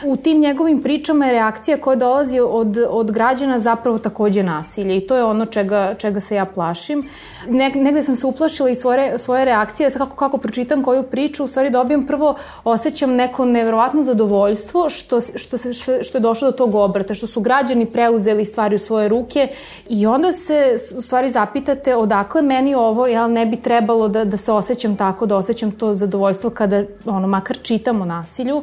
U 0.07 0.17
tim 0.17 0.41
njegovim 0.41 0.83
pričama 0.83 1.27
je 1.27 1.33
reakcija 1.33 1.77
koja 1.77 1.97
dolazi 1.97 2.41
od, 2.41 2.79
od 2.89 3.11
građana 3.11 3.59
zapravo 3.59 3.99
takođe 3.99 4.43
nasilje 4.43 4.97
i 4.97 5.07
to 5.07 5.17
je 5.17 5.25
ono 5.25 5.47
čega, 5.47 5.95
čega 5.99 6.21
se 6.21 6.35
ja 6.35 6.45
plašim. 6.45 7.09
Ne, 7.49 7.71
negde 7.75 8.03
sam 8.03 8.15
se 8.15 8.27
uplašila 8.27 8.71
i 8.71 8.75
svoje, 8.75 9.19
svoje 9.19 9.45
reakcije, 9.45 9.91
kako, 9.91 10.17
kako 10.17 10.39
pročitam 10.39 10.83
koju 10.83 11.03
priču, 11.03 11.45
u 11.45 11.49
stvari 11.49 11.71
dobijem 11.71 12.07
prvo, 12.07 12.35
osjećam 12.65 13.15
neko 13.15 13.45
nevjerovatno 13.45 14.03
zadovoljstvo 14.03 14.91
što, 14.91 15.21
što, 15.21 15.59
se, 15.59 15.73
što, 15.73 16.03
što 16.03 16.19
je 16.19 16.23
došlo 16.23 16.51
do 16.51 16.57
tog 16.57 16.75
obrata, 16.75 17.15
što 17.15 17.27
su 17.27 17.41
građani 17.41 17.87
preuzeli 17.87 18.45
stvari 18.45 18.77
u 18.77 18.79
svoje 18.79 19.09
ruke 19.09 19.49
i 19.89 20.07
onda 20.07 20.33
se 20.33 20.77
u 20.97 21.01
stvari 21.01 21.31
zapitate 21.31 21.97
odakle 21.97 22.43
meni 22.43 22.75
ovo, 22.75 23.07
jel 23.07 23.33
ne 23.33 23.47
bi 23.47 23.54
trebalo 23.57 24.09
da, 24.09 24.25
da 24.25 24.37
se 24.37 24.53
osjećam 24.53 24.97
tako, 24.97 25.27
da 25.27 25.37
osjećam 25.37 25.73
to 25.73 25.95
zadovoljstvo 25.95 26.51
kada, 26.51 26.83
ono, 27.05 27.29
makar 27.29 27.57
čitam 27.63 28.01
o 28.01 28.05
nasilju. 28.05 28.63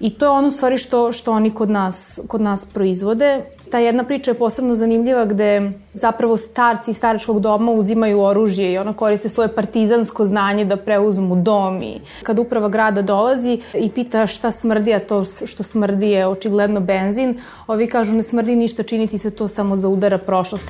I 0.00 0.10
to 0.10 0.24
je 0.24 0.30
ono 0.30 0.50
stvari 0.50 0.76
što, 0.76 1.12
što 1.12 1.32
oni 1.32 1.50
kod 1.50 1.70
nas, 1.70 2.20
kod 2.28 2.40
nas 2.40 2.64
proizvode 2.64 3.44
Ta 3.70 3.78
jedna 3.78 4.04
priča 4.04 4.30
je 4.30 4.34
posebno 4.34 4.74
zanimljiva 4.74 5.24
gde 5.24 5.72
zapravo 5.92 6.36
starci 6.36 6.92
staračkog 6.92 7.40
doma 7.40 7.72
uzimaju 7.72 8.20
oružje 8.20 8.72
i 8.72 8.78
ono 8.78 8.92
koriste 8.92 9.28
svoje 9.28 9.54
partizansko 9.54 10.24
znanje 10.24 10.64
da 10.64 10.76
preuzmu 10.76 11.36
dom 11.36 11.82
i 11.82 12.00
kad 12.22 12.38
uprava 12.38 12.68
grada 12.68 13.02
dolazi 13.02 13.60
i 13.74 13.90
pita 13.90 14.26
šta 14.26 14.50
smrdi, 14.50 14.94
a 14.94 15.00
to 15.00 15.24
što 15.24 15.62
smrdi 15.62 16.10
je 16.10 16.26
očigledno 16.26 16.80
benzin, 16.80 17.38
ovi 17.66 17.86
kažu 17.86 18.16
ne 18.16 18.22
smrdi 18.22 18.56
ništa, 18.56 18.82
činiti 18.82 19.18
se 19.18 19.30
to 19.30 19.48
samo 19.48 19.76
za 19.76 19.88
udara 19.88 20.18
prošlost. 20.18 20.64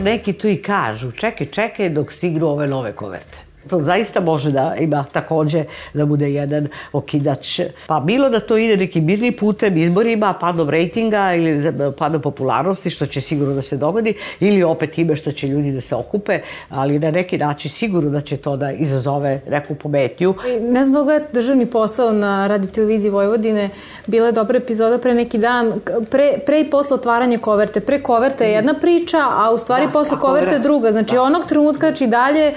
Neki 0.00 0.32
tu 0.32 0.48
i 0.48 0.56
kažu, 0.62 1.12
čekaj, 1.12 1.46
čekaj 1.46 1.90
dok 1.90 2.12
stignu 2.12 2.46
ove 2.48 2.66
nove 2.66 2.92
koverte. 2.92 3.49
To 3.68 3.80
zaista 3.80 4.20
može 4.20 4.50
da 4.50 4.74
ima 4.80 5.04
takođe 5.12 5.64
da 5.94 6.06
bude 6.06 6.30
jedan 6.32 6.68
okidač. 6.92 7.60
Pa 7.86 8.00
bilo 8.00 8.28
da 8.28 8.40
to 8.40 8.56
ide 8.56 8.76
nekim 8.76 9.04
mirnim 9.04 9.36
putem, 9.36 9.76
izborima, 9.76 10.34
padom 10.40 10.70
rejtinga 10.70 11.34
ili 11.34 11.72
padom 11.98 12.22
popularnosti, 12.22 12.90
što 12.90 13.06
će 13.06 13.20
sigurno 13.20 13.54
da 13.54 13.62
se 13.62 13.76
dogodi, 13.76 14.14
ili 14.40 14.62
opet 14.62 14.98
ime 14.98 15.16
što 15.16 15.32
će 15.32 15.48
ljudi 15.48 15.72
da 15.72 15.80
se 15.80 15.94
okupe, 15.94 16.40
ali 16.68 16.98
na 16.98 17.10
neki 17.10 17.38
način 17.38 17.70
sigurno 17.70 18.10
da 18.10 18.20
će 18.20 18.36
to 18.36 18.56
da 18.56 18.72
izazove 18.72 19.40
neku 19.50 19.74
pometnju. 19.74 20.34
Ne 20.60 20.84
znam 20.84 21.06
da 21.06 21.20
državni 21.32 21.66
posao 21.66 22.12
na 22.12 22.46
radio 22.46 22.70
televiziji 22.70 23.10
Vojvodine. 23.10 23.68
Bila 24.06 24.26
je 24.26 24.32
dobra 24.32 24.58
epizoda 24.58 24.98
pre 24.98 25.14
neki 25.14 25.38
dan, 25.38 25.72
pre, 26.10 26.32
pre 26.46 26.60
i 26.60 26.70
posle 26.70 26.94
otvaranja 26.94 27.38
koverte. 27.38 27.80
Pre 27.80 28.02
koverte 28.02 28.44
je 28.44 28.52
jedna 28.52 28.74
priča, 28.80 29.18
a 29.30 29.50
u 29.54 29.58
stvari 29.58 29.86
da, 29.86 29.92
posle 29.92 30.18
koverte 30.18 30.54
je 30.54 30.58
druga. 30.58 30.92
Znači 30.92 31.14
da. 31.14 31.22
onog 31.22 31.46
trenutka, 31.48 31.86
znači 31.86 32.06
dalje, 32.06 32.54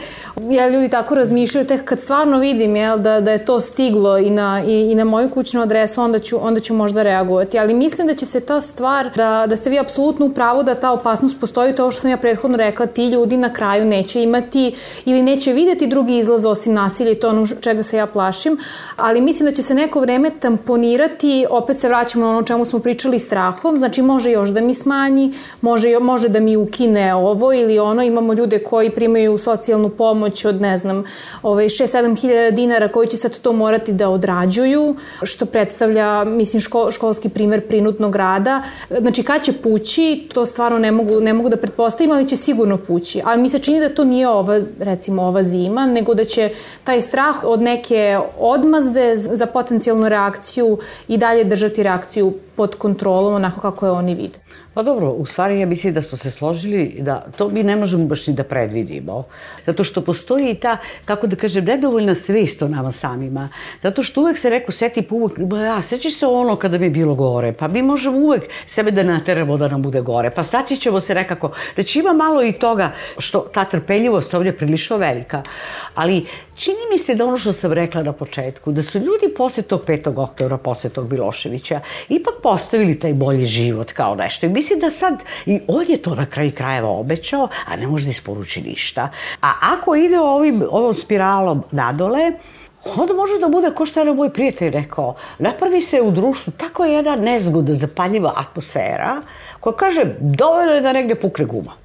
ja 0.49 0.69
ljudi 0.69 0.89
tako 0.93 1.15
razmišljaju, 1.15 1.67
tek 1.67 1.83
kad 1.83 1.99
stvarno 1.99 2.37
vidim 2.37 2.75
jel, 2.75 2.97
da, 2.97 3.19
da 3.21 3.31
je 3.31 3.45
to 3.45 3.61
stiglo 3.61 4.17
i 4.17 4.29
na, 4.29 4.63
i, 4.67 4.91
i 4.91 4.95
na 4.95 5.03
moju 5.03 5.29
kućnu 5.29 5.61
adresu, 5.61 6.01
onda 6.01 6.19
ću, 6.19 6.37
onda 6.41 6.59
ću 6.59 6.73
možda 6.73 7.03
reagovati. 7.03 7.59
Ali 7.59 7.73
mislim 7.73 8.07
da 8.07 8.15
će 8.15 8.25
se 8.25 8.39
ta 8.39 8.61
stvar, 8.61 9.09
da, 9.15 9.45
da 9.49 9.55
ste 9.55 9.69
vi 9.69 9.79
apsolutno 9.79 10.25
u 10.25 10.29
pravu 10.29 10.63
da 10.63 10.75
ta 10.75 10.91
opasnost 10.91 11.39
postoji, 11.39 11.75
to 11.75 11.91
što 11.91 12.01
sam 12.01 12.11
ja 12.11 12.17
prethodno 12.17 12.57
rekla, 12.57 12.85
ti 12.85 13.07
ljudi 13.07 13.37
na 13.37 13.53
kraju 13.53 13.85
neće 13.85 14.23
imati 14.23 14.75
ili 15.05 15.21
neće 15.21 15.53
videti 15.53 15.87
drugi 15.87 16.17
izlaz 16.17 16.45
osim 16.45 16.73
nasilja 16.73 17.11
i 17.11 17.15
to 17.15 17.29
ono 17.29 17.47
čega 17.61 17.83
se 17.83 17.97
ja 17.97 18.05
plašim, 18.05 18.57
ali 18.95 19.21
mislim 19.21 19.49
da 19.49 19.55
će 19.55 19.63
se 19.63 19.75
neko 19.75 19.99
vreme 19.99 20.31
tamponirati, 20.39 21.45
opet 21.49 21.77
se 21.79 21.87
vraćamo 21.87 22.25
na 22.25 22.31
ono 22.31 22.43
čemu 22.43 22.65
smo 22.65 22.79
pričali 22.79 23.19
strahom, 23.19 23.79
znači 23.79 24.01
može 24.01 24.31
još 24.31 24.49
da 24.49 24.61
mi 24.61 24.73
smanji, 24.73 25.33
može, 25.61 25.99
može 25.99 26.29
da 26.29 26.39
mi 26.39 26.57
ukine 26.57 27.15
ovo 27.15 27.53
ili 27.53 27.79
ono, 27.79 28.03
imamo 28.03 28.33
ljude 28.33 28.59
koji 28.59 28.89
primaju 28.89 29.37
socijalnu 29.37 29.89
pomoć 29.89 30.45
od, 30.45 30.61
ne 30.61 30.77
znam, 30.77 30.82
ovaj, 31.41 31.65
6-7 31.65 32.21
hiljada 32.21 32.51
dinara 32.51 32.87
koji 32.87 33.07
će 33.07 33.17
sad 33.17 33.39
to 33.39 33.53
morati 33.53 33.93
da 33.93 34.09
odrađuju, 34.09 34.95
što 35.23 35.45
predstavlja, 35.45 36.23
mislim, 36.23 36.61
ško, 36.61 36.91
školski 36.91 37.29
primer 37.29 37.67
prinutnog 37.67 38.15
rada. 38.15 38.63
Znači, 38.99 39.23
kad 39.23 39.43
će 39.43 39.53
pući, 39.53 40.27
to 40.33 40.45
stvarno 40.45 40.79
ne 40.79 40.91
mogu, 40.91 41.19
ne 41.19 41.33
mogu 41.33 41.49
da 41.49 41.57
pretpostavim, 41.57 42.11
ali 42.11 42.29
će 42.29 42.37
sigurno 42.37 42.77
pući. 42.77 43.21
Ali 43.25 43.41
mi 43.41 43.49
se 43.49 43.59
čini 43.59 43.79
da 43.79 43.95
to 43.95 44.03
nije 44.03 44.27
ova, 44.27 44.61
recimo, 44.79 45.23
ova 45.23 45.43
zima, 45.43 45.85
nego 45.85 46.13
da 46.13 46.25
će 46.25 46.49
taj 46.83 47.01
strah 47.01 47.43
od 47.43 47.61
neke 47.61 48.19
odmazde 48.39 49.15
za 49.15 49.45
potencijalnu 49.45 50.09
reakciju 50.09 50.77
i 51.07 51.17
dalje 51.17 51.43
držati 51.43 51.83
reakciju 51.83 52.33
pod 52.55 52.75
kontrolom 52.75 53.33
onako 53.33 53.61
kako 53.61 53.85
je 53.85 53.91
oni 53.91 54.15
vide. 54.15 54.39
Pa 54.73 54.83
dobro, 54.83 55.09
u 55.09 55.25
stvari 55.25 55.59
ja 55.59 55.65
mislim 55.65 55.93
da 55.93 56.01
smo 56.01 56.17
se 56.17 56.31
složili 56.31 56.95
da 56.99 57.25
to 57.37 57.49
mi 57.49 57.63
ne 57.63 57.75
možemo 57.75 58.05
baš 58.05 58.27
ni 58.27 58.33
da 58.33 58.43
predvidimo. 58.43 59.23
Zato 59.65 59.83
što 59.83 60.01
postoji 60.01 60.49
i 60.49 60.55
ta, 60.55 60.77
kako 61.05 61.27
da 61.27 61.35
kažem, 61.35 61.65
nedovoljna 61.65 62.15
svest 62.15 62.61
o 62.61 62.67
nama 62.67 62.91
samima. 62.91 63.49
Zato 63.83 64.03
što 64.03 64.21
uvek 64.21 64.37
se 64.37 64.49
rekao, 64.49 64.71
seti 64.71 65.01
pa 65.01 65.15
uvek, 65.15 65.31
ja, 65.65 65.81
seći 65.81 66.11
se 66.11 66.27
ono 66.27 66.55
kada 66.55 66.77
mi 66.77 66.85
je 66.85 66.89
bilo 66.89 67.15
gore, 67.15 67.53
pa 67.53 67.67
mi 67.67 67.81
možemo 67.81 68.17
uvek 68.17 68.43
sebe 68.65 68.91
da 68.91 69.03
nateramo 69.03 69.57
da 69.57 69.67
nam 69.67 69.81
bude 69.81 70.01
gore, 70.01 70.31
pa 70.31 70.43
staći 70.43 70.77
ćemo 70.77 70.99
se 70.99 71.15
nekako. 71.15 71.51
Znači 71.75 71.99
ima 71.99 72.13
malo 72.13 72.43
i 72.43 72.53
toga 72.53 72.91
što 73.17 73.39
ta 73.39 73.65
trpeljivost 73.65 74.33
ovdje 74.33 74.49
je 74.49 74.57
prilično 74.57 74.97
velika. 74.97 75.43
Ali 75.95 76.25
čini 76.55 76.77
mi 76.91 76.97
se 76.97 77.15
da 77.15 77.25
ono 77.25 77.37
što 77.37 77.53
sam 77.53 77.73
rekla 77.73 78.03
na 78.03 78.13
početku, 78.13 78.71
da 78.71 78.83
su 78.83 78.99
ljudi 78.99 79.33
posle 79.37 79.63
tog 79.63 79.85
5. 79.87 80.19
oktobra, 80.19 80.57
posle 80.57 80.89
tog 80.89 81.11
Miloševića, 81.11 81.79
ipak 82.09 82.33
postavili 82.43 82.99
taj 82.99 83.13
bolji 83.13 83.45
život 83.45 83.91
kao 83.91 84.15
nešto. 84.15 84.45
I 84.45 84.49
mislim 84.49 84.79
da 84.79 84.91
sad, 84.91 85.23
i 85.45 85.59
on 85.67 85.85
je 85.89 85.97
to 85.97 86.15
na 86.15 86.25
kraju 86.25 86.51
krajeva 86.51 86.89
obećao, 86.89 87.47
a 87.65 87.75
ne 87.75 87.87
može 87.87 88.05
da 88.05 88.11
isporuči 88.11 88.61
ništa. 88.61 89.09
A 89.41 89.51
ako 89.61 89.95
ide 89.95 90.19
ovim, 90.19 90.63
ovom 90.69 90.93
spiralom 90.93 91.63
nadole, 91.71 92.31
onda 92.95 93.13
može 93.13 93.39
da 93.39 93.47
bude, 93.47 93.71
ko 93.75 93.85
što 93.85 93.99
je 93.99 94.13
moj 94.13 94.33
prijatelj 94.33 94.69
rekao, 94.69 95.15
napravi 95.39 95.81
se 95.81 96.01
u 96.01 96.11
društvu 96.11 96.53
tako 96.57 96.85
jedna 96.85 97.15
nezgoda, 97.15 97.73
zapaljiva 97.73 98.33
atmosfera, 98.35 99.21
koja 99.59 99.75
kaže, 99.75 100.05
dovoljno 100.19 100.71
je 100.71 100.81
da 100.81 100.93
negde 100.93 101.15
pukne 101.15 101.45
guma 101.45 101.82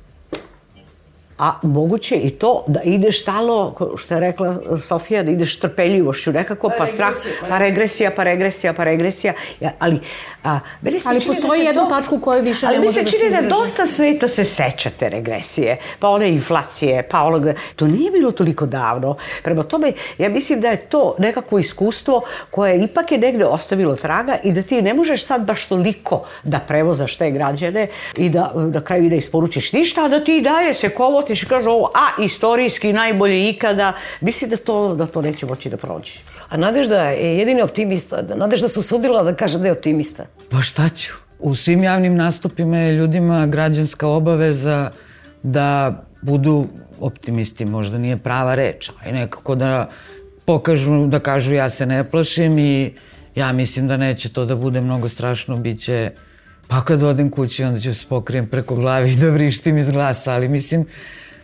a 1.39 1.59
moguće 1.63 2.17
i 2.17 2.31
to 2.31 2.65
da 2.67 2.81
ideš 2.83 3.23
stalo, 3.23 3.75
što 3.97 4.15
je 4.15 4.21
rekla 4.21 4.57
Sofija, 4.83 5.23
da 5.23 5.31
ideš 5.31 5.61
trpeljivošću 5.61 6.33
nekako, 6.33 6.69
pa, 6.69 6.75
pa 6.79 6.87
strah, 6.87 7.15
pa 7.49 7.59
regresija, 7.59 8.11
pa 8.17 8.25
regresija, 8.25 8.73
pa 8.73 8.85
regresija, 8.85 9.33
ja, 9.61 9.73
ali 9.79 10.01
A, 10.45 10.61
meni 10.83 11.01
se 11.01 11.09
ali 11.09 11.19
da 11.19 11.27
postoji 11.27 11.61
da 11.61 11.67
jedna 11.67 11.83
to, 11.83 11.89
tačka 11.89 12.15
u 12.15 12.21
kojoj 12.21 12.43
više 12.43 12.67
ne 12.67 12.79
može 12.79 12.87
da 12.87 12.93
se 12.93 13.01
izdrži. 13.01 13.17
Ali 13.17 13.33
mi 13.33 13.33
se 13.33 13.41
čini 13.41 13.49
da 13.49 13.57
dosta 13.57 13.87
sveta 13.87 14.29
se 14.29 14.45
sećate 14.45 15.09
regresije, 15.09 15.77
pa 15.99 16.09
one 16.09 16.29
inflacije, 16.31 17.03
pa 17.11 17.23
onoga. 17.23 17.55
To 17.77 17.87
nije 17.87 18.11
bilo 18.11 18.33
toliko 18.33 18.67
davno. 18.67 19.17
Prema 19.43 19.63
tome, 19.63 19.93
ja 20.19 20.29
mislim 20.29 20.61
da 20.61 20.69
je 20.69 20.77
to 20.77 21.15
nekako 21.19 21.59
iskustvo 21.59 22.23
koje 22.51 22.85
ipak 22.85 23.13
je 23.13 23.19
negde 23.19 23.45
ostavilo 23.45 23.97
traga 23.97 24.37
i 24.45 24.53
da 24.53 24.63
ti 24.63 24.83
ne 24.83 24.95
možeš 24.95 25.27
sad 25.27 25.45
baš 25.45 25.65
toliko 25.65 26.25
da 26.43 26.59
prevozaš 26.59 27.17
te 27.17 27.31
građane 27.31 27.87
i 28.17 28.29
da 28.29 28.53
na 28.55 28.81
kraju 28.81 29.11
da 29.11 29.17
isporučiš 29.17 29.73
ništa, 29.73 30.05
a 30.05 30.09
da 30.09 30.25
ti 30.25 30.41
daje 30.41 30.75
se 30.75 30.89
kovotiš 31.29 31.43
i 31.43 31.47
kaže 31.47 31.71
ovo, 31.71 31.91
a 31.95 32.23
istorijski 32.23 32.93
najbolje 32.93 33.51
ikada. 33.51 33.93
Mislim 34.21 34.51
da 34.51 34.57
to, 34.57 34.95
da 34.95 35.07
to 35.07 35.23
neće 35.23 35.47
moći 35.47 35.71
da 35.71 35.77
prođe. 35.77 36.21
A 36.49 36.57
Nadežda 36.57 37.03
je 37.11 37.39
jedini 37.39 37.63
optimista. 37.63 38.23
Nadežda 38.35 38.69
se 38.69 38.81
usudila 38.81 39.23
da 39.23 39.35
kaže 39.35 39.59
da 39.59 39.67
je 39.67 39.73
optimista. 39.73 40.25
Pa 40.51 40.63
šta 40.63 40.89
ću? 40.89 41.13
U 41.39 41.55
svim 41.55 41.83
javnim 41.83 42.17
nastupima 42.17 42.79
je 42.79 42.93
ljudima 42.93 43.47
građanska 43.47 44.09
obaveza 44.09 44.91
da 45.43 45.93
budu 46.23 46.67
optimisti, 47.01 47.65
možda 47.65 47.99
nije 47.99 48.17
prava 48.17 48.55
reč, 48.55 48.91
ali 49.05 49.13
nekako 49.13 49.55
da 49.55 49.89
pokažu, 50.45 51.07
da 51.07 51.21
kažu 51.21 51.55
ja 51.55 51.71
se 51.71 51.87
ne 51.87 52.05
plašim 52.11 52.59
i 52.59 52.95
ja 53.35 53.53
mislim 53.53 53.89
da 53.89 53.97
neće 53.97 54.33
to 54.33 54.45
da 54.45 54.57
bude 54.57 54.81
mnogo 54.81 55.09
strašno, 55.09 55.57
bit 55.57 55.81
će 55.81 56.11
pa 56.69 56.85
kad 56.85 57.03
odem 57.03 57.31
kući 57.31 57.65
onda 57.65 57.81
ću 57.81 57.95
se 57.95 58.07
pokrijem 58.09 58.47
preko 58.47 58.75
glavi 58.75 59.13
i 59.13 59.17
da 59.17 59.31
vrištim 59.31 59.79
iz 59.79 59.91
glasa, 59.91 60.33
ali 60.33 60.49
mislim 60.49 60.87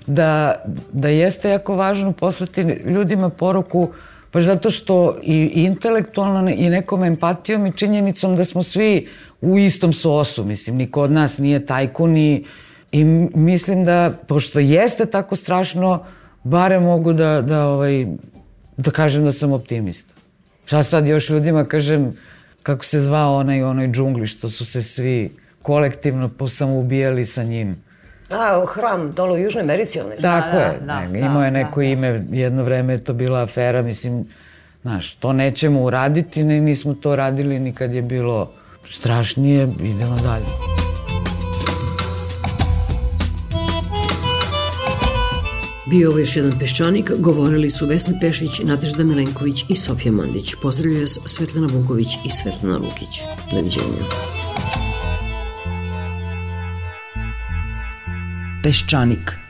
da, 0.07 0.55
da 0.93 1.09
jeste 1.09 1.51
jako 1.51 1.77
važno 1.77 2.13
poslati 2.13 2.61
ljudima 2.63 3.29
poruku 3.29 3.93
Pa 4.35 4.41
zato 4.41 4.71
što 4.71 5.17
i 5.23 5.51
intelektualno 5.55 6.51
i 6.51 6.69
nekom 6.69 7.05
empatijom 7.05 7.67
i 7.67 7.73
činjenicom 7.73 8.37
da 8.37 8.45
smo 8.45 8.63
svi 8.63 9.07
u 9.41 9.59
istom 9.59 9.93
sosu, 9.93 10.45
mislim, 10.45 10.77
niko 10.77 11.03
od 11.03 11.13
nas 11.13 11.39
nije 11.39 11.67
tajkun 11.67 12.17
i, 12.17 12.45
i 12.93 13.05
mislim 13.35 13.85
da, 13.85 14.13
pošto 14.27 14.59
jeste 14.59 15.07
tako 15.07 15.37
strašno, 15.37 16.05
bare 16.45 16.81
mogu 16.81 17.13
da, 17.13 17.43
da, 17.43 17.67
ovaj, 17.67 18.07
da 18.77 18.91
kažem 18.91 19.25
da 19.25 19.33
sam 19.33 19.53
optimista. 19.53 20.15
Šta 20.65 20.83
sad 20.83 21.09
još 21.09 21.31
ljudima 21.31 21.65
kažem, 21.65 22.17
kako 22.65 22.85
se 22.85 23.01
zvao 23.01 23.37
onaj 23.37 23.63
onoj 23.63 23.89
džungli, 23.89 24.27
što 24.27 24.51
su 24.51 24.67
se 24.67 24.83
svi 24.83 25.31
kolektivno 25.63 26.29
posamoubijali 26.29 27.25
sa 27.25 27.43
njim. 27.43 27.77
A, 28.31 28.65
hram 28.67 29.13
dole 29.13 29.41
u 29.41 29.43
Južnoj 29.43 29.63
Americi, 29.63 30.01
onaj. 30.01 30.17
Tako 30.17 30.57
da, 30.57 30.63
je, 30.63 30.79
da, 30.81 31.07
da, 31.13 31.19
imao 31.19 31.45
je 31.45 31.51
da, 31.51 31.59
neko 31.59 31.81
da, 31.81 31.87
ime, 31.87 32.25
jedno 32.31 32.63
vreme 32.63 32.93
je 32.93 33.05
to 33.05 33.13
bila 33.13 33.43
afera, 33.43 33.83
mislim, 33.83 34.25
znaš, 34.83 35.15
to 35.15 35.33
nećemo 35.33 35.83
uraditi, 35.83 36.45
ne, 36.45 36.61
nismo 36.61 36.95
to 36.95 37.17
radili 37.17 37.59
ni 37.59 37.75
kad 37.75 37.95
je 37.95 38.03
bilo 38.03 38.51
strašnije, 38.91 39.69
idemo 39.81 40.17
dalje. 40.17 40.94
Bio 45.87 46.11
ovo 46.11 46.19
još 46.19 46.37
jedan 46.37 46.59
peščanik, 46.59 47.11
govorili 47.19 47.71
su 47.71 47.87
Vesna 47.87 48.15
Pešić, 48.21 48.59
Nadežda 48.65 49.05
Milenković 49.05 49.65
i 49.69 49.77
Sofija 49.77 50.13
Mandić. 50.13 50.55
Pozdravljaju 50.63 51.01
vas 51.01 51.19
Svetlana 51.27 51.69
Vuković 51.73 52.09
i 52.25 52.31
Svetlana 52.31 52.77
Lukić. 52.77 53.21
Doviđenja. 53.53 54.05
Peščanik 58.63 59.44